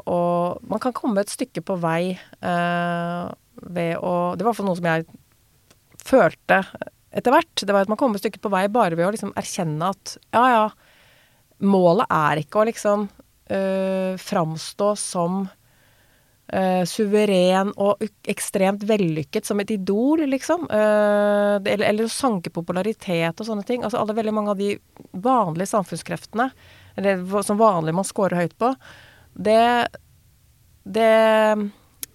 å, 0.06 0.18
Man 0.70 0.82
kan 0.82 0.94
komme 0.96 1.22
et 1.22 1.32
stykke 1.32 1.62
på 1.66 1.78
vei 1.82 2.14
uh, 2.14 3.30
ved 3.62 3.94
å 3.98 4.34
Det 4.34 4.42
var 4.42 4.48
i 4.48 4.50
hvert 4.50 4.60
fall 4.60 4.70
noe 4.70 4.80
som 4.80 4.90
jeg 4.90 5.06
følte 6.04 6.60
etter 7.14 7.34
hvert, 7.34 7.62
det 7.62 7.74
var 7.74 7.86
at 7.86 7.90
man 7.92 7.98
kom 8.00 8.14
et 8.16 8.22
stykke 8.22 8.42
på 8.42 8.52
vei 8.52 8.66
bare 8.72 8.98
ved 8.98 9.06
å 9.06 9.12
liksom 9.14 9.34
erkjenne 9.38 9.90
at 9.94 10.16
ja, 10.34 10.44
ja, 10.50 10.64
målet 11.64 12.10
er 12.10 12.40
ikke 12.42 12.60
å 12.60 12.66
liksom 12.68 13.06
øh, 13.54 14.16
framstå 14.20 14.88
som 14.98 15.44
øh, 15.44 16.82
suveren 16.90 17.70
og 17.80 18.02
ekstremt 18.30 18.82
vellykket 18.88 19.46
som 19.46 19.62
et 19.62 19.70
idol, 19.76 20.24
liksom. 20.32 20.66
Øh, 20.66 21.56
eller, 21.62 21.86
eller 21.92 22.08
å 22.08 22.12
sanke 22.12 22.52
popularitet 22.54 23.38
og 23.38 23.48
sånne 23.48 23.66
ting. 23.68 23.86
Altså 23.86 24.02
alle, 24.02 24.16
veldig 24.18 24.34
mange 24.34 24.54
av 24.56 24.60
de 24.60 24.74
vanlige 25.12 25.70
samfunnskreftene, 25.70 26.50
eller 26.98 27.24
som 27.46 27.62
vanlig 27.62 27.94
man 27.94 28.06
scorer 28.06 28.42
høyt 28.42 28.58
på, 28.58 28.74
det, 29.34 29.62
det 30.82 31.08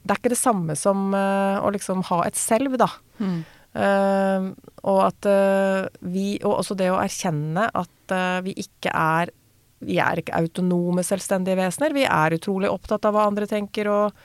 det 0.09 0.15
er 0.15 0.19
ikke 0.21 0.31
det 0.31 0.39
samme 0.39 0.75
som 0.79 1.11
uh, 1.13 1.59
å 1.61 1.69
liksom 1.75 2.01
ha 2.07 2.23
et 2.25 2.37
selv, 2.39 2.77
da. 2.79 2.87
Mm. 3.19 3.41
Uh, 3.79 4.49
og 4.89 4.97
at 5.05 5.27
uh, 5.29 5.85
vi 6.11 6.33
Og 6.43 6.57
også 6.57 6.75
det 6.75 6.89
å 6.91 6.97
erkjenne 6.99 7.69
at 7.69 8.11
uh, 8.11 8.41
vi 8.43 8.51
ikke 8.59 8.91
er 8.91 9.31
Vi 9.79 9.99
er 10.03 10.19
ikke 10.19 10.35
autonome, 10.35 11.05
selvstendige 11.07 11.55
vesener. 11.55 11.95
Vi 11.95 12.03
er 12.03 12.35
utrolig 12.35 12.67
opptatt 12.67 13.05
av 13.07 13.15
hva 13.15 13.29
andre 13.29 13.47
tenker 13.47 13.87
og, 13.87 14.17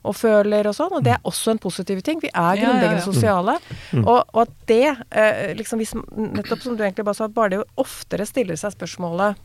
og 0.00 0.14
føler 0.16 0.64
og 0.70 0.72
sånn. 0.78 0.94
Og 0.96 1.04
det 1.04 1.12
er 1.12 1.26
også 1.28 1.52
en 1.52 1.60
positiv 1.60 2.00
ting. 2.06 2.22
Vi 2.22 2.30
er 2.32 2.60
grunnleggende 2.62 3.02
ja, 3.02 3.02
ja, 3.02 3.02
ja. 3.02 3.04
sosiale. 3.04 3.58
Mm. 3.92 4.06
Og, 4.06 4.22
og, 4.22 4.38
at 4.46 4.54
det, 4.70 4.94
liksom 5.60 5.82
hvis, 5.82 5.92
nettopp 6.16 6.64
som 6.64 6.78
du 6.78 6.86
egentlig 6.86 7.04
bare 7.04 7.20
sa, 7.20 7.28
bare 7.28 7.52
det 7.52 7.60
jo 7.60 7.68
oftere 7.84 8.24
stiller 8.24 8.56
seg 8.56 8.72
spørsmålet 8.78 9.36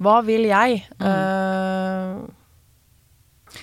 Hva 0.00 0.16
vil 0.24 0.48
jeg? 0.48 0.86
Mm. 0.96 2.24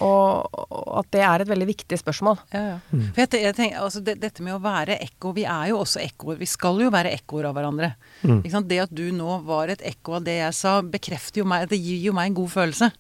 Og, 0.05 0.59
at 1.01 1.09
det 1.11 1.21
er 1.25 1.43
et 1.43 1.49
veldig 1.49 1.67
viktig 1.71 1.97
spørsmål. 1.99 2.37
Ja, 2.53 2.61
ja. 2.67 2.77
Mm. 2.93 3.05
For 3.07 3.23
jeg, 3.23 3.41
jeg 3.43 3.55
tenker, 3.57 3.81
altså 3.83 4.01
det, 4.05 4.15
Dette 4.21 4.45
med 4.45 4.55
å 4.55 4.61
være 4.63 4.99
ekko 5.03 5.33
Vi 5.35 5.43
er 5.49 5.71
jo 5.71 5.81
også 5.81 6.01
ekkoer. 6.03 6.37
Vi 6.39 6.47
skal 6.49 6.79
jo 6.85 6.91
være 6.93 7.11
ekkoer 7.17 7.49
av 7.49 7.57
hverandre. 7.57 7.91
Mm. 8.21 8.43
Det 8.69 8.81
at 8.85 8.93
du 8.95 9.07
nå 9.15 9.39
var 9.47 9.73
et 9.73 9.83
ekko 9.85 10.19
av 10.19 10.27
det 10.27 10.37
jeg 10.39 10.57
sa, 10.57 10.79
bekrefter 10.85 11.41
jo 11.41 11.47
meg 11.49 11.67
Det 11.71 11.79
gir 11.81 12.09
jo 12.09 12.15
meg 12.15 12.31
en 12.31 12.41
god 12.41 12.53
følelse. 12.53 12.91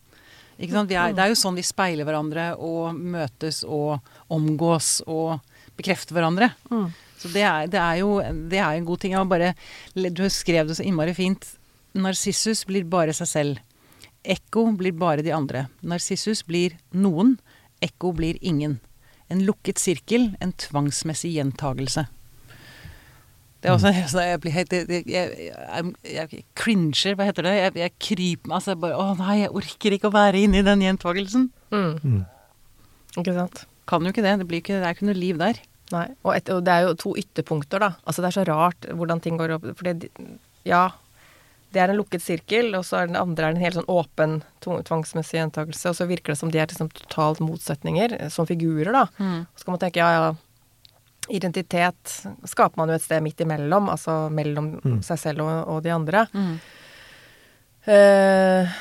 Er, 0.59 1.13
det 1.15 1.23
er 1.23 1.29
jo 1.31 1.37
sånn 1.39 1.55
vi 1.55 1.63
speiler 1.63 2.03
hverandre 2.03 2.49
og 2.59 2.97
møtes 2.97 3.61
og 3.63 4.01
omgås 4.33 4.97
og 5.07 5.37
bekrefter 5.79 6.17
hverandre. 6.17 6.49
Mm. 6.67 6.89
Så 7.19 7.31
det 7.31 7.45
er, 7.47 7.69
det 7.71 7.79
er, 7.79 8.01
jo 8.01 8.17
det 8.51 8.59
er 8.59 8.75
en 8.75 8.87
god 8.87 8.99
ting. 9.03 9.15
Bare, 9.31 9.53
du 9.95 10.25
skrev 10.31 10.67
det 10.67 10.75
så 10.79 10.83
innmari 10.83 11.15
fint. 11.15 11.47
Narsissus 11.95 12.65
blir 12.67 12.83
bare 12.87 13.15
seg 13.15 13.31
selv. 13.31 13.63
Ekko 14.27 14.65
blir 14.77 14.95
bare 14.99 15.23
de 15.23 15.31
andre. 15.35 15.67
Narsissus 15.81 16.43
blir 16.47 16.75
noen. 16.91 17.37
Ekko 17.83 18.11
blir 18.17 18.39
ingen. 18.41 18.79
En 19.31 19.43
lukket 19.45 19.79
sirkel, 19.79 20.33
en 20.43 20.51
tvangsmessig 20.59 21.35
gjentagelse. 21.37 22.07
Det 23.59 23.67
er 23.67 23.75
også 23.75 23.91
altså, 23.91 24.21
Jeg 24.23 24.39
blir 24.39 24.53
helt 24.55 24.73
jeg, 24.73 25.03
jeg, 25.11 25.31
jeg, 25.43 26.27
jeg, 26.31 26.43
cringer, 26.55 27.15
hva 27.19 27.25
heter 27.27 27.43
det? 27.43 27.55
Jeg, 27.57 27.73
jeg 27.81 27.93
kryper 27.99 28.47
meg 28.47 28.55
altså, 28.61 28.75
bare 28.79 28.95
Å 28.95 29.17
nei, 29.19 29.41
jeg 29.41 29.51
orker 29.59 29.95
ikke 29.95 30.07
å 30.07 30.15
være 30.15 30.45
inne 30.45 30.61
i 30.61 30.67
den 30.67 30.85
gjentagelsen. 30.85 31.49
Mm. 31.75 31.97
Mm. 31.99 32.21
Ikke 33.19 33.35
sant. 33.35 33.65
Kan 33.89 34.05
jo 34.05 34.13
ikke 34.13 34.23
det. 34.23 34.37
Det, 34.39 34.47
blir 34.47 34.63
ikke, 34.63 34.79
det 34.79 34.87
er 34.87 34.95
ikke 34.95 35.09
noe 35.09 35.17
liv 35.17 35.41
der. 35.41 35.59
Nei. 35.91 36.05
Og, 36.23 36.31
et, 36.35 36.51
og, 36.53 36.63
det 36.65 36.75
er 36.75 36.87
jo 36.87 36.95
to 37.01 37.13
ytterpunkter, 37.19 37.81
da. 37.83 37.91
Altså 38.05 38.23
det 38.23 38.29
er 38.29 38.37
så 38.37 38.47
rart 38.47 38.89
hvordan 38.95 39.21
ting 39.23 39.39
går 39.39 39.57
opp. 39.57 39.67
For 39.75 39.89
det 39.89 40.11
Ja, 40.67 40.87
det 41.69 41.81
er 41.81 41.91
en 41.91 41.99
lukket 41.99 42.23
sirkel, 42.23 42.71
og 42.77 42.85
så 42.87 42.97
er 42.99 43.09
den 43.09 43.19
andre 43.19 43.45
er 43.45 43.53
en 43.53 43.61
helt 43.61 43.77
sånn 43.77 43.91
åpen 43.93 44.39
tvangsmessig 44.65 45.37
gjentakelse. 45.37 45.91
Og 45.91 45.97
så 45.99 46.07
virker 46.09 46.33
det 46.33 46.39
som 46.41 46.51
de 46.53 46.61
er 46.61 46.69
liksom 46.71 46.89
totalt 46.97 47.41
motsetninger, 47.45 48.15
eh, 48.17 48.31
som 48.33 48.47
figurer, 48.49 48.89
da. 48.95 49.05
Mm. 49.19 49.43
Så 49.53 49.67
kan 49.67 49.75
man 49.75 49.83
tenke 49.83 50.01
ja, 50.01 50.09
ja, 50.15 50.31
identitet 51.29 52.15
skaper 52.49 52.81
man 52.81 52.89
jo 52.89 52.97
et 52.97 53.05
sted 53.05 53.21
midt 53.21 53.43
imellom, 53.45 53.91
altså 53.93 54.17
mellom 54.33 54.71
mm. 54.81 55.01
seg 55.05 55.21
selv 55.21 55.45
og, 55.45 55.51
og 55.75 55.83
de 55.85 55.93
andre. 55.93 56.25
Mm. 56.33 56.55
Uh, 57.89 58.79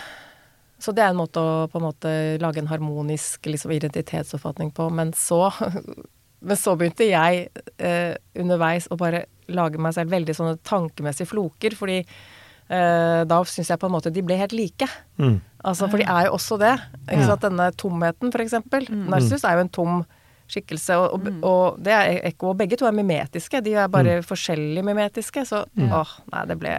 så 0.78 0.95
det 0.95 1.05
er 1.05 1.12
en 1.12 1.20
måte 1.20 1.43
å 1.43 1.66
på 1.68 1.80
en 1.80 1.86
måte 1.91 2.11
lage 2.41 2.62
en 2.62 2.70
harmonisk 2.70 3.51
liksom, 3.51 3.74
identitetsoppfatning 3.76 4.72
på. 4.72 4.89
Men 4.95 5.12
så, 5.12 5.51
men 6.49 6.61
så 6.61 6.72
begynte 6.78 7.11
jeg 7.11 7.51
uh, 7.84 8.16
underveis 8.32 8.89
å 8.89 8.97
bare 8.97 9.26
lage 9.53 9.80
meg 9.80 9.97
selv 9.97 10.16
veldig 10.16 10.41
sånne 10.41 10.59
tankemessige 10.64 11.36
floker, 11.36 11.76
fordi 11.76 12.01
Uh, 12.01 12.38
da 12.69 13.39
syns 13.49 13.71
jeg 13.73 13.81
på 13.81 13.89
en 13.89 13.95
måte 13.95 14.12
de 14.12 14.23
ble 14.25 14.37
helt 14.37 14.53
like. 14.53 14.89
Mm. 15.16 15.39
Altså, 15.64 15.89
for 15.89 16.01
de 16.01 16.05
er 16.05 16.29
jo 16.29 16.37
også 16.37 16.59
det. 16.61 16.75
Ikke 17.09 17.27
sant? 17.31 17.45
Denne 17.47 17.71
tomheten, 17.81 18.33
for 18.35 18.45
eksempel. 18.45 18.87
Mm. 18.93 19.09
Narcissus 19.14 19.47
er 19.49 19.57
jo 19.57 19.64
en 19.64 19.73
tom 19.73 20.01
skikkelse. 20.49 20.97
Og, 20.97 21.14
og, 21.19 21.43
og 21.47 21.81
det 21.85 21.95
er 21.95 22.21
ekko, 22.31 22.53
og 22.53 22.59
begge 22.61 22.79
to 22.81 22.89
er 22.89 22.97
mimetiske. 22.97 23.61
De 23.64 23.75
er 23.77 23.91
bare 23.93 24.19
forskjellig 24.27 24.85
mimetiske. 24.87 25.45
Så 25.49 25.62
åh, 25.66 26.14
nei, 26.33 26.45
det 26.51 26.59
ble 26.61 26.75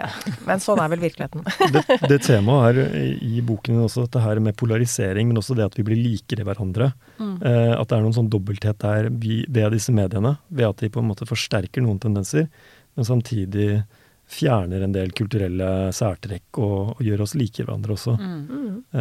Men 0.48 0.64
sånn 0.64 0.82
er 0.82 0.92
vel 0.94 1.04
virkeligheten. 1.04 1.46
det, 1.76 1.84
det 2.10 2.22
temaet 2.26 2.82
er 2.82 2.98
i 3.26 3.44
boken 3.46 3.78
din 3.78 3.86
også 3.86 4.08
dette 4.08 4.24
her 4.24 4.42
med 4.44 4.58
polarisering, 4.60 5.30
men 5.30 5.42
også 5.42 5.58
det 5.60 5.68
at 5.70 5.78
vi 5.80 5.86
blir 5.88 6.00
likere 6.00 6.48
hverandre. 6.48 6.92
Eh, 7.20 7.74
at 7.76 7.86
det 7.86 7.98
er 7.98 8.06
noen 8.06 8.18
sånn 8.18 8.32
dobbelthet 8.32 8.82
der 8.84 9.12
vi, 9.14 9.44
ved 9.48 9.76
disse 9.76 9.94
mediene, 9.96 10.38
ved 10.50 10.72
at 10.72 10.84
de 10.84 10.92
på 10.94 11.04
en 11.04 11.10
måte 11.12 11.30
forsterker 11.30 11.86
noen 11.86 12.02
tendenser, 12.02 12.50
men 12.98 13.08
samtidig 13.08 13.84
fjerner 14.30 14.84
en 14.86 14.94
del 14.94 15.12
kulturelle 15.18 15.90
særtrekk 15.96 16.60
og, 16.62 16.94
og 16.96 17.02
gjør 17.06 17.26
oss 17.26 17.36
like 17.40 17.66
hverandre 17.66 17.96
også. 17.96 18.16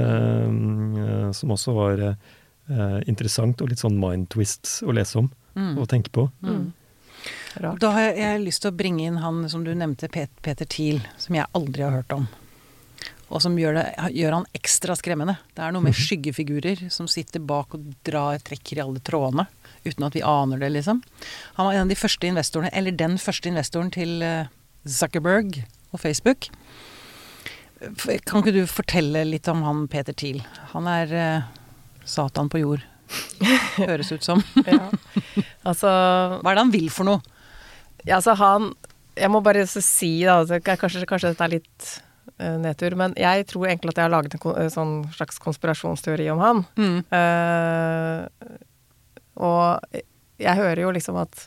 Eh, 0.00 1.30
som 1.36 1.54
også 1.54 1.76
var 1.76 2.04
eh, 2.08 2.98
interessant 3.10 3.60
og 3.62 3.70
litt 3.72 3.82
sånn 3.84 3.98
mind 4.00 4.30
twist 4.32 4.80
å 4.86 4.96
lese 4.96 5.20
om 5.20 5.30
og 5.58 5.88
tenke 5.90 6.12
på. 6.14 6.28
Rart. 7.58 7.80
Da 7.82 7.88
har 7.90 8.04
jeg, 8.08 8.18
jeg 8.20 8.30
har 8.30 8.44
lyst 8.44 8.62
til 8.62 8.70
å 8.70 8.76
bringe 8.78 9.06
inn 9.08 9.16
han 9.18 9.40
som 9.50 9.64
du 9.66 9.72
nevnte, 9.74 10.06
Pet, 10.12 10.30
Peter 10.44 10.68
Thiel, 10.70 11.00
som 11.18 11.34
jeg 11.34 11.50
aldri 11.58 11.82
har 11.82 11.96
hørt 11.96 12.14
om. 12.14 12.28
Og 13.28 13.42
som 13.44 13.56
gjør, 13.60 13.76
det, 13.76 13.86
gjør 14.16 14.38
han 14.38 14.46
ekstra 14.56 14.94
skremmende. 14.96 15.34
Det 15.56 15.64
er 15.64 15.74
noe 15.74 15.84
med 15.84 15.96
skyggefigurer 15.96 16.86
som 16.94 17.08
sitter 17.10 17.42
bak 17.44 17.74
og 17.76 17.90
drar 18.06 18.38
trekker 18.44 18.78
i 18.78 18.84
alle 18.84 19.02
trådene. 19.04 19.44
Uten 19.84 20.06
at 20.06 20.16
vi 20.16 20.22
aner 20.24 20.62
det, 20.62 20.70
liksom. 20.78 21.02
Han 21.58 21.68
var 21.68 21.76
en 21.76 21.84
av 21.84 21.92
de 21.92 21.98
første 21.98 22.30
investorene, 22.30 22.70
eller 22.72 22.96
den 22.96 23.18
første 23.20 23.50
investoren 23.50 23.92
til 23.94 24.22
eh, 24.24 24.48
Zuckerberg 24.86 25.62
og 25.92 26.00
Facebook. 26.02 26.50
Kan 27.78 28.42
ikke 28.42 28.54
du 28.56 28.62
fortelle 28.70 29.22
litt 29.28 29.48
om 29.50 29.62
han 29.66 29.86
Peter 29.90 30.16
Thiel? 30.16 30.40
Han 30.74 30.88
er 30.90 31.12
eh, 31.14 31.48
Satan 32.08 32.50
på 32.50 32.62
jord. 32.62 32.84
Høres 33.78 34.12
ut 34.12 34.24
som. 34.26 34.42
Ja. 34.68 34.90
Altså, 35.68 35.88
Hva 35.88 36.50
er 36.50 36.56
det 36.56 36.64
han 36.64 36.74
vil 36.74 36.90
for 36.92 37.08
noe? 37.08 37.20
ja, 38.06 38.16
altså 38.16 38.34
han 38.38 38.70
Jeg 39.18 39.30
må 39.32 39.40
bare 39.44 39.64
si, 39.66 40.24
da, 40.24 40.40
er 40.46 40.62
kanskje, 40.62 41.06
kanskje 41.08 41.32
dette 41.32 41.44
er 41.46 41.54
litt 41.56 41.88
eh, 42.38 42.56
nedtur, 42.62 42.94
men 42.98 43.14
jeg 43.18 43.46
tror 43.50 43.66
egentlig 43.66 43.92
at 43.94 43.98
jeg 44.00 44.06
har 44.06 44.14
laget 44.14 44.36
en 44.38 44.44
eh, 44.54 44.70
sånn 44.72 44.94
slags 45.16 45.40
konspirasjonsteori 45.42 46.28
om 46.30 46.42
han. 46.42 46.62
Mm. 46.78 47.00
Uh, 47.10 48.22
og 49.42 49.98
jeg 50.38 50.58
hører 50.58 50.82
jo 50.84 50.94
liksom 50.94 51.18
at 51.18 51.44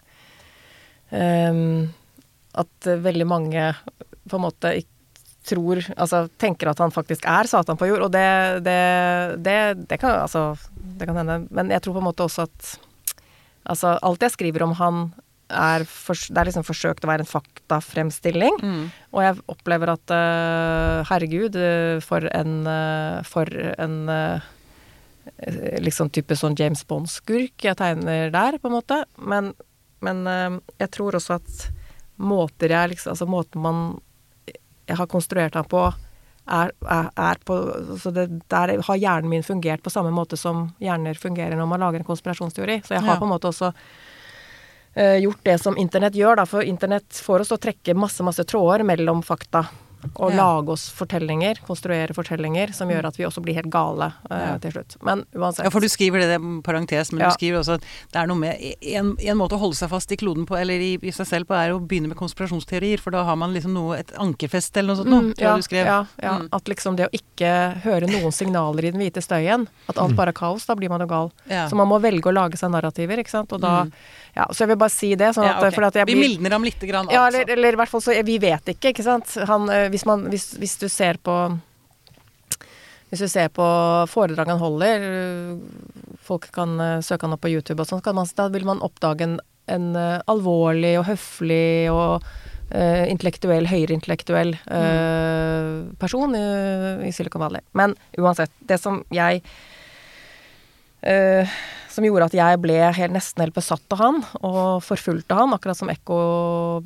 ehm, 1.15 1.89
At 2.57 2.87
veldig 3.05 3.27
mange 3.29 3.69
på 4.29 4.37
en 4.37 4.45
måte 4.45 4.73
tror 5.47 5.79
Altså 5.95 6.27
tenker 6.37 6.69
at 6.69 6.81
han 6.83 6.93
faktisk 6.93 7.25
er 7.25 7.49
Satan 7.49 7.79
på 7.79 7.87
jord, 7.89 8.05
og 8.05 8.11
det, 8.13 8.61
det, 8.65 8.77
det, 9.41 9.57
det 9.89 9.97
kan 10.01 10.19
altså 10.21 10.51
Det 10.77 11.07
kan 11.09 11.17
hende. 11.17 11.47
Men 11.49 11.71
jeg 11.73 11.81
tror 11.81 11.97
på 11.97 12.03
en 12.03 12.09
måte 12.11 12.27
også 12.27 12.45
at 12.45 12.71
Altså 13.71 13.95
alt 14.01 14.23
jeg 14.25 14.35
skriver 14.35 14.65
om 14.65 14.75
han 14.77 15.03
er 15.51 15.83
for, 15.83 16.15
det 16.15 16.39
er 16.39 16.47
liksom 16.47 16.63
forsøkt 16.63 17.03
å 17.05 17.09
være 17.09 17.25
en 17.25 17.29
faktafremstilling. 17.29 18.55
Mm. 18.63 18.85
Og 19.11 19.25
jeg 19.25 19.41
opplever 19.51 19.91
at 19.91 20.13
uh, 20.15 21.03
herregud, 21.09 21.57
eh, 21.59 21.99
for 22.05 22.23
en 22.31 22.53
uh, 22.63 23.19
For 23.27 23.51
en 23.75 23.97
uh, 24.07 24.47
liksom 25.83 26.09
type 26.13 26.35
sånn 26.37 26.55
James 26.57 26.81
Bond-skurk 26.87 27.67
jeg 27.67 27.77
tegner 27.77 28.31
der, 28.33 28.57
på 28.61 28.69
en 28.69 28.77
måte. 28.77 29.03
Men, 29.17 29.51
men 30.05 30.23
eh, 30.29 30.57
jeg 30.81 30.91
tror 30.95 31.17
også 31.17 31.37
at 31.39 31.61
måter 32.21 32.73
jeg 32.73 32.93
liksom 32.93 33.15
Altså 33.15 33.25
måten 33.29 33.61
man 33.61 33.83
jeg 34.91 34.97
har 34.99 35.07
konstruert 35.07 35.55
ham 35.55 35.67
på, 35.71 35.83
er, 36.51 36.71
er, 36.89 37.09
er 37.15 37.41
på 37.45 37.57
Så 38.01 38.11
det, 38.11 38.27
der 38.51 38.73
har 38.83 38.99
hjernen 38.99 39.29
min 39.31 39.45
fungert 39.45 39.83
på 39.83 39.93
samme 39.93 40.11
måte 40.11 40.37
som 40.39 40.69
hjerner 40.81 41.19
fungerer 41.19 41.55
når 41.55 41.69
man 41.69 41.83
lager 41.83 42.01
en 42.01 42.07
konspirasjonsteori. 42.07 42.81
Så 42.85 42.95
jeg 42.97 43.05
har 43.05 43.15
Ja. 43.15 43.19
på 43.19 43.27
en 43.27 43.31
måte 43.31 43.51
også 43.51 43.71
uh, 44.97 45.17
gjort 45.21 45.43
det 45.43 45.57
som 45.61 45.77
internett 45.77 46.17
gjør, 46.17 46.41
da. 46.41 46.45
For 46.49 46.65
internett 46.65 47.21
får 47.23 47.45
oss 47.45 47.53
til 47.53 47.59
å 47.59 47.65
trekke 47.67 47.95
masse, 47.95 48.23
masse 48.23 48.43
tråder 48.43 48.83
mellom 48.83 49.23
fakta. 49.23 49.65
Og 50.15 50.31
Ja. 50.31 50.37
lage 50.43 50.69
oss 50.73 50.89
fortellinger, 50.89 51.59
konstruere 51.67 52.13
fortellinger, 52.13 52.73
som 52.73 52.89
gjør 52.89 53.05
at 53.07 53.17
vi 53.17 53.23
også 53.25 53.41
blir 53.43 53.53
helt 53.55 53.69
gale 53.69 54.13
eh, 54.31 54.57
til 54.59 54.71
slutt. 54.71 54.95
Men 55.03 55.25
uansett. 55.35 55.63
Ja, 55.65 55.69
for 55.69 55.79
du 55.79 55.87
skriver 55.87 56.19
det, 56.19 56.27
det 56.31 56.37
er 56.41 56.61
parentes, 56.61 57.11
men 57.11 57.21
Ja. 57.21 57.29
du 57.29 57.35
skriver 57.37 57.59
også 57.59 57.73
at 57.75 57.81
det 58.11 58.21
er 58.21 58.27
noe 58.27 58.37
med 58.37 58.57
en, 58.81 59.15
en 59.19 59.37
måte 59.37 59.53
å 59.53 59.59
holde 59.59 59.75
seg 59.75 59.89
fast 59.89 60.11
i 60.11 60.15
kloden 60.17 60.45
på, 60.45 60.57
eller 60.59 60.73
i, 60.79 60.97
i 61.01 61.11
seg 61.11 61.27
selv 61.27 61.47
på, 61.47 61.53
er 61.55 61.71
å 61.73 61.79
begynne 61.79 62.07
med 62.09 62.17
konspirasjonsteorier, 62.17 62.99
for 62.99 63.11
da 63.11 63.23
har 63.23 63.35
man 63.35 63.53
liksom 63.53 63.73
noe, 63.73 63.99
et 63.99 64.11
ankerfest 64.17 64.75
eller 64.77 64.93
noe 64.95 65.01
sånt 65.03 65.09
noe, 65.09 65.21
Mm, 65.21 65.33
tror 65.35 65.47
jeg 65.47 65.57
du 65.57 65.67
skrev. 65.69 65.85
Ja, 65.85 66.05
ja. 66.23 66.37
Mm. 66.39 66.49
At 66.53 66.63
liksom 66.65 66.95
det 66.97 67.07
å 67.07 67.13
ikke 67.13 67.81
høre 67.83 68.07
noen 68.09 68.31
signaler 68.33 68.85
i 68.85 68.91
den 68.91 69.01
hvite 69.01 69.21
støyen, 69.21 69.67
at 69.89 69.97
alt 69.97 70.15
bare 70.15 70.29
er 70.29 70.33
kaos, 70.33 70.65
da 70.65 70.73
blir 70.75 70.89
man 70.89 70.99
jo 71.01 71.07
gal. 71.07 71.31
Ja. 71.49 71.67
Så 71.69 71.75
man 71.75 71.87
må 71.87 72.01
velge 72.01 72.29
å 72.29 72.33
lage 72.33 72.57
seg 72.57 72.71
narrativer, 72.71 73.17
ikke 73.19 73.29
sant. 73.29 73.51
Og 73.53 73.61
da 73.61 73.83
Mm. 73.85 73.91
Ja, 74.35 74.45
så 74.51 74.63
jeg 74.63 74.71
vil 74.71 74.79
bare 74.79 74.93
si 74.93 75.11
det, 75.19 75.33
sånn 75.35 75.47
Ja, 75.47 75.57
at, 75.57 75.65
ok. 75.65 75.75
fordi 75.75 75.89
at 75.89 75.99
jeg 76.01 76.09
Vi 76.11 76.15
mildner 76.19 76.55
ham 76.55 76.63
lite 76.63 76.87
grann, 76.87 77.09
Ja, 77.11 77.25
altså. 77.25 77.41
eller, 77.41 77.53
eller 77.57 77.75
i 77.75 77.79
hvert 77.81 77.91
fall 77.91 78.03
så 78.05 78.15
Vi 78.27 78.37
vet 78.39 78.71
ikke, 78.73 78.93
ikke 78.93 79.05
sant. 79.05 79.33
Han, 79.49 79.67
eh, 79.73 79.89
hvis, 79.91 80.05
man, 80.07 80.23
hvis, 80.31 80.53
hvis 80.61 80.77
du 80.79 80.87
ser 80.91 81.19
på 81.19 81.35
Hvis 83.11 83.25
du 83.25 83.27
ser 83.27 83.49
på 83.51 83.65
foredrag 84.07 84.53
han 84.53 84.61
holder, 84.61 85.03
øh, 85.03 86.13
folk 86.23 86.47
kan 86.55 86.77
søke 87.03 87.27
han 87.27 87.35
opp 87.35 87.41
på 87.43 87.51
YouTube 87.51 87.83
og 87.83 87.89
sånn, 87.89 87.99
så 87.99 88.05
kan 88.05 88.15
man, 88.15 88.29
da 88.37 88.45
vil 88.53 88.63
man 88.63 88.79
oppdage 88.85 89.25
en, 89.25 89.33
en 89.67 89.89
alvorlig 90.31 90.93
og 91.01 91.09
høflig 91.09 91.91
og 91.91 92.23
uh, 92.75 93.05
intellektuell, 93.09 93.67
høyere 93.69 93.95
intellektuell 93.97 94.55
øh, 94.71 95.91
person 95.99 96.35
i, 96.37 96.45
i 97.07 97.11
Silicon 97.15 97.43
Valley. 97.43 97.63
Men 97.77 97.95
uansett, 98.19 98.53
det 98.67 98.79
som 98.81 99.01
jeg 99.13 99.41
øh, 101.07 101.53
som 101.91 102.05
gjorde 102.07 102.29
at 102.29 102.35
jeg 102.37 102.59
ble 102.63 102.75
helt, 102.95 103.11
nesten 103.11 103.43
helt 103.43 103.55
besatt 103.55 103.83
av 103.91 103.99
han, 103.99 104.19
og 104.47 104.79
forfulgte 104.85 105.35
han, 105.35 105.51
akkurat 105.51 105.75
som 105.75 105.89
Ekko 105.91 106.19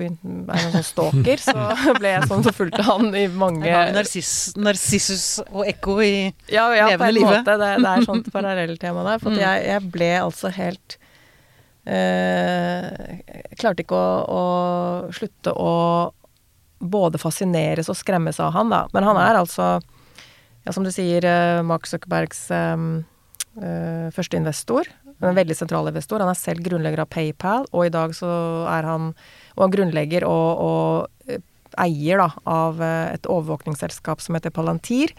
er 0.01 0.07
en 0.09 0.71
sånn 0.73 0.87
stalker, 0.87 1.37
så 1.43 1.53
ble 1.99 2.15
jeg 2.15 2.25
sånn 2.31 2.41
forfulgte 2.47 2.81
han 2.87 3.11
i 3.13 3.27
mange 3.29 3.69
Narsissus 3.93 5.27
og 5.51 5.61
ekko 5.69 5.99
i 6.01 6.13
ja, 6.49 6.65
ja, 6.73 6.87
på 6.97 7.05
en 7.11 7.21
måte. 7.21 7.43
Det, 7.61 7.71
det 7.85 7.91
er 7.91 8.07
sånt 8.07 8.31
parallelltema 8.35 9.05
der. 9.11 9.21
For 9.21 9.29
at 9.29 9.37
Mm. 9.37 9.43
jeg, 9.45 9.65
jeg 9.69 9.91
ble 9.93 10.09
altså 10.23 10.49
helt 10.57 10.97
øh, 11.85 12.91
klarte 13.59 13.83
ikke 13.85 13.97
å, 13.97 14.13
å 14.25 14.43
slutte 15.15 15.53
å 15.53 15.73
både 16.85 17.19
fascineres 17.21 17.89
og 17.89 17.97
skremmes 17.97 18.39
av 18.43 18.53
han, 18.57 18.69
da. 18.73 18.83
Men 18.93 19.05
han 19.07 19.17
er 19.21 19.37
altså, 19.39 19.75
ja, 20.65 20.73
som 20.75 20.83
du 20.85 20.91
sier, 20.93 21.25
eh, 21.25 21.61
Mark 21.65 21.87
Zuckerbergs 21.89 22.43
eh, 22.53 22.75
eh, 23.61 24.11
første 24.15 24.39
investor. 24.39 24.89
En 25.23 25.37
veldig 25.37 25.55
sentral 25.55 25.87
investor. 25.89 26.19
Han 26.19 26.31
er 26.31 26.39
selv 26.39 26.63
grunnlegger 26.65 27.05
av 27.05 27.11
PayPal, 27.13 27.67
og 27.71 27.87
i 27.87 27.93
dag 27.93 28.15
så 28.17 28.29
er 28.67 28.87
han 28.87 29.13
Og 29.55 29.61
han 29.63 29.71
grunnlegger 29.71 30.25
og, 30.27 30.47
og 30.59 31.31
eh, 31.31 31.39
eier 31.79 32.19
da, 32.19 32.29
av 32.45 32.81
eh, 32.83 33.13
et 33.15 33.27
overvåkningsselskap 33.31 34.19
som 34.19 34.35
heter 34.35 34.51
Palantir 34.51 35.13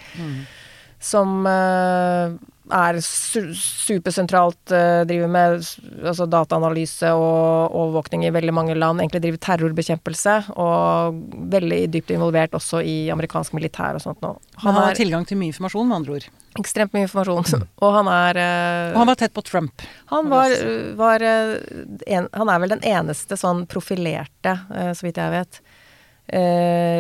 som 1.03 1.47
eh, 1.47 2.35
er 2.73 2.99
su 3.05 3.53
supersentralt, 3.55 4.71
eh, 4.75 5.05
driver 5.07 5.29
med 5.31 5.67
altså 6.03 6.27
dataanalyse 6.27 7.13
og 7.15 7.75
overvåkning 7.77 8.25
i 8.27 8.33
veldig 8.35 8.55
mange 8.55 8.75
land. 8.75 9.01
Egentlig 9.01 9.23
driver 9.23 9.43
terrorbekjempelse, 9.47 10.35
og 10.57 11.21
veldig 11.53 11.81
dypt 11.95 12.11
involvert 12.15 12.57
også 12.59 12.83
i 12.83 12.97
amerikansk 13.15 13.55
militær 13.55 13.99
og 13.99 14.03
sånt 14.03 14.21
nå. 14.25 14.35
Han 14.65 14.75
Han 14.75 14.83
har 14.83 14.99
tilgang 14.99 15.27
til 15.27 15.39
mye 15.39 15.53
informasjon, 15.53 15.89
med 15.89 15.97
andre 15.97 16.13
ord. 16.19 16.29
ekstremt 16.59 16.93
mye 16.93 17.07
informasjon, 17.07 17.67
og 17.85 17.93
han 17.93 18.09
er 18.09 18.37
eh, 18.37 18.93
Og 18.93 18.99
han 18.99 19.07
var 19.07 19.15
tett 19.15 19.35
på 19.35 19.45
Trump. 19.45 19.83
han 20.07 20.29
var, 20.29 20.51
var 20.97 21.23
eh, 21.23 21.61
en, 22.07 22.29
Han 22.33 22.49
er 22.49 22.59
vel 22.59 22.71
den 22.71 22.83
eneste 22.83 23.37
sånn 23.37 23.67
profilerte, 23.67 24.59
så 24.95 25.07
vidt 25.07 25.17
jeg 25.17 25.31
vet, 25.31 25.61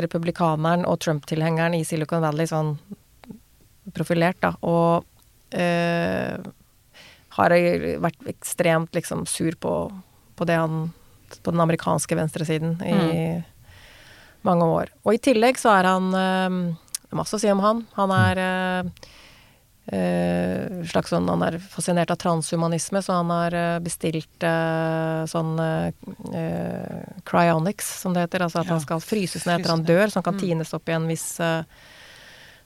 republikaneren 0.06 0.86
og 0.86 1.00
Trump-tilhengeren 1.00 1.74
i 1.74 1.84
Silicon 1.84 2.22
Valley 2.22 2.46
sånn 2.46 2.76
profilert, 3.94 4.38
da. 4.40 4.54
Og 4.62 5.04
eh, 5.50 6.38
har 7.36 7.54
vært 8.02 8.30
ekstremt 8.30 8.96
liksom 8.96 9.26
sur 9.28 9.56
på, 9.60 9.74
på 10.36 10.48
det 10.48 10.56
han 10.56 10.88
På 11.42 11.50
den 11.50 11.60
amerikanske 11.60 12.14
venstresiden 12.16 12.78
i 12.86 13.42
mange 14.46 14.64
år. 14.64 14.92
Og 15.02 15.16
i 15.16 15.18
tillegg 15.18 15.58
så 15.58 15.72
er 15.74 15.88
han 15.90 16.14
uh, 16.14 16.76
masse 17.10 17.34
å 17.34 17.40
si 17.42 17.50
om 17.50 17.60
han. 17.64 17.82
Han 17.98 18.14
er 18.14 18.42
Uh, 19.86 20.82
slags 20.90 21.12
sånn, 21.14 21.28
Han 21.30 21.44
er 21.46 21.60
fascinert 21.62 22.10
av 22.10 22.18
transhumanisme, 22.18 22.98
så 23.06 23.20
han 23.20 23.28
har 23.30 23.54
uh, 23.54 23.78
bestilt 23.78 24.42
uh, 24.42 25.22
sånn 25.30 25.52
cryonics, 27.22 27.92
som 28.02 28.16
det 28.16 28.24
heter. 28.24 28.42
Altså 28.48 28.64
at 28.64 28.66
Ja, 28.66 28.74
han 28.74 28.82
skal 28.82 29.04
fryses 29.04 29.46
ned 29.46 29.60
etter 29.60 29.70
han 29.76 29.84
dør, 29.86 30.10
så 30.10 30.18
han 30.18 30.26
kan 30.26 30.40
tines 30.42 30.74
opp 30.74 30.90
igjen 30.90 31.06
hvis 31.06 31.28
viss 31.36 31.44
eh, 31.46 31.62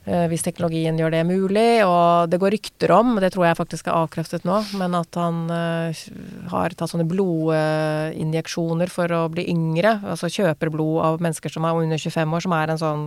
hvis 0.04 0.42
teknologien 0.42 0.96
gjør 0.98 1.12
det 1.12 1.20
mulig. 1.28 1.82
Og 1.84 2.30
det 2.32 2.40
går 2.40 2.54
rykter 2.56 2.92
om, 2.96 3.18
det 3.20 3.32
tror 3.34 3.46
jeg 3.46 3.58
faktisk 3.58 3.90
er 3.90 3.98
avkreftet 3.98 4.46
nå, 4.48 4.56
men 4.80 4.96
at 4.96 5.18
han 5.20 5.42
eh, 5.52 6.04
har 6.52 6.76
tatt 6.76 6.92
sånne 6.92 7.08
blodinjeksjoner 7.10 8.92
for 8.92 9.12
å 9.12 9.26
bli 9.32 9.46
yngre. 9.52 9.98
Altså 10.00 10.32
kjøper 10.32 10.72
blod 10.72 11.04
av 11.06 11.20
mennesker 11.24 11.52
som 11.52 11.68
er 11.68 11.82
under 11.82 12.00
25 12.00 12.36
år, 12.38 12.46
som 12.46 12.56
er 12.56 12.74
en 12.74 12.82
sånn 12.84 13.04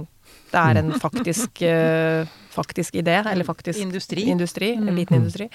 Det 0.54 0.62
er 0.62 0.78
en 0.84 0.94
faktisk, 1.06 1.62
eh, 1.66 2.30
faktisk 2.54 2.96
idé, 3.02 3.18
eller 3.26 3.46
faktisk 3.48 3.80
Industri. 3.82 4.30
industri 4.30 4.76
Mm. 4.78 4.88
En 4.88 4.96
liten 4.96 5.18
industri. 5.18 5.50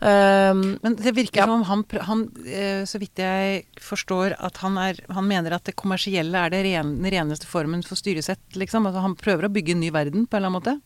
Um, 0.00 0.78
Men 0.82 0.96
det 0.96 1.14
virker 1.16 1.38
Ja. 1.40 1.44
som 1.46 1.60
om 1.60 1.62
han, 1.64 1.84
han 2.02 2.24
eh, 2.46 2.84
så 2.84 2.98
vidt 3.00 3.16
jeg 3.16 3.64
forstår, 3.80 4.34
at 4.38 4.56
han, 4.58 4.76
er, 4.76 4.98
han 5.08 5.24
mener 5.26 5.54
at 5.54 5.64
det 5.64 5.76
kommersielle 5.76 6.34
er 6.36 6.50
det 6.50 6.64
ren, 6.66 6.96
den 7.00 7.10
reneste 7.14 7.46
formen 7.46 7.82
for 7.86 7.96
styresett, 7.96 8.42
liksom. 8.58 8.84
Altså 8.90 9.00
han 9.00 9.14
prøver 9.16 9.46
å 9.46 9.52
bygge 9.54 9.72
en 9.72 9.80
ny 9.80 9.90
verden, 9.94 10.26
på 10.26 10.36
en 10.36 10.42
eller 10.44 10.50
annen 10.50 10.60
måte. 10.60 10.80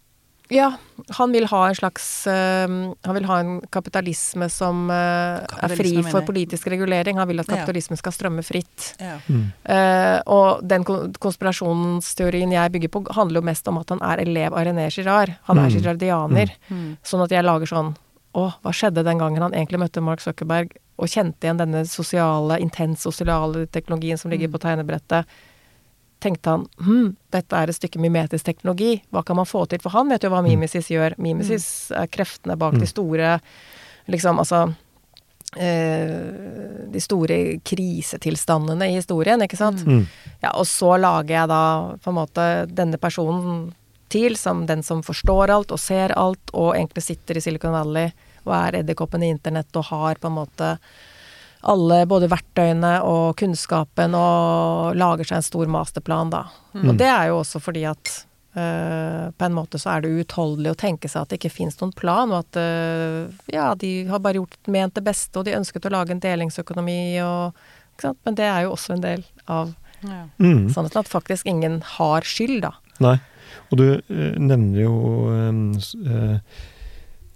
ja, 0.51 0.71
han 1.19 1.33
vil 1.33 1.45
ha 1.47 1.69
en 1.69 1.75
slags 1.77 2.27
uh, 2.27 2.65
Han 3.05 3.15
vil 3.15 3.27
ha 3.29 3.41
en 3.41 3.61
kapitalisme 3.71 4.47
som 4.49 4.89
uh, 4.89 5.45
er 5.61 5.75
fri 5.77 5.91
for 6.09 6.23
politisk 6.25 6.67
regulering. 6.73 7.19
Han 7.19 7.29
vil 7.29 7.41
at 7.41 7.49
Ja. 7.49 7.57
kapitalismen 7.57 7.99
skal 7.99 8.13
strømme 8.13 8.45
fritt. 8.45 8.95
Ja. 9.01 9.19
Mm. 9.29 9.51
Uh, 9.69 10.21
og 10.27 10.63
den 10.69 10.85
konspirasjonsteorien 10.85 12.53
jeg 12.53 12.73
bygger 12.73 12.89
på, 12.93 13.03
handler 13.15 13.41
jo 13.43 13.47
mest 13.51 13.69
om 13.69 13.79
at 13.79 13.89
han 13.91 14.01
er 14.03 14.23
elev 14.25 14.53
av 14.55 14.65
René 14.67 14.89
Girard. 14.95 15.35
Han 15.49 15.59
er 15.59 15.69
Mm. 15.69 15.75
girardianer. 15.81 16.51
Mm. 16.71 16.97
Sånn 17.05 17.25
at 17.25 17.31
jeg 17.31 17.45
lager 17.45 17.67
sånn 17.67 17.97
Å, 18.39 18.45
hva 18.63 18.73
skjedde 18.77 19.03
den 19.07 19.19
gangen 19.21 19.43
han 19.43 19.55
egentlig 19.57 19.81
møtte 19.83 20.03
Mark 20.05 20.23
Zuckerberg 20.23 20.77
og 20.99 21.11
kjente 21.11 21.47
igjen 21.47 21.59
denne 21.61 21.85
sosiale, 21.91 22.59
intens 22.63 23.03
sosiale 23.07 23.67
teknologien 23.75 24.19
som 24.21 24.31
ligger 24.31 24.49
Mm. 24.51 24.55
på 24.55 24.61
tegnebrettet? 24.65 25.27
Tenkte 26.21 26.51
han 26.51 26.65
hm, 26.83 27.13
dette 27.35 27.55
er 27.55 27.71
et 27.71 27.77
stykke 27.79 28.01
mimetisk 28.03 28.45
teknologi, 28.49 28.97
hva 29.15 29.23
kan 29.25 29.37
man 29.39 29.47
få 29.47 29.65
til? 29.71 29.79
For 29.83 29.95
han 29.95 30.09
vet 30.11 30.25
jo 30.27 30.31
hva 30.33 30.41
Mimesis 30.43 30.89
gjør. 30.91 31.15
Mimesis 31.23 31.91
er 31.95 32.07
kreftene 32.11 32.57
bak 32.59 32.75
Mm. 32.75 32.81
de 32.83 32.87
store 32.91 33.41
liksom, 34.09 34.39
altså 34.43 34.65
eh, 35.57 36.89
De 36.93 37.01
store 37.01 37.59
krisetilstandene 37.65 38.89
i 38.91 38.97
historien, 38.99 39.41
ikke 39.45 39.57
sant? 39.61 39.85
Mm. 39.87 40.07
Ja, 40.43 40.53
og 40.55 40.67
så 40.69 40.97
lager 41.01 41.35
jeg 41.35 41.49
da 41.51 41.63
på 42.03 42.11
en 42.13 42.19
måte 42.19 42.47
denne 42.73 42.99
personen 43.01 43.73
til 44.11 44.37
som 44.37 44.65
den 44.69 44.83
som 44.87 45.03
forstår 45.05 45.53
alt 45.55 45.73
og 45.75 45.81
ser 45.83 46.15
alt, 46.19 46.53
og 46.53 46.75
egentlig 46.75 47.05
sitter 47.05 47.39
i 47.39 47.45
Silicon 47.45 47.77
Valley 47.77 48.11
og 48.47 48.55
er 48.57 48.81
edderkoppen 48.81 49.25
i 49.25 49.33
internett 49.35 49.77
og 49.77 49.89
har 49.91 50.21
på 50.21 50.31
en 50.31 50.39
måte 50.39 50.77
alle 51.69 52.05
både 52.07 52.29
verktøyene 52.31 53.01
og 53.03 53.37
kunnskapen 53.41 54.15
og 54.15 54.95
lager 54.99 55.27
seg 55.27 55.41
en 55.41 55.47
stor 55.47 55.71
masterplan, 55.73 56.31
da. 56.31 56.45
Mm. 56.73 56.85
Og 56.87 56.99
det 57.01 57.09
er 57.11 57.31
jo 57.33 57.41
også 57.41 57.61
fordi 57.63 57.83
at 57.91 58.13
eh, 58.55 59.25
på 59.35 59.49
en 59.49 59.57
måte 59.57 59.81
så 59.83 59.97
er 59.97 60.05
det 60.05 60.13
uutholdelig 60.15 60.73
å 60.73 60.79
tenke 60.79 61.11
seg 61.11 61.25
at 61.25 61.33
det 61.33 61.41
ikke 61.41 61.57
fins 61.57 61.81
noen 61.81 61.95
plan, 61.99 62.31
og 62.31 62.47
at 62.47 62.61
eh, 62.63 63.51
ja, 63.55 63.73
de 63.75 63.93
har 64.11 64.23
bare 64.23 64.39
gjort 64.39 64.71
ment 64.71 64.95
det 64.95 65.05
beste, 65.09 65.35
og 65.41 65.49
de 65.49 65.57
ønsket 65.59 65.91
å 65.91 65.95
lage 65.97 66.15
en 66.15 66.23
delingsøkonomi 66.23 67.01
og 67.27 67.59
ikke 67.97 68.07
sant? 68.07 68.23
Men 68.29 68.39
det 68.39 68.47
er 68.47 68.65
jo 68.65 68.75
også 68.77 68.97
en 68.97 69.05
del 69.05 69.29
av 69.51 69.77
Ja. 69.99 70.29
Mm. 70.39 70.69
Sannheten 70.71 71.01
at 71.01 71.09
faktisk 71.11 71.49
ingen 71.51 71.81
har 71.99 72.23
skyld, 72.23 72.61
da. 72.63 72.77
Nei. 73.03 73.17
Og 73.71 73.81
du 73.81 73.85
eh, 73.95 74.35
nevner 74.41 74.83
jo 74.85 74.95
eh, 75.33 75.81
eh, 76.09 76.63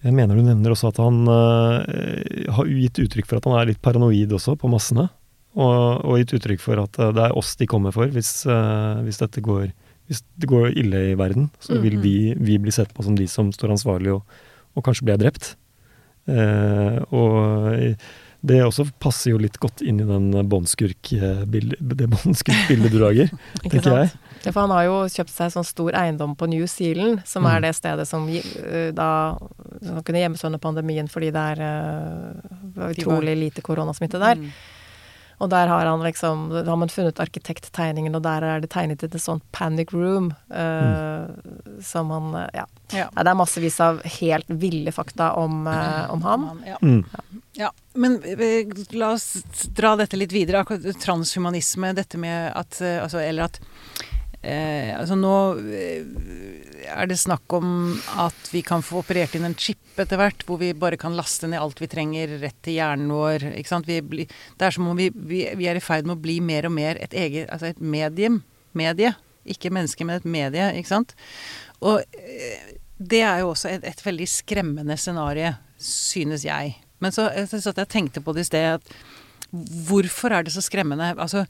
Jeg 0.03 0.15
mener 0.17 0.35
du 0.39 0.43
nevner 0.43 0.75
også 0.75 0.91
at 0.91 0.99
han 0.99 1.21
har 1.29 2.67
gitt 2.67 2.99
uttrykk 3.05 3.29
for 3.31 3.39
at 3.39 3.45
han 3.47 3.55
er 3.61 3.69
litt 3.71 3.83
paranoid 3.85 4.33
også, 4.35 4.57
på 4.59 4.71
massene. 4.73 5.05
Og, 5.55 6.03
og 6.09 6.17
gitt 6.19 6.33
uttrykk 6.41 6.63
for 6.65 6.81
at 6.83 6.99
det 7.15 7.23
er 7.29 7.37
oss 7.39 7.53
de 7.61 7.69
kommer 7.71 7.95
for 7.95 8.11
hvis, 8.11 8.33
hvis 9.07 9.21
dette 9.23 9.45
går 9.45 9.69
hvis 10.11 10.25
det 10.43 10.49
går 10.51 10.73
ille 10.75 11.05
i 11.13 11.15
verden. 11.17 11.47
Så 11.63 11.79
vil 11.81 11.95
Mhm. 12.01 12.03
vi, 12.03 12.35
vi 12.35 12.59
bli 12.59 12.73
sett 12.75 12.91
på 12.93 13.05
som 13.07 13.15
de 13.15 13.29
som 13.31 13.53
står 13.55 13.71
ansvarlig 13.77 14.11
og, 14.17 14.23
og 14.75 14.83
kanskje 14.85 15.07
blir 15.07 15.21
drept. 15.23 15.53
Eh, 16.27 16.99
og 17.15 17.95
det 18.43 18.59
også 18.67 18.89
passer 18.99 19.31
jo 19.31 19.39
litt 19.39 19.59
godt 19.63 19.83
inn 19.87 20.01
i 20.03 20.07
den 20.09 20.33
bondskurk-bildet 20.51 21.79
det 21.97 22.09
båndskurk-bildet 22.11 22.91
du 22.91 22.99
lager, 22.99 23.31
tenker 23.63 23.99
jeg. 24.03 24.11
Ja, 24.45 24.51
for 24.53 24.61
han 24.65 24.71
har 24.75 24.85
jo 24.89 24.97
kjøpt 25.07 25.31
seg 25.31 25.53
sånn 25.55 25.65
stor 25.69 25.93
eiendom 25.95 26.35
på 26.37 26.49
New 26.51 26.67
Zealand, 26.67 27.23
som 27.27 27.45
Mm. 27.45 27.51
er 27.57 27.61
det 27.61 27.75
stedet 27.77 28.07
som 28.09 28.29
eh, 28.29 28.91
da 28.93 29.39
som 29.83 30.03
kunne 30.03 30.19
gjemme 30.23 30.37
seg 30.39 30.47
under 30.51 30.59
pandemien 30.59 31.09
fordi 31.09 31.31
det 31.33 31.59
er 31.59 32.37
var- 32.75 32.91
utrolig 32.95 33.37
lite 33.39 33.63
koronasmitte 33.63 34.19
der. 34.19 34.35
Mm. 34.37 34.51
Og 35.43 35.49
der 35.51 35.67
har 35.67 35.87
han 35.87 35.99
liksom 36.05 36.51
Da 36.65 36.71
har 36.71 36.77
man 36.77 36.89
funnet 36.89 37.19
arkitekttegningen, 37.19 38.15
og 38.15 38.23
der 38.23 38.45
er 38.45 38.61
det 38.61 38.71
tegnet 38.71 39.03
et 39.03 39.11
sånt 39.21 39.43
panic 39.51 39.93
room 39.93 40.35
eh, 40.51 41.27
som 41.83 42.11
han 42.11 42.33
ja. 42.55 42.65
Ja. 42.93 43.09
ja. 43.17 43.23
Det 43.23 43.27
er 43.33 43.35
massevis 43.35 43.81
av 43.81 44.03
helt 44.05 44.47
ville 44.49 44.93
fakta 44.93 45.33
om, 45.37 45.67
uh, 45.67 46.07
om 46.13 46.23
han. 46.23 46.63
Ja. 46.67 46.77
Mm. 46.83 47.05
Ja, 47.55 47.71
men 47.95 48.21
eh, 48.25 48.67
la 48.93 49.13
oss 49.17 49.43
dra 49.75 49.97
dette 49.97 50.17
litt 50.17 50.33
videre. 50.33 50.61
Akkurat 50.63 51.01
Transhumanisme, 51.01 51.93
dette 51.95 52.19
med 52.19 52.53
at 52.55 52.79
Altså, 52.83 53.19
eller 53.19 53.45
at 53.51 53.59
eh, 54.43 54.93
Altså 54.99 55.17
nå 55.19 55.35
eh, 55.73 56.05
er 56.93 57.09
det 57.09 57.19
snakk 57.21 57.55
om 57.57 57.95
at 58.21 58.51
vi 58.53 58.63
kan 58.67 58.85
få 58.85 59.01
operert 59.01 59.37
inn 59.39 59.47
en 59.49 59.57
chip 59.59 59.99
etter 60.03 60.21
hvert, 60.21 60.45
hvor 60.47 60.61
vi 60.61 60.73
bare 60.77 60.99
kan 61.01 61.17
laste 61.17 61.49
ned 61.49 61.63
alt 61.63 61.81
vi 61.81 61.89
trenger 61.91 62.37
rett 62.43 62.59
til 62.65 62.77
hjernen 62.79 63.13
vår. 63.15 63.49
Ikke 63.57 63.73
sant? 63.73 63.89
Blir, 63.89 64.31
det 64.59 64.69
er 64.69 64.75
som 64.75 64.91
om 64.91 64.99
vi, 64.99 65.09
vi, 65.15 65.45
vi 65.59 65.69
er 65.71 65.79
i 65.79 65.85
ferd 65.85 66.09
med 66.09 66.19
å 66.19 66.23
bli 66.25 66.41
mer 66.45 66.69
og 66.69 66.75
mer 66.77 67.01
et 67.03 67.15
eget 67.17 67.51
Altså 67.53 67.71
et 67.71 67.81
medium. 67.81 68.43
Medie. 68.79 69.15
Ikke 69.49 69.73
menneske, 69.75 70.05
men 70.07 70.21
et 70.21 70.29
medie. 70.29 70.69
Ikke 70.79 70.93
sant? 70.93 71.17
Og 71.83 72.03
eh, 72.19 72.77
det 73.03 73.23
er 73.27 73.43
jo 73.43 73.53
også 73.53 73.73
et, 73.73 73.85
et 73.89 74.07
veldig 74.07 74.29
skremmende 74.31 74.97
scenario, 75.01 75.55
synes 75.83 76.47
jeg. 76.47 76.77
Men 77.03 77.15
så, 77.15 77.27
så 77.51 77.59
satt 77.59 77.81
jeg 77.81 77.89
og 77.89 77.93
tenkte 77.93 78.23
på 78.23 78.35
det 78.37 78.45
i 78.45 78.51
sted, 78.53 78.79
at 78.79 78.93
hvorfor 79.89 80.33
er 80.33 80.47
det 80.47 80.55
så 80.55 80.63
skremmende? 80.65 81.13
Altså, 81.21 81.45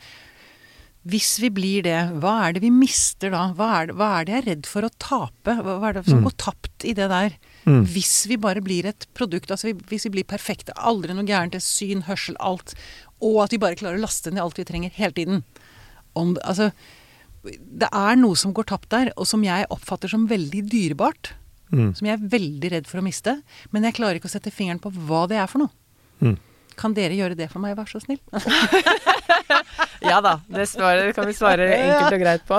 hvis 1.09 1.41
vi 1.43 1.49
blir 1.51 1.83
det, 1.83 1.97
hva 2.23 2.33
er 2.47 2.53
det 2.55 2.61
vi 2.63 2.71
mister 2.71 3.33
da? 3.35 3.49
Hva 3.59 3.69
er 3.81 3.87
det, 3.91 3.97
hva 3.99 4.09
er 4.21 4.25
det 4.29 4.33
jeg 4.37 4.43
er 4.43 4.49
redd 4.53 4.69
for 4.71 4.87
å 4.87 4.91
tape? 5.03 5.57
Hva, 5.59 5.75
hva 5.83 5.89
er 5.89 5.97
det 5.99 6.05
som 6.07 6.21
Mm. 6.21 6.27
går 6.29 6.37
tapt 6.39 6.85
i 6.87 6.93
det 6.95 7.09
der? 7.11 7.35
Mm. 7.67 7.85
Hvis 7.91 8.27
vi 8.31 8.37
bare 8.37 8.63
blir 8.63 8.87
et 8.87 9.07
produkt, 9.15 9.51
altså 9.51 9.73
hvis 9.75 10.05
vi 10.07 10.11
blir 10.19 10.25
perfekte, 10.25 10.73
aldri 10.79 11.13
noe 11.15 11.27
gærent, 11.27 11.53
det 11.53 11.63
syn, 11.63 12.03
hørsel, 12.07 12.37
alt, 12.39 12.75
og 13.21 13.43
at 13.45 13.51
vi 13.51 13.59
bare 13.59 13.75
klarer 13.77 13.99
å 13.99 14.05
laste 14.07 14.31
ned 14.31 14.43
alt 14.43 14.57
vi 14.59 14.65
trenger 14.65 14.91
hele 14.95 15.13
tiden. 15.13 15.43
Om, 16.15 16.37
altså, 16.45 16.71
det 17.43 17.89
er 17.93 18.17
noe 18.17 18.37
som 18.39 18.53
går 18.55 18.65
tapt 18.71 18.89
der, 18.91 19.11
og 19.17 19.27
som 19.27 19.43
jeg 19.43 19.67
oppfatter 19.71 20.09
som 20.09 20.29
veldig 20.29 20.69
dyrebart. 20.71 21.33
Mm. 21.73 21.95
Som 21.97 22.07
jeg 22.07 22.15
er 22.19 22.29
veldig 22.29 22.71
redd 22.71 22.87
for 22.87 23.01
å 23.01 23.03
miste. 23.07 23.43
Men 23.73 23.83
jeg 23.89 23.95
klarer 23.95 24.21
ikke 24.21 24.29
å 24.29 24.35
sette 24.39 24.53
fingeren 24.53 24.79
på 24.79 24.93
hva 25.09 25.27
det 25.27 25.39
er 25.41 25.47
for 25.51 25.65
noe. 25.67 26.37
Mm. 26.73 26.79
Kan 26.81 26.95
dere 26.97 27.17
gjøre 27.19 27.37
det 27.39 27.49
for 27.53 27.63
meg, 27.63 27.77
vær 27.79 27.91
så 27.91 28.01
snill? 28.03 28.21
Ja 30.03 30.19
da, 30.25 30.33
det 30.51 30.65
svaret 30.67 31.15
kan 31.15 31.29
vi 31.29 31.35
svare 31.37 31.69
enkelt 31.77 32.17
og 32.17 32.23
greit 32.23 32.43
på. 32.49 32.59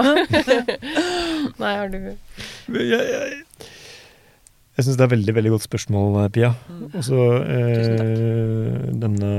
Nei, 1.61 1.71
har 1.75 1.89
du 1.91 1.97
Jeg, 2.07 2.85
jeg, 2.87 3.41
jeg 4.77 4.85
syns 4.85 4.95
det 4.95 5.03
er 5.03 5.09
et 5.09 5.15
veldig 5.17 5.35
veldig 5.35 5.51
godt 5.57 5.65
spørsmål, 5.67 6.15
Pia. 6.33 6.53
Også 6.93 6.95
Og 7.01 7.03
så 7.09 7.19
eh, 7.43 8.87
denne 9.03 9.33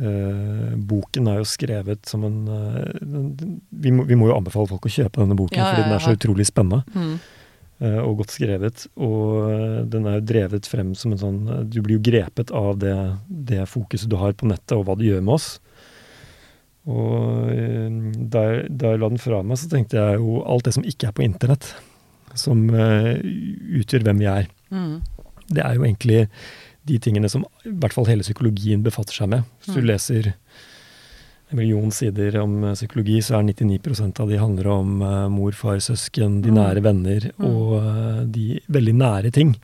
eh, 0.00 0.70
boken 0.92 1.28
er 1.34 1.42
jo 1.42 1.48
skrevet 1.50 2.06
som 2.08 2.24
en 2.28 2.38
eh, 2.54 2.94
vi, 3.70 3.90
må, 3.92 4.06
vi 4.08 4.16
må 4.18 4.30
jo 4.30 4.38
anbefale 4.38 4.70
folk 4.70 4.86
å 4.86 4.94
kjøpe 5.00 5.20
denne 5.24 5.36
boken, 5.38 5.58
Ja, 5.58 5.66
ja, 5.66 5.74
fordi 5.74 5.88
den 5.88 5.98
er 5.98 6.06
så 6.06 6.16
utrolig 6.16 6.48
spennende 6.48 6.84
Mm. 6.94 7.18
Eh, 7.80 7.98
og 8.04 8.20
godt 8.22 8.34
skrevet. 8.36 8.86
Og 9.00 9.50
eh, 9.50 9.80
den 9.92 10.06
er 10.06 10.18
jo 10.20 10.26
drevet 10.32 10.68
frem 10.70 10.94
som 10.98 11.12
en 11.16 11.20
sånn 11.20 11.40
eh, 11.48 11.64
Du 11.72 11.80
blir 11.82 11.98
jo 11.98 12.04
grepet 12.10 12.52
av 12.54 12.78
det, 12.82 12.94
det 13.28 13.66
fokuset 13.70 14.10
du 14.10 14.16
har 14.20 14.32
på 14.38 14.48
nettet, 14.50 14.76
og 14.78 14.86
hva 14.88 14.96
det 15.00 15.08
gjør 15.10 15.24
med 15.26 15.36
oss. 15.38 15.50
Og 16.90 17.50
da 18.32 18.42
jeg, 18.48 18.70
la 18.80 19.08
den 19.10 19.20
fra 19.20 19.42
meg, 19.44 19.58
så 19.60 19.68
tenkte 19.70 19.98
jeg 20.00 20.20
jo 20.22 20.40
alt 20.48 20.64
det 20.66 20.72
som 20.74 20.86
ikke 20.88 21.10
er 21.10 21.16
på 21.16 21.24
internett, 21.26 21.68
som 22.38 22.62
uh, 22.72 23.12
utgjør 23.80 24.06
hvem 24.06 24.22
vi 24.22 24.28
er. 24.30 24.48
Mm. 24.72 24.96
Det 25.52 25.60
er 25.60 25.76
jo 25.76 25.84
egentlig 25.84 26.22
de 26.88 26.96
tingene 27.04 27.28
som 27.30 27.44
i 27.68 27.74
hvert 27.82 27.94
fall 27.94 28.08
hele 28.08 28.24
psykologien 28.24 28.82
befatter 28.86 29.14
seg 29.20 29.28
med. 29.34 29.44
Hvis 29.60 29.76
du 29.76 29.82
Mm. 29.82 29.88
leser 29.92 30.30
en 30.30 30.34
million 31.56 31.90
sider 31.94 32.36
om 32.40 32.64
eh, 32.64 32.74
psykologi, 32.76 33.18
så 33.22 33.38
er 33.38 33.48
99% 33.48 34.20
av 34.22 34.28
de 34.30 34.38
handler 34.40 34.68
om 34.72 35.00
eh, 35.02 35.26
mor, 35.32 35.52
far, 35.52 35.80
søsken, 35.82 36.40
de 36.44 36.50
Mm. 36.50 36.58
nære 36.58 36.82
venner 36.82 37.30
Mm. 37.38 37.46
og 37.46 37.74
eh, 37.80 38.24
de 38.26 38.60
veldig 38.68 38.94
nære 38.94 39.30
ting. 39.32 39.56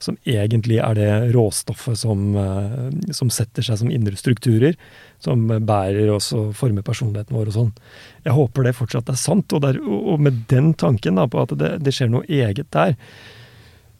Som 0.00 0.16
egentlig 0.26 0.78
er 0.80 0.94
det 0.96 1.34
råstoffet 1.34 1.96
som, 1.96 2.32
som 3.12 3.28
setter 3.30 3.62
seg 3.62 3.76
som 3.78 3.90
indre 3.92 4.16
strukturer. 4.16 4.74
Som 5.20 5.46
bærer 5.46 6.08
oss 6.10 6.32
og 6.32 6.54
former 6.56 6.82
personligheten 6.82 7.36
vår 7.36 7.50
og 7.52 7.52
sånn. 7.52 7.72
Jeg 8.24 8.32
håper 8.32 8.64
det 8.64 8.74
fortsatt 8.78 9.12
er 9.12 9.18
sant, 9.20 9.52
og, 9.52 9.60
der, 9.60 9.76
og 9.84 10.18
med 10.18 10.46
den 10.48 10.72
tanken 10.74 11.20
da, 11.20 11.26
på 11.28 11.42
at 11.44 11.52
det, 11.60 11.74
det 11.84 11.92
skjer 11.92 12.08
noe 12.10 12.24
eget 12.26 12.70
der, 12.72 12.96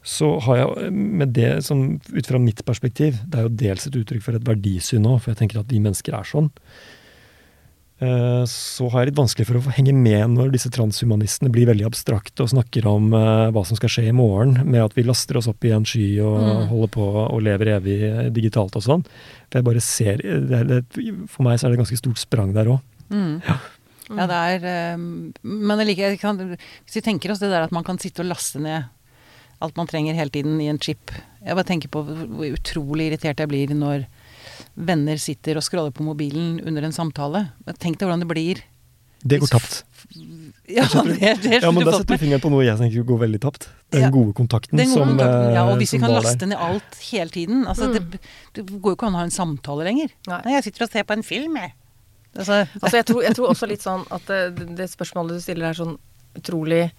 så 0.02 0.38
har 0.40 0.56
jeg 0.56 0.92
med 0.96 1.34
det 1.36 1.62
som 1.66 2.00
ut 2.08 2.26
fra 2.26 2.38
mitt 2.40 2.64
perspektiv 2.64 3.18
Det 3.28 3.36
er 3.36 3.42
jo 3.44 3.50
dels 3.60 3.84
et 3.86 3.96
uttrykk 4.00 4.22
for 4.24 4.38
et 4.38 4.46
verdisyn 4.48 5.04
òg, 5.04 5.20
for 5.20 5.34
jeg 5.34 5.42
tenker 5.42 5.60
at 5.60 5.68
vi 5.70 5.82
mennesker 5.84 6.16
er 6.16 6.24
sånn. 6.24 6.48
Eh, 8.00 8.44
Så 8.48 8.88
har 8.90 9.02
jeg 9.02 9.10
litt 9.10 9.18
vanskelig 9.20 9.46
for 9.46 9.58
å 9.60 9.72
henge 9.76 9.92
med 9.92 10.30
når 10.32 10.52
disse 10.54 10.70
transhumanistene 10.72 11.50
blir 11.52 11.66
veldig 11.68 11.84
abstrakte 11.84 12.46
og 12.46 12.48
snakker 12.54 12.86
om 12.88 13.10
eh, 13.12 13.50
hva 13.52 13.64
som 13.68 13.76
skal 13.76 13.92
skje 13.92 14.06
i 14.08 14.14
morgen, 14.16 14.54
med 14.64 14.80
at 14.86 14.94
vi 14.96 15.04
laster 15.04 15.36
oss 15.36 15.48
opp 15.52 15.62
i 15.68 15.72
en 15.76 15.84
sky 15.84 16.18
og 16.24 16.38
Mm. 16.40 16.68
holder 16.70 16.88
på 16.94 17.04
og 17.26 17.42
lever 17.44 17.74
evig 17.76 17.98
digitalt 18.32 18.76
og 18.76 18.82
sånn. 18.86 19.04
For 19.50 19.58
jeg 19.60 19.64
bare 19.68 19.80
ser 19.84 20.16
det 20.24 20.52
er, 20.60 20.64
det- 20.64 21.28
For 21.28 21.42
meg 21.44 21.58
så 21.60 21.66
er 21.66 21.70
det 21.70 21.78
et 21.78 21.84
ganske 21.84 21.98
stort 22.00 22.16
sprang 22.18 22.54
der 22.54 22.66
òg. 22.72 22.80
Mm. 23.10 23.42
Ja, 24.16 24.26
det 24.26 24.38
er 24.62 24.64
eh, 24.64 24.96
Men 24.96 25.86
like, 25.86 26.16
kan, 26.18 26.38
hvis 26.38 26.94
vi 26.96 27.00
tenker 27.02 27.30
oss 27.32 27.38
det 27.38 27.50
der 27.50 27.62
at 27.68 27.72
man 27.72 27.84
kan 27.84 27.98
sitte 27.98 28.20
og 28.24 28.30
laste 28.32 28.58
ned 28.58 28.84
alt 29.60 29.76
man 29.76 29.86
trenger 29.86 30.14
hele 30.16 30.30
tiden 30.30 30.58
i 30.58 30.68
en 30.70 30.78
chip. 30.78 31.10
Jeg 31.44 31.54
bare 31.54 31.64
tenker 31.68 31.88
på 31.92 32.00
hvor 32.02 32.48
utrolig 32.56 33.10
irritert 33.12 33.36
jeg 33.38 33.48
blir 33.48 33.68
når 33.76 34.06
venner 34.74 35.20
sitter 35.20 35.58
og 35.60 35.64
scroller 35.66 35.94
på 35.94 36.04
mobilen 36.06 36.58
under 36.66 36.86
en 36.88 36.94
samtale. 36.96 37.48
Tenk 37.78 37.98
deg 38.00 38.08
hvordan 38.08 38.24
det 38.24 38.28
blir. 38.30 38.62
Det 39.20 39.38
går 39.42 39.50
tapt. 39.52 39.82
Ja, 40.70 40.86
det, 41.04 41.42
det 41.42 41.58
Ja, 41.60 41.70
men 41.74 41.84
da 41.84 41.92
setter 41.92 42.16
du 42.16 42.22
fingeren 42.22 42.40
på 42.40 42.50
noe 42.52 42.62
jeg 42.64 42.78
tenker 42.80 43.04
går 43.04 43.18
veldig 43.26 43.40
tapt. 43.42 43.66
Den 43.92 44.06
Ja. 44.06 44.10
gode 44.14 44.32
kontakten 44.38 44.78
Den 44.78 44.88
gode 44.88 45.02
som, 45.02 45.10
kontakten, 45.12 45.52
ja, 45.54 45.64
og 45.68 45.76
hvis 45.82 45.92
vi 45.92 45.98
kan 46.00 46.14
laste 46.14 46.46
ned 46.46 46.56
alt 46.56 46.96
hele 47.10 47.28
tiden 47.34 47.66
altså, 47.66 47.90
det, 47.92 48.20
det 48.54 48.64
går 48.70 48.94
jo 48.94 48.96
ikke 48.96 49.10
an 49.10 49.18
å 49.18 49.20
ha 49.20 49.26
en 49.28 49.34
samtale 49.34 49.84
lenger. 49.84 50.08
Nei. 50.30 50.40
Nei, 50.46 50.54
jeg 50.56 50.64
sitter 50.70 50.86
og 50.86 50.92
ser 50.94 51.04
på 51.04 51.16
en 51.18 51.26
film, 51.26 51.56
jeg. 51.60 51.74
Altså, 52.38 52.62
Altså, 52.80 52.96
jeg, 52.96 53.06
tror, 53.10 53.22
jeg 53.26 53.34
tror 53.36 53.50
også 53.52 53.68
litt 53.68 53.84
sånn 53.84 54.06
at 54.10 54.26
det, 54.30 54.74
det 54.78 54.88
spørsmålet 54.88 55.36
du 55.36 55.44
stiller 55.44 55.68
er 55.68 55.80
sånn 55.82 55.96
utrolig 56.38 56.84
eh, 56.86 56.90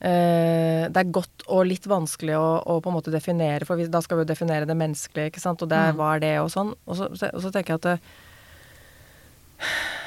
Det 0.00 0.96
er 0.96 1.12
godt 1.12 1.42
og 1.52 1.66
litt 1.68 1.84
vanskelig 1.90 2.32
å, 2.38 2.46
å 2.64 2.78
på 2.80 2.88
en 2.88 2.96
måte 2.96 3.12
definere, 3.12 3.66
for 3.68 3.76
vi, 3.76 3.84
da 3.92 4.00
skal 4.00 4.16
vi 4.16 4.24
jo 4.24 4.30
definere 4.30 4.64
det 4.68 4.76
menneskelige, 4.80 5.28
ikke 5.28 5.42
sant, 5.42 5.60
og 5.60 5.68
det 5.68 5.80
hva 5.98 6.14
er 6.16 6.22
det, 6.24 6.30
og 6.40 6.48
sånn. 6.54 6.70
Og 6.88 6.96
så, 6.96 7.10
og 7.12 7.42
så 7.44 7.50
tenker 7.52 7.74
jeg 7.76 7.82
at 7.82 7.88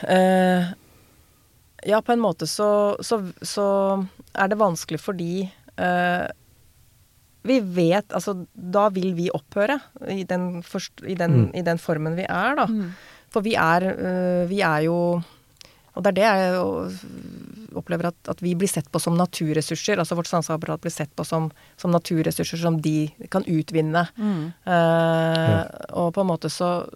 eh, 0.09 0.71
Ja, 1.85 1.99
på 2.01 2.13
en 2.15 2.23
måte 2.23 2.47
så, 2.49 2.95
så, 3.03 3.19
så 3.43 3.67
er 4.33 4.49
det 4.49 4.57
vanskelig 4.61 5.01
fordi 5.03 5.33
uh, 5.77 6.25
vi 7.43 7.57
vet 7.59 8.13
Altså, 8.15 8.37
da 8.55 8.87
vil 8.95 9.11
vi 9.17 9.27
opphøre 9.35 9.75
i 10.09 10.23
den, 10.23 10.61
forst, 10.63 11.03
i 11.03 11.17
den, 11.19 11.33
Mm. 11.43 11.49
i 11.59 11.63
den 11.67 11.77
formen 11.81 12.15
vi 12.15 12.23
er, 12.23 12.55
da. 12.55 12.65
Mm. 12.71 12.93
For 13.33 13.43
vi 13.43 13.57
er, 13.59 13.83
uh, 13.99 14.43
vi 14.47 14.61
er 14.63 14.85
jo 14.87 14.97
Og 15.93 16.03
det 16.03 16.13
er 16.13 16.17
det 16.17 16.25
jeg 16.25 17.77
opplever 17.77 18.09
at, 18.09 18.17
at 18.31 18.41
vi 18.41 18.53
blir 18.57 18.69
sett 18.69 18.89
på 18.91 19.01
som 19.01 19.17
naturressurser. 19.17 19.99
Altså 20.01 20.17
vårt 20.17 20.29
sanseapparat 20.29 20.81
blir 20.81 20.93
sett 20.93 21.11
på 21.15 21.25
som, 21.27 21.49
som 21.77 21.93
naturressurser 21.93 22.61
som 22.61 22.79
de 22.81 23.11
kan 23.33 23.45
utvinne. 23.45 24.07
mm. 24.17 24.41
Eh, 24.73 25.59
Og 25.93 26.13
på 26.13 26.21
en 26.21 26.29
måte 26.29 26.49
så 26.49 26.87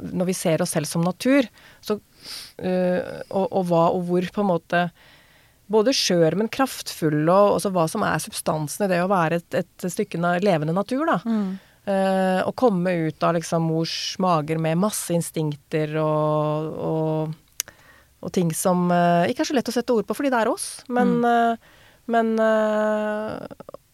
Når 0.00 0.26
vi 0.26 0.34
ser 0.34 0.62
oss 0.62 0.74
selv 0.76 0.86
som 0.86 1.02
natur, 1.04 1.46
så 1.80 1.96
uh, 1.96 3.00
og, 3.30 3.46
og 3.48 3.64
hva 3.68 3.84
og 3.94 4.04
hvor 4.08 4.26
på 4.32 4.42
en 4.42 4.48
måte 4.50 4.82
både 5.70 5.94
skjør, 5.94 6.36
men 6.36 6.50
kraftfull, 6.52 7.22
og 7.28 7.56
også 7.56 7.70
hva 7.74 7.86
som 7.88 8.04
er 8.04 8.20
substansen 8.22 8.86
i 8.86 8.90
det 8.90 9.00
å 9.04 9.10
være 9.10 9.40
et, 9.40 9.58
et 9.62 9.86
stykke 9.92 10.18
levende 10.42 10.74
natur, 10.76 11.04
da. 11.08 11.18
Mm. 11.24 11.58
Eh, 11.90 12.40
å 12.44 12.52
komme 12.52 12.92
ut 13.06 13.22
av 13.24 13.38
liksom 13.38 13.64
mors 13.70 13.94
mager 14.20 14.58
med 14.60 14.78
masse 14.78 15.14
instinkter 15.16 15.94
og, 16.02 16.74
og, 16.76 17.38
og 18.20 18.32
ting 18.36 18.50
som 18.56 18.90
eh, 18.92 19.30
ikke 19.32 19.44
er 19.44 19.50
så 19.50 19.56
lett 19.56 19.70
å 19.70 19.74
sette 19.74 19.94
ord 19.94 20.08
på, 20.08 20.16
fordi 20.16 20.32
det 20.32 20.42
er 20.42 20.50
oss. 20.50 20.66
Men, 20.92 21.20
eh, 21.24 21.54
men 22.10 22.34
eh, 22.42 23.38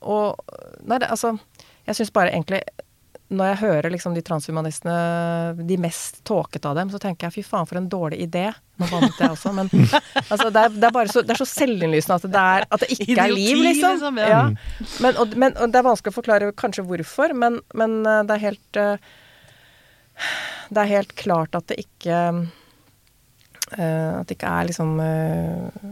Og 0.07 0.39
Nei, 0.87 1.01
det, 1.03 1.09
altså 1.11 1.35
Jeg 1.87 1.99
syns 1.99 2.13
bare 2.15 2.35
egentlig 2.35 2.63
når 3.27 3.49
jeg 3.49 3.59
hører 3.59 3.91
liksom 3.91 4.15
de 4.15 4.21
transhumanistene, 4.23 4.93
de 5.67 5.77
mest 5.83 6.21
tåkete 6.23 6.69
av 6.71 6.77
dem, 6.79 6.93
så 6.93 6.99
tenker 7.03 7.27
jeg 7.27 7.35
fy 7.35 7.43
faen 7.43 7.67
for 7.67 7.81
en 7.81 7.89
dårlig 7.91 8.21
idé. 8.23 8.45
Nå 8.79 8.87
bannet 8.87 9.19
jeg 9.19 9.33
også, 9.33 9.51
men 9.57 9.67
altså, 10.31 10.47
det, 10.55 10.61
er, 10.61 10.77
det, 10.77 10.85
er 10.87 10.93
bare 10.95 11.11
så, 11.11 11.25
det 11.27 11.35
er 11.35 11.41
så 11.41 11.49
selvinnlysende 11.51 12.21
at 12.21 12.29
det, 12.31 12.45
er, 12.45 12.67
at 12.71 12.85
det 12.85 12.89
ikke 12.95 13.25
er 13.25 13.35
liv, 13.35 13.65
liksom. 13.65 13.97
liksom, 13.97 14.21
ja. 14.23 14.29
ja. 14.31 14.45
Men, 15.03 15.19
og, 15.19 15.35
men, 15.43 15.57
og 15.59 15.75
det 15.75 15.81
er 15.81 15.89
vanskelig 15.89 16.15
å 16.15 16.19
forklare 16.21 16.53
kanskje 16.63 16.87
hvorfor, 16.87 17.35
men, 17.35 17.59
men 17.75 17.97
det 18.07 18.37
er 18.37 18.45
helt 18.45 18.79
Det 18.79 20.85
er 20.85 20.95
helt 20.95 21.19
klart 21.19 21.59
at 21.59 21.67
det 21.73 21.83
ikke 21.83 22.21
At 23.75 24.29
det 24.29 24.37
ikke 24.37 24.53
er 24.61 24.69
liksom 24.69 25.01
eh, 25.03 25.85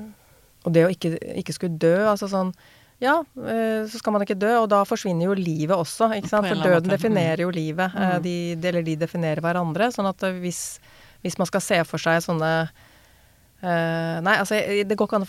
Og 0.64 0.72
det 0.72 0.84
å 0.86 0.92
ikke, 0.92 1.16
ikke 1.42 1.54
skulle 1.56 1.78
dø, 1.80 1.96
altså 2.06 2.28
sånn 2.30 2.54
ja, 3.02 3.18
eh, 3.36 3.82
så 3.90 3.98
skal 3.98 4.14
man 4.14 4.22
ikke 4.22 4.36
dø, 4.38 4.52
og 4.62 4.68
da 4.70 4.84
forsvinner 4.86 5.26
jo 5.26 5.34
livet 5.36 5.74
også. 5.76 6.12
ikke 6.14 6.30
sant? 6.30 6.46
For 6.46 6.62
døden 6.62 6.92
definerer 6.92 7.42
jo 7.42 7.50
livet. 7.52 7.90
eh, 7.92 8.14
Mm. 8.14 8.22
De, 8.22 8.68
eller 8.68 8.86
de 8.86 8.94
definerer 8.96 9.42
hverandre. 9.42 9.90
Sånn 9.92 10.06
at 10.08 10.22
eh, 10.22 10.38
hvis, 10.40 10.78
hvis 11.26 11.36
man 11.40 11.50
skal 11.50 11.60
se 11.60 11.80
for 11.84 11.98
seg 12.00 12.22
sånne 12.24 12.52
uh, 12.70 14.16
Nei, 14.24 14.36
altså, 14.38 14.54
det 14.86 14.96
går 14.96 15.08
ikke 15.08 15.20
an 15.20 15.26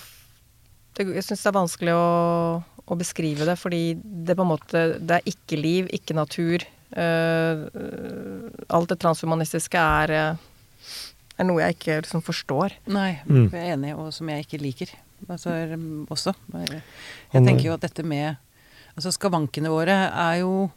Jeg 1.01 1.25
syns 1.25 1.43
det 1.43 1.49
er 1.49 1.57
vanskelig 1.57 1.95
å, 1.97 2.63
å 2.85 2.95
beskrive 2.99 3.47
det, 3.49 3.57
fordi 3.59 3.97
det 3.97 4.37
på 4.37 4.45
en 4.45 4.53
måte 4.53 4.85
Det 5.01 5.17
er 5.17 5.29
ikke 5.33 5.59
liv, 5.59 5.89
ikke 5.91 6.15
natur. 6.15 6.63
Uh, 6.95 7.65
alt 8.69 8.91
det 8.93 8.99
transhumanistiske 9.01 9.75
er, 9.75 10.13
eh, 10.15 10.43
er 11.37 11.43
noe 11.47 11.61
jeg 11.61 11.75
ikke 11.75 12.01
liksom 12.03 12.21
forstår. 12.23 12.71
Nei, 12.87 13.21
Mm. 13.27 13.49
jeg 13.51 13.61
er 13.61 13.73
enig, 13.75 13.93
og 13.97 14.13
som 14.13 14.27
jeg 14.29 14.45
ikke 14.45 14.61
liker. 14.61 14.89
Altså, 15.29 15.49
um, 15.73 16.05
også. 16.11 16.33
Jeg 17.33 17.43
tenker 17.45 17.63
jo 17.69 17.73
at 17.73 17.81
dette 17.81 18.03
med 18.05 18.37
Altså, 18.95 19.11
skavankene 19.11 19.67
våre 19.67 19.95
er 20.11 20.39
jo 20.39 20.71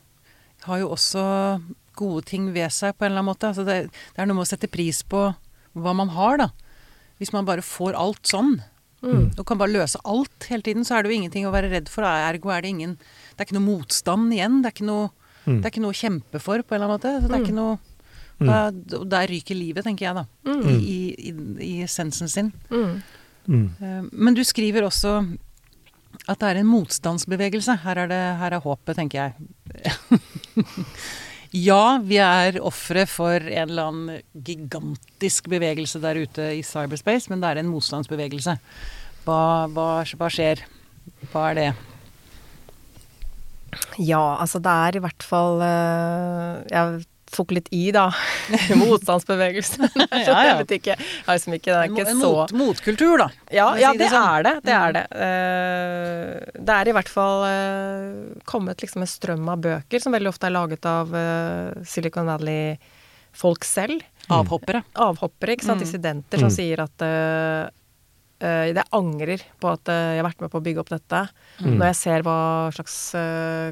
Har 0.64 0.78
jo 0.80 0.88
også 0.90 1.62
gode 1.94 2.24
ting 2.26 2.52
ved 2.54 2.70
seg, 2.70 2.96
på 2.98 3.04
en 3.04 3.12
eller 3.12 3.20
annen 3.22 3.30
måte. 3.34 3.46
Altså, 3.50 3.64
det, 3.66 3.90
det 3.92 4.18
er 4.22 4.26
noe 4.26 4.34
med 4.38 4.46
å 4.46 4.50
sette 4.50 4.70
pris 4.70 5.02
på 5.02 5.34
hva 5.76 5.94
man 5.94 6.08
har, 6.14 6.36
da. 6.38 6.48
Hvis 7.18 7.32
man 7.32 7.44
bare 7.46 7.62
får 7.62 7.94
alt 7.98 8.22
sånn, 8.26 8.60
Mm. 9.00 9.30
og 9.38 9.46
kan 9.46 9.58
bare 9.58 9.70
løse 9.70 9.94
alt 10.04 10.46
hele 10.50 10.62
tiden, 10.66 10.82
så 10.82 10.96
er 10.98 11.02
det 11.04 11.12
jo 11.12 11.18
ingenting 11.20 11.44
å 11.46 11.52
være 11.54 11.70
redd 11.70 11.88
for. 11.88 12.02
Ergo 12.02 12.50
er 12.50 12.62
det 12.62 12.70
ingen 12.70 12.96
Det 13.36 13.38
er 13.38 13.44
ikke 13.46 13.60
noe 13.60 13.78
motstand 13.78 14.32
igjen. 14.34 14.60
Det 14.62 14.66
er 14.66 14.74
ikke 14.74 14.86
noe, 14.88 15.10
Mm. 15.46 15.60
det 15.62 15.66
er 15.66 15.70
ikke 15.70 15.82
noe 15.84 15.92
å 15.94 16.02
kjempe 16.02 16.40
for, 16.42 16.58
på 16.62 16.74
en 16.74 16.82
eller 16.82 16.88
annen 16.88 16.98
måte. 16.98 17.22
Så 17.22 17.28
det 17.28 17.36
er 17.38 17.44
ikke 17.46 17.54
noe 17.54 17.78
da, 18.38 18.70
Der 18.70 19.26
ryker 19.30 19.56
livet, 19.58 19.84
tenker 19.84 20.06
jeg, 20.06 20.14
da. 20.14 20.24
Mm. 20.46 20.68
I, 20.68 20.76
i, 20.78 20.98
i, 21.30 21.32
I 21.66 21.72
essensen 21.86 22.30
sin. 22.30 22.52
Mm. 22.70 23.00
Mm. 23.48 23.64
Eh, 23.80 24.02
Men 24.12 24.34
du 24.36 24.44
skriver 24.46 24.86
også 24.86 25.18
at 26.28 26.38
det 26.40 26.48
er 26.50 26.60
en 26.60 26.68
motstandsbevegelse. 26.68 27.78
Her 27.84 28.04
er, 28.04 28.10
det, 28.10 28.20
her 28.40 28.56
er 28.56 28.64
håpet, 28.64 28.96
tenker 28.98 29.18
jeg. 29.22 30.20
ja, 31.68 31.82
vi 32.04 32.18
er 32.20 32.58
ofre 32.64 33.06
for 33.08 33.36
en 33.40 33.68
eller 33.70 33.90
annen 33.90 34.22
gigantisk 34.44 35.48
bevegelse 35.52 36.00
der 36.02 36.20
ute 36.24 36.50
i 36.58 36.64
cyberspace, 36.66 37.30
men 37.32 37.40
det 37.44 37.52
er 37.52 37.62
en 37.62 37.70
motstandsbevegelse. 37.72 38.58
Hva, 39.24 39.40
hva, 39.72 39.88
hva 40.04 40.32
skjer? 40.32 40.64
Hva 41.32 41.50
er 41.50 41.58
det? 41.58 41.68
Ja, 44.00 44.38
altså 44.40 44.60
det 44.64 44.72
er 44.72 44.96
i 44.96 45.00
hvert 45.04 45.24
fall 45.26 45.60
eh, 45.60 46.60
Jeg 46.72 47.02
tok 47.34 47.52
litt 47.56 47.68
i, 47.74 47.90
da. 47.94 48.06
Motstandsbevegelsen. 48.80 49.88
Ja, 49.98 50.18
ja. 50.22 50.36
Jeg 50.48 50.58
vet 50.62 50.74
ikke. 50.78 50.96
Jeg 50.98 51.26
liksom 51.28 51.56
ikke, 51.56 51.70
det 51.72 51.78
er 51.78 51.92
ikke 51.92 52.06
så 52.12 52.30
mot, 52.34 52.54
motkultur, 52.60 53.14
da. 53.22 53.28
Ja, 53.54 53.68
ja 53.80 53.92
det, 53.92 54.04
det 54.06 54.10
sånn. 54.12 54.28
er 54.28 54.46
det. 54.46 54.54
Det 54.66 54.76
er 54.76 54.94
det. 54.96 55.04
Uh, 55.14 56.60
det 56.68 56.76
er 56.76 56.90
i 56.90 56.94
hvert 56.98 57.10
fall 57.12 57.44
uh, 57.46 58.44
kommet 58.48 58.84
liksom 58.84 59.04
en 59.04 59.10
strøm 59.10 59.48
av 59.52 59.64
bøker 59.64 60.04
som 60.04 60.14
veldig 60.16 60.30
ofte 60.32 60.48
er 60.48 60.54
laget 60.56 60.88
av 60.88 61.12
uh, 61.14 61.74
Silicon 61.88 62.28
Valley-folk 62.30 63.66
selv. 63.68 64.04
Avhoppere. 64.32 64.82
Avhoppere, 65.00 65.56
ikke 65.56 65.68
sant. 65.70 65.80
Mm. 65.80 65.86
Dissidenter 65.86 66.42
som 66.44 66.50
Mm. 66.52 66.56
sier 66.58 66.84
at 66.84 67.04
jeg 68.38 68.84
angrer 68.94 69.42
på 69.58 69.70
at 69.72 69.88
jeg 69.90 70.20
har 70.20 70.26
vært 70.28 70.42
med 70.44 70.50
på 70.52 70.60
å 70.60 70.62
bygge 70.62 70.82
opp 70.84 70.92
dette. 70.92 71.24
Mm. 71.58 71.72
Når 71.80 71.88
jeg 71.88 71.96
ser 71.98 72.22
hva 72.22 72.36
slags 72.76 72.98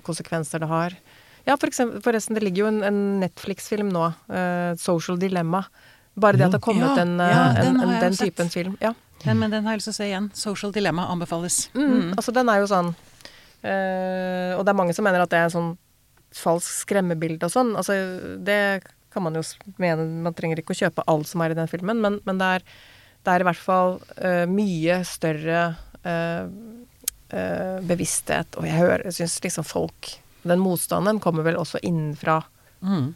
konsekvenser 0.02 0.64
det 0.64 0.68
har. 0.72 0.96
Ja, 1.46 1.54
for 1.54 1.70
eksempel, 1.70 2.02
forresten, 2.02 2.34
det 2.34 2.42
ligger 2.42 2.64
jo 2.64 2.70
en, 2.72 2.80
en 2.86 3.02
Netflix-film 3.22 3.92
nå, 3.94 4.08
uh, 4.32 4.72
'Social 4.74 5.18
Dilemma'. 5.20 5.62
Bare 6.16 6.38
det 6.38 6.46
at 6.46 6.54
det 6.54 6.58
har 6.58 6.64
kommet 6.64 6.96
Ja, 6.96 7.02
en, 7.02 7.20
eh, 7.20 7.30
ja, 7.30 7.44
en, 7.60 7.78
den 7.78 8.00
den 8.00 8.16
typen 8.16 8.50
film. 8.50 8.76
Ja. 8.80 8.94
Den, 9.24 9.38
men 9.38 9.50
den 9.50 9.64
har 9.64 9.74
jeg 9.74 9.82
lyst 9.82 9.90
til 9.90 9.94
å 9.94 9.98
se 9.98 10.06
igjen. 10.08 10.30
Social 10.34 10.72
Dilemma 10.72 11.06
anbefales. 11.12 11.68
Mm. 11.74 12.14
Altså, 12.16 12.32
den 12.32 12.48
er 12.48 12.62
jo 12.62 12.68
sånn 12.70 12.88
uh, 12.92 14.52
Og 14.56 14.64
det 14.64 14.72
er 14.72 14.78
mange 14.80 14.96
som 14.96 15.04
mener 15.04 15.24
at 15.24 15.32
det 15.32 15.40
er 15.40 15.48
en 15.50 15.54
sånn 15.54 15.70
falsk 16.36 16.82
skremmebilde 16.86 17.48
og 17.48 17.52
sånn. 17.52 17.74
Altså, 17.76 17.96
det 18.44 18.58
kan 19.12 19.24
man 19.24 19.36
jo 19.36 19.44
mene 19.80 20.08
Man 20.24 20.36
trenger 20.36 20.60
ikke 20.60 20.76
å 20.76 20.80
kjøpe 20.82 21.04
alt 21.08 21.28
som 21.28 21.44
er 21.44 21.52
i 21.52 21.58
den 21.58 21.70
filmen, 21.70 22.00
men, 22.00 22.20
men 22.28 22.40
det, 22.40 22.50
er, 22.58 22.66
det 23.24 23.34
er 23.34 23.44
i 23.44 23.48
hvert 23.50 23.64
fall 23.68 23.98
uh, 24.16 24.44
mye 24.48 25.00
større 25.08 25.62
uh, 26.00 26.44
uh, 27.32 27.76
bevissthet. 27.84 28.56
Og 28.56 28.68
jeg 28.68 28.80
hører, 28.80 29.04
jeg 29.08 29.20
syns 29.20 29.40
liksom 29.44 29.68
folk 29.68 30.16
Den 30.46 30.62
motstanden 30.62 31.20
kommer 31.22 31.46
vel 31.46 31.58
også 31.60 31.82
innenfra 31.82 32.42
Mm. 32.84 33.14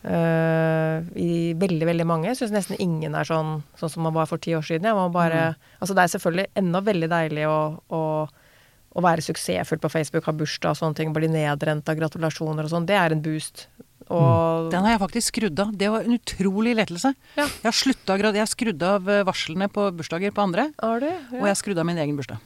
Uh, 0.00 1.04
i 1.20 1.52
veldig, 1.60 1.84
veldig 1.90 2.06
mange. 2.08 2.30
Jeg 2.30 2.38
syns 2.38 2.54
nesten 2.54 2.78
ingen 2.80 3.16
er 3.16 3.28
sånn, 3.28 3.58
sånn 3.76 3.92
som 3.92 4.06
man 4.06 4.16
var 4.16 4.30
for 4.30 4.40
ti 4.40 4.54
år 4.56 4.64
siden. 4.64 4.88
Bare, 5.12 5.50
altså 5.78 5.96
det 5.96 6.06
er 6.06 6.14
selvfølgelig 6.14 6.46
enda 6.62 6.80
veldig 6.86 7.10
deilig 7.12 7.44
å, 7.50 7.58
å, 7.92 8.02
å 8.96 9.04
være 9.04 9.24
suksessfull 9.26 9.82
på 9.82 9.92
Facebook, 9.92 10.24
ha 10.24 10.36
bursdag 10.36 10.72
og 10.72 10.80
sånne 10.80 11.00
ting, 11.00 11.12
bli 11.16 11.28
nedrent 11.32 11.92
av 11.92 12.00
gratulasjoner 12.00 12.64
og 12.64 12.72
sånn. 12.72 12.88
Det 12.88 12.96
er 12.96 13.12
en 13.12 13.24
boost. 13.24 13.66
Og 14.10 14.70
Den 14.72 14.82
har 14.86 14.96
jeg 14.96 15.02
faktisk 15.04 15.34
skrudd 15.34 15.60
av. 15.62 15.74
Det 15.78 15.90
var 15.92 16.06
en 16.06 16.16
utrolig 16.16 16.72
lettelse. 16.80 17.12
Ja. 17.36 17.44
Jeg 17.44 17.68
har, 17.68 18.48
skrudd 18.50 18.82
av 18.82 19.06
eh, 19.06 19.22
varslene 19.28 19.68
på 19.70 19.84
bursdager 19.94 20.32
på 20.34 20.48
andre, 20.48 20.70
du? 20.80 21.10
og 21.36 21.44
jeg 21.44 21.52
har 21.52 21.60
skrudd 21.60 21.78
av 21.78 21.86
min 21.86 22.00
egen 22.00 22.16
bursdag. 22.18 22.40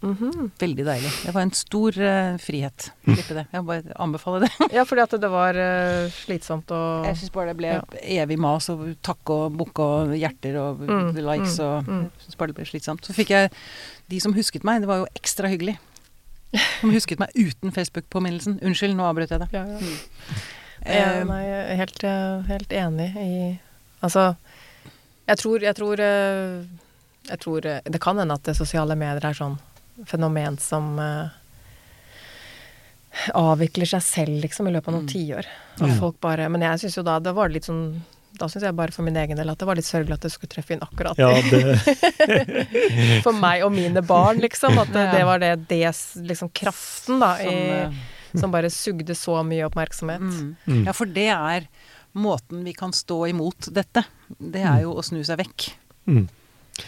Mhm. 0.00 0.50
Veldig 0.60 0.84
deilig. 0.86 1.10
Det 1.26 1.32
var 1.34 1.42
en 1.42 1.50
stor 1.58 1.96
uh, 1.98 2.36
frihet. 2.38 2.90
Slippe 3.02 3.34
det. 3.34 3.42
Jeg 3.52 3.64
bare 3.66 3.96
anbefaler 3.98 4.44
det. 4.46 4.68
ja, 4.76 4.84
fordi 4.86 5.02
at 5.02 5.16
det 5.24 5.30
var 5.32 5.58
uh, 5.58 6.06
slitsomt 6.14 6.70
og 6.70 7.08
Jeg 7.08 7.18
syns 7.18 7.32
bare 7.34 7.50
det 7.50 7.56
ble 7.58 7.72
Ja. 7.72 7.82
evig 8.22 8.38
mas 8.38 8.68
og 8.70 8.84
takke 9.02 9.34
og 9.48 9.56
bukke 9.58 9.82
og 9.82 10.14
hjerter 10.14 10.54
og 10.62 10.84
Mm, 10.86 11.10
likes 11.18 11.58
mm, 11.58 11.64
og 11.66 11.88
mm. 11.90 12.04
Jeg 12.14 12.24
syns 12.28 12.38
bare 12.38 12.52
det 12.52 12.58
ble 12.60 12.68
slitsomt. 12.70 13.02
Så 13.10 13.16
fikk 13.16 13.34
jeg 13.34 13.50
de 14.08 14.20
som 14.22 14.32
husket 14.38 14.62
meg. 14.64 14.80
Det 14.84 14.88
var 14.92 15.02
jo 15.02 15.08
ekstra 15.18 15.50
hyggelig. 15.50 15.76
Som 16.80 16.94
husket 16.94 17.18
meg 17.20 17.34
uten 17.36 17.74
Facebook-påminnelsen. 17.74 18.60
Unnskyld, 18.64 18.94
nå 18.96 19.04
avbrøt 19.04 19.34
jeg 19.34 19.42
det. 19.42 19.48
Ja, 19.52 19.66
ja. 19.66 20.38
Eh, 20.88 21.24
nei, 21.26 21.42
jeg 21.44 21.64
er 21.74 21.80
helt, 21.82 22.04
helt 22.48 22.70
enig 22.72 23.08
i 23.18 23.32
Altså, 24.00 24.28
jeg 25.26 25.36
tror, 25.42 25.58
jeg 25.66 25.74
tror 25.74 26.00
eh, 26.00 26.62
Jeg 27.28 27.40
tror 27.42 27.60
Det 27.66 28.00
kan 28.00 28.16
hende 28.22 28.36
at 28.38 28.46
det 28.46 28.54
sosiale 28.56 28.94
medier 28.96 29.26
er 29.26 29.34
sånn 29.36 29.58
fenomen 30.06 30.58
som 30.62 30.98
eh, 30.98 31.28
avvikler 33.34 33.88
seg 33.88 34.02
selv, 34.04 34.36
liksom, 34.44 34.68
i 34.68 34.72
løpet 34.76 34.88
av 34.88 34.94
noen 34.94 35.08
Mm. 35.08 35.12
tiår. 35.14 35.46
Mm. 35.80 35.98
folk 35.98 36.20
bare 36.20 36.48
Men 36.50 36.60
jeg 36.62 36.78
syns 36.80 36.96
jo 36.98 37.02
da 37.06 37.18
det 37.20 37.32
var 37.34 37.48
litt 37.48 37.64
sånn 37.64 38.00
Da 38.38 38.46
syns 38.46 38.62
jeg 38.64 38.74
bare 38.76 38.90
for 38.92 39.02
min 39.02 39.16
egen 39.16 39.36
del 39.38 39.48
at 39.50 39.58
det 39.58 39.66
var 39.66 39.74
litt 39.78 39.86
sørgelig 39.86 40.12
at 40.14 40.20
det 40.20 40.30
skulle 40.32 40.50
treffe 40.50 40.72
inn 40.74 40.80
akkurat 40.84 41.16
Ja, 41.18 41.30
det 41.50 43.22
for 43.24 43.32
meg 43.32 43.62
og 43.64 43.72
mine 43.72 44.02
barn, 44.06 44.38
liksom. 44.38 44.76
At 44.78 44.92
det, 44.92 45.06
det 45.16 45.24
var 45.24 45.38
det, 45.38 45.52
det 45.68 45.80
liksom 46.28 46.50
kraften, 46.50 47.18
da, 47.22 47.36
som, 47.40 47.48
i, 47.48 47.70
eh, 47.70 48.38
som 48.38 48.50
bare 48.52 48.70
sugde 48.70 49.14
så 49.16 49.40
mye 49.42 49.64
oppmerksomhet. 49.66 50.20
mm. 50.20 50.56
Mm. 50.66 50.84
Ja, 50.86 50.92
for 50.92 51.06
det 51.06 51.28
er 51.32 51.66
måten 52.14 52.62
vi 52.64 52.72
kan 52.76 52.92
stå 52.92 53.26
imot 53.30 53.70
dette. 53.74 54.04
Det 54.38 54.62
er 54.62 54.82
jo 54.84 54.94
å 54.98 55.02
snu 55.02 55.22
seg 55.24 55.38
vekk. 55.40 55.70
mm. 56.06 56.28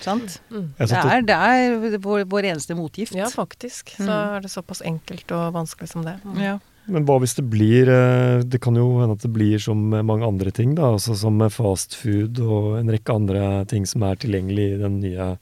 Sant? 0.00 0.40
Mm. 0.50 0.68
Det 0.78 0.90
er, 0.96 1.22
det 1.26 1.36
er 1.36 1.98
vår, 1.98 2.24
vår 2.30 2.46
eneste 2.52 2.76
motgift. 2.78 3.14
Ja, 3.18 3.26
faktisk. 3.28 3.90
Så 3.96 4.06
Mm. 4.06 4.36
er 4.36 4.40
det 4.46 4.50
såpass 4.50 4.82
enkelt 4.86 5.30
og 5.32 5.52
vanskelig 5.54 5.88
som 5.90 6.04
det. 6.06 6.16
Mm. 6.24 6.38
Ja. 6.40 6.58
Men 6.90 7.04
hva 7.06 7.18
hvis 7.20 7.34
det 7.36 7.44
blir 7.50 7.86
eh, 7.92 8.40
Det 8.42 8.58
kan 8.60 8.74
jo 8.74 8.98
hende 9.00 9.12
at 9.14 9.22
det 9.22 9.30
blir 9.32 9.58
som 9.62 9.78
mange 9.90 10.26
andre 10.26 10.50
ting, 10.50 10.74
da. 10.74 10.88
Altså 10.96 11.14
som 11.14 11.38
fast 11.50 11.94
food 11.94 12.38
og 12.40 12.78
en 12.80 12.88
rekke 12.90 13.14
andre 13.14 13.64
ting 13.66 13.84
som 13.86 14.02
er 14.02 14.16
tilgjengelig 14.16 14.74
i 14.74 14.78
den 14.80 15.00
nye 15.00 15.36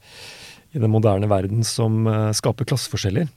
i 0.75 0.77
den 0.77 0.91
moderne 0.91 1.25
verden, 1.31 1.63
som 1.65 2.05
eh, 2.05 2.31
skaper 2.37 2.65
klasseforskjeller. 2.69 3.27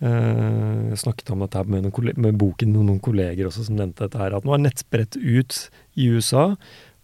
Eh, 0.00 0.90
Jeg 0.92 0.98
snakket 1.00 1.30
om 1.32 1.40
dette 1.44 1.62
med, 1.68 1.84
noen 1.84 2.12
med 2.20 2.36
boken 2.40 2.72
med 2.72 2.84
noen 2.88 3.00
kolleger 3.04 3.48
også 3.48 3.64
som 3.66 3.76
nevnte 3.76 4.04
dette 4.06 4.20
her, 4.20 4.34
at 4.36 4.44
nå 4.44 4.54
er 4.54 4.62
nettbrett 4.64 5.16
ut 5.16 5.70
i 5.96 6.08
USA 6.12 6.54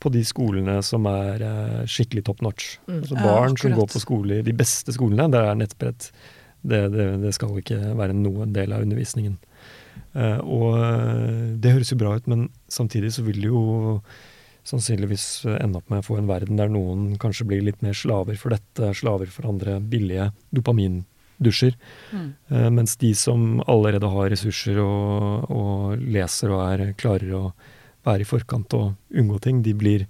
på 0.03 0.11
de 0.13 0.23
skolene 0.27 0.81
som 0.85 1.07
er 1.11 1.45
eh, 1.47 1.81
skikkelig 1.91 2.25
top 2.27 2.43
notch. 2.45 2.77
Mm. 2.89 3.01
Altså 3.01 3.19
barn 3.21 3.57
som 3.61 3.77
går 3.79 3.91
på 3.93 4.03
skole 4.03 4.41
i 4.41 4.47
de 4.47 4.55
beste 4.57 4.95
skolene, 4.95 5.31
der 5.33 5.47
er 5.51 5.59
nettbrett. 5.59 6.11
Det, 6.63 6.83
det, 6.95 7.07
det 7.23 7.33
skal 7.35 7.57
ikke 7.59 7.79
være 7.99 8.15
noen 8.15 8.53
del 8.55 8.75
av 8.75 8.85
undervisningen. 8.85 9.39
Uh, 10.13 10.39
og 10.45 10.77
eh, 10.77 11.49
det 11.63 11.73
høres 11.73 11.93
jo 11.93 11.99
bra 12.01 12.17
ut, 12.19 12.29
men 12.31 12.47
samtidig 12.71 13.15
så 13.17 13.25
vil 13.25 13.41
det 13.43 13.49
jo 13.51 13.63
sannsynligvis 14.69 15.25
ende 15.57 15.81
opp 15.81 15.89
med 15.91 16.03
å 16.03 16.07
få 16.07 16.21
en 16.21 16.29
verden 16.29 16.61
der 16.61 16.71
noen 16.71 17.17
kanskje 17.21 17.49
blir 17.49 17.65
litt 17.67 17.81
mer 17.83 17.97
slaver 17.99 18.37
for 18.39 18.55
dette, 18.55 18.93
slaver 18.95 19.33
for 19.33 19.49
andre 19.51 19.81
billige 19.81 20.29
dopamindusjer. 20.55 21.75
Mm. 22.13 22.29
Uh, 22.53 22.69
mens 22.79 22.95
de 23.01 23.15
som 23.19 23.63
allerede 23.67 24.11
har 24.13 24.31
ressurser 24.35 24.79
og, 24.85 25.49
og 25.51 26.05
leser 26.15 26.55
og 26.55 26.67
er 26.69 26.93
klarer 27.01 27.39
å 27.41 27.45
være 28.07 28.25
i 28.25 28.29
forkant 28.29 28.75
og 28.79 29.19
unngå 29.19 29.39
ting, 29.45 29.63
de, 29.65 29.75
blir, 29.79 30.07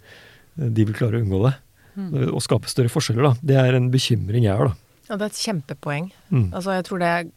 de 0.56 0.86
vil 0.88 0.96
klare 0.96 1.18
å 1.18 1.24
unngå 1.24 1.42
det. 1.46 1.54
Mm. 1.94 2.12
Og 2.32 2.40
skape 2.44 2.70
større 2.72 2.92
forskjeller, 2.92 3.28
da. 3.28 3.48
Det 3.52 3.58
er 3.60 3.76
en 3.76 3.90
bekymring 3.92 4.46
jeg 4.46 4.56
har, 4.56 4.72
da. 4.72 4.92
Ja, 5.08 5.18
det 5.18 5.26
er 5.26 5.32
et 5.32 5.42
kjempepoeng. 5.42 6.08
Mm. 6.30 6.46
Altså, 6.54 6.76
jeg 6.78 6.86
tror 6.88 7.02
det 7.02 7.10
er 7.12 7.28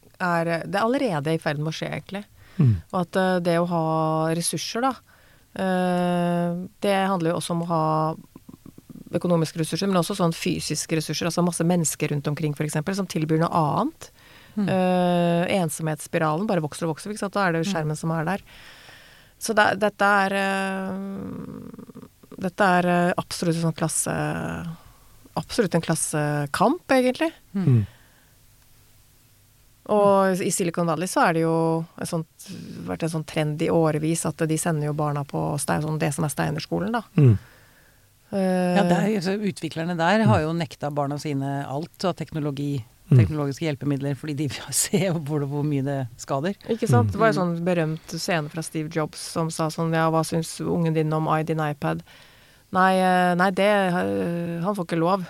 Det 0.63 0.77
er 0.77 0.83
allerede 0.85 1.33
i 1.33 1.41
ferd 1.43 1.59
med 1.59 1.73
å 1.73 1.75
skje, 1.75 1.89
egentlig. 1.91 2.23
Mm. 2.55 2.77
Og 2.93 3.01
at 3.01 3.17
eh, 3.19 3.41
det 3.43 3.57
å 3.59 3.67
ha 3.67 3.87
ressurser, 4.31 4.85
da 4.85 4.93
eh, 5.59 6.53
Det 6.79 6.93
handler 6.95 7.33
jo 7.33 7.39
også 7.41 7.51
om 7.51 7.65
å 7.65 7.67
ha 7.73 7.83
økonomiske 9.15 9.59
ressurser, 9.59 9.89
men 9.91 9.99
også 9.99 10.15
sånn 10.17 10.35
fysiske 10.35 10.97
ressurser. 10.99 11.29
Altså 11.29 11.43
masse 11.45 11.65
mennesker 11.67 12.11
rundt 12.11 12.27
omkring, 12.31 12.55
f.eks., 12.55 12.79
som 12.97 13.07
tilbyr 13.07 13.43
noe 13.43 13.51
annet. 13.59 14.09
Mm. 14.55 14.69
Uh, 14.69 15.43
ensomhetsspiralen 15.51 16.47
bare 16.47 16.63
vokser 16.63 16.87
og 16.87 16.93
vokser, 16.93 17.11
ikke 17.11 17.25
sant? 17.25 17.35
da 17.35 17.43
er 17.43 17.55
det 17.55 17.65
skjermen 17.67 17.99
som 17.99 18.11
er 18.15 18.27
der. 18.27 18.43
Så 19.45 19.53
det, 19.57 19.65
dette 19.81 20.11
er 20.25 20.35
eh, 20.39 20.95
Dette 22.45 22.69
er 22.79 22.87
eh, 22.91 23.11
absolutt 23.21 23.59
en 23.59 23.67
sånn 23.67 23.77
klasse 23.77 24.15
Absolutt 25.35 25.75
en 25.75 25.83
klassekamp, 25.83 26.85
egentlig. 26.95 27.27
Mm. 27.51 27.81
Og 29.91 30.39
i 30.41 30.51
Silicon 30.55 30.87
Valley 30.87 31.09
så 31.11 31.25
er 31.27 31.35
det 31.35 31.41
jo 31.43 31.57
et 32.01 32.09
sånt, 32.09 32.45
vært 32.87 33.03
en 33.05 33.11
sånn 33.17 33.25
trend 33.27 33.59
i 33.61 33.67
årevis 33.69 34.23
at 34.25 34.39
de 34.47 34.57
sender 34.57 34.87
jo 34.87 34.95
barna 34.97 35.25
på 35.27 35.41
sånn 35.59 35.99
det 36.01 36.09
som 36.15 36.25
er 36.25 36.31
Steinerskolen, 36.33 36.95
da. 36.95 37.03
Mm. 37.19 37.35
Eh, 38.31 38.71
Ja, 38.79 38.87
der, 38.87 39.11
så 39.21 39.35
utviklerne 39.35 39.97
der 39.99 40.23
har 40.25 40.41
jo 40.41 40.55
nekta 40.57 40.89
barna 40.89 41.19
sine 41.21 41.65
alt 41.67 42.07
av 42.07 42.15
teknologi, 42.17 42.79
Mm. 42.79 42.94
Teknologiske 43.11 43.67
hjelpemidler, 43.67 44.15
fordi 44.17 44.33
de 44.39 44.47
vil 44.49 44.75
se 44.83 45.01
hvor, 45.13 45.45
hvor 45.49 45.65
mye 45.67 45.85
det 45.85 45.97
skader. 46.21 46.55
Ikke 46.71 46.89
sant? 46.89 47.11
Det 47.13 47.21
var 47.21 47.33
jo 47.33 47.39
sånn 47.39 47.55
berømt 47.65 48.15
scene 48.17 48.51
fra 48.51 48.63
Steve 48.65 48.89
Jobs 48.93 49.21
som 49.35 49.51
sa 49.53 49.69
sånn 49.73 49.93
Ja, 49.95 50.07
hva 50.13 50.23
syns 50.25 50.57
ungen 50.61 50.95
din 50.97 51.13
om 51.13 51.29
i 51.35 51.43
din 51.47 51.61
iPad? 51.61 52.03
Nei, 52.75 52.93
eh, 52.97 53.33
nei 53.37 53.51
det 53.55 53.71
eh, 53.71 54.63
Han 54.65 54.75
får 54.75 54.87
ikke 54.87 54.99
lov. 54.99 55.25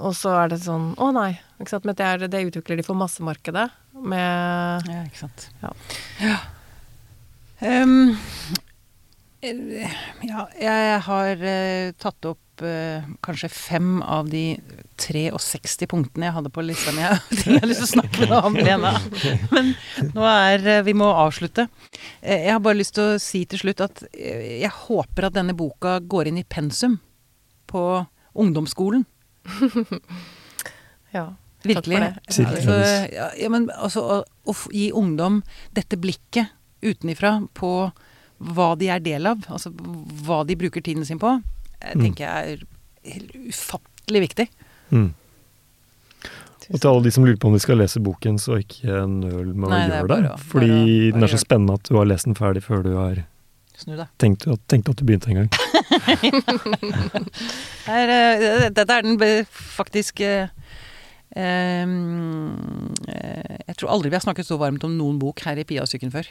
Og 0.00 0.14
så 0.14 0.34
er 0.42 0.52
det 0.52 0.60
sånn 0.64 0.92
Å 1.00 1.10
nei. 1.14 1.32
Ikke 1.60 1.74
sant? 1.74 1.86
Men 1.88 1.98
det, 1.98 2.06
er, 2.06 2.30
det 2.30 2.46
utvikler 2.50 2.80
de 2.80 2.86
for 2.86 2.98
massemarkedet 2.98 3.68
med 4.00 4.90
Ja, 4.90 5.04
ikke 5.06 5.24
sant. 5.26 5.50
Ja. 5.62 5.74
Ja. 6.22 6.38
Ehm, 7.60 8.12
eh, 8.14 8.29
ja, 9.40 10.42
jeg 10.60 10.96
har 11.06 11.42
eh, 11.48 11.92
tatt 11.96 12.26
opp 12.28 12.64
eh, 12.66 13.06
kanskje 13.24 13.48
fem 13.48 14.02
av 14.04 14.28
de 14.28 14.58
63 15.00 15.88
punktene 15.88 16.28
jeg 16.28 16.36
hadde 16.36 16.52
på 16.52 16.64
lista 16.64 16.92
mi. 16.92 17.06
Ting 17.32 17.54
jeg 17.56 17.62
har 17.62 17.70
lyst 17.70 17.80
til 17.80 17.88
å 17.88 17.92
snakke 17.94 18.20
med 18.20 18.34
deg 18.34 18.48
om, 18.50 18.58
Lena. 18.58 18.92
Men 19.54 19.72
nå 20.12 20.26
er 20.28 20.66
eh, 20.74 20.82
Vi 20.84 20.94
må 20.96 21.08
avslutte. 21.08 21.70
Eh, 22.20 22.44
jeg 22.50 22.52
har 22.52 22.60
bare 22.64 22.80
lyst 22.82 22.98
til 22.98 23.14
å 23.14 23.22
si 23.22 23.46
til 23.48 23.62
slutt 23.62 23.80
at 23.86 24.04
eh, 24.12 24.60
jeg 24.60 24.72
håper 24.82 25.30
at 25.30 25.38
denne 25.38 25.56
boka 25.56 25.96
går 26.04 26.28
inn 26.28 26.42
i 26.42 26.44
pensum 26.44 26.98
på 27.70 27.84
ungdomsskolen. 28.36 29.06
Ja. 31.10 31.32
Virkelig. 31.66 31.96
Takk 31.98 32.28
for 32.30 32.44
det. 32.44 32.60
Altså, 32.60 32.76
ja, 33.10 33.24
ja, 33.36 33.48
men 33.52 33.66
altså 33.74 34.04
å, 34.04 34.20
å 34.48 34.52
gi 34.72 34.86
ungdom 34.96 35.40
dette 35.76 35.98
blikket 36.00 36.54
utenifra 36.80 37.34
på 37.56 37.72
hva 38.40 38.72
de 38.80 38.88
er 38.88 39.00
del 39.04 39.26
av, 39.26 39.38
altså 39.52 39.70
hva 40.24 40.42
de 40.48 40.56
bruker 40.56 40.80
tiden 40.82 41.04
sin 41.04 41.18
på, 41.20 41.36
Mm. 41.80 42.02
tenker 42.02 42.24
jeg 42.26 42.58
er 43.04 43.20
ufattelig 43.48 44.20
viktig. 44.28 44.48
Mm. 44.92 45.14
Og 46.70 46.78
til 46.80 46.88
alle 46.90 47.02
de 47.02 47.10
som 47.10 47.24
lurer 47.24 47.38
på 47.40 47.48
om 47.48 47.54
de 47.56 47.60
skal 47.62 47.78
lese 47.80 47.98
boken, 48.04 48.36
så 48.38 48.58
ikke 48.60 48.84
nøl 49.08 49.54
med 49.54 49.64
å 49.64 49.70
det 49.72 49.78
gjøre 49.88 50.00
det. 50.00 50.08
bare 50.08 50.34
å- 50.34 50.38
Fordi 50.38 50.68
å- 50.70 51.12
den 51.14 51.22
er 51.24 51.28
så 51.32 51.38
spennende 51.40 51.74
at 51.74 51.82
du 51.88 51.96
har 51.96 52.04
lest 52.04 52.24
den 52.28 52.34
ferdig 52.34 52.62
før 52.62 52.82
du 52.84 52.92
har 52.96 53.24
tenkt, 54.18 54.46
at- 54.46 54.60
tenkt 54.68 54.88
at 54.90 54.96
du 54.96 55.04
begynte 55.04 55.28
en 55.28 55.34
gang. 55.40 55.48
Det 57.86 57.96
eh, 58.10 58.70
Dette 58.70 58.92
er 58.92 59.02
den 59.02 59.16
faktisk 59.48 60.20
eh, 60.20 60.48
eh, 61.36 61.86
Jeg 63.66 63.76
tror 63.80 63.90
aldri 63.94 64.10
vi 64.10 64.16
har 64.18 64.24
snakket 64.24 64.46
så 64.48 64.58
varmt 64.60 64.84
om 64.84 64.96
noen 64.98 65.18
bok 65.18 65.40
her 65.46 65.56
i 65.58 65.64
Pia-syken 65.64 66.12
før. 66.12 66.28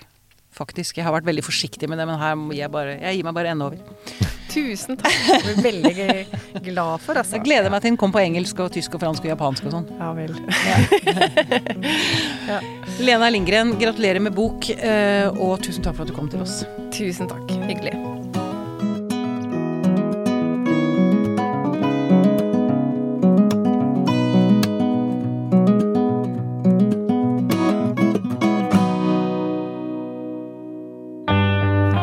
Faktisk. 0.60 0.99
Jeg 0.99 1.07
har 1.07 1.16
vært 1.16 1.28
veldig 1.30 1.45
forsiktig 1.45 1.88
med 1.89 2.01
det, 2.01 2.07
men 2.10 2.20
her 2.20 2.36
må 2.36 2.51
jeg 2.57 2.68
bare 2.74 2.97
Jeg 2.99 3.20
gir 3.20 3.30
meg 3.30 3.38
bare 3.38 3.53
ende 3.53 3.70
over. 3.70 3.80
Tusen 4.49 4.97
takk. 4.97 5.14
Jeg 5.30 5.41
blir 5.45 5.60
veldig 5.64 6.64
glad 6.66 7.03
for, 7.05 7.20
altså. 7.22 7.38
Jeg 7.38 7.45
gleder 7.45 7.72
meg 7.72 7.84
til 7.84 7.93
den 7.93 7.99
kom 8.01 8.14
på 8.14 8.22
engelsk 8.24 8.60
og 8.66 8.72
tysk 8.74 8.97
og 8.97 9.03
fransk 9.05 9.28
og 9.28 9.32
japansk 9.34 9.70
og 9.70 9.76
sånn. 9.78 9.88
Ja 9.99 10.10
vel. 10.18 10.34
Lena 12.99 13.30
Lindgren, 13.32 13.76
gratulerer 13.80 14.24
med 14.26 14.36
bok, 14.36 14.72
eh, 14.74 15.30
og 15.30 15.62
tusen 15.64 15.86
takk 15.86 15.99
for 15.99 16.07
at 16.07 16.12
du 16.12 16.18
kom 16.18 16.32
til 16.34 16.43
oss. 16.43 16.64
Tusen 16.95 17.30
takk. 17.30 17.45
Hyggelig. 17.70 18.18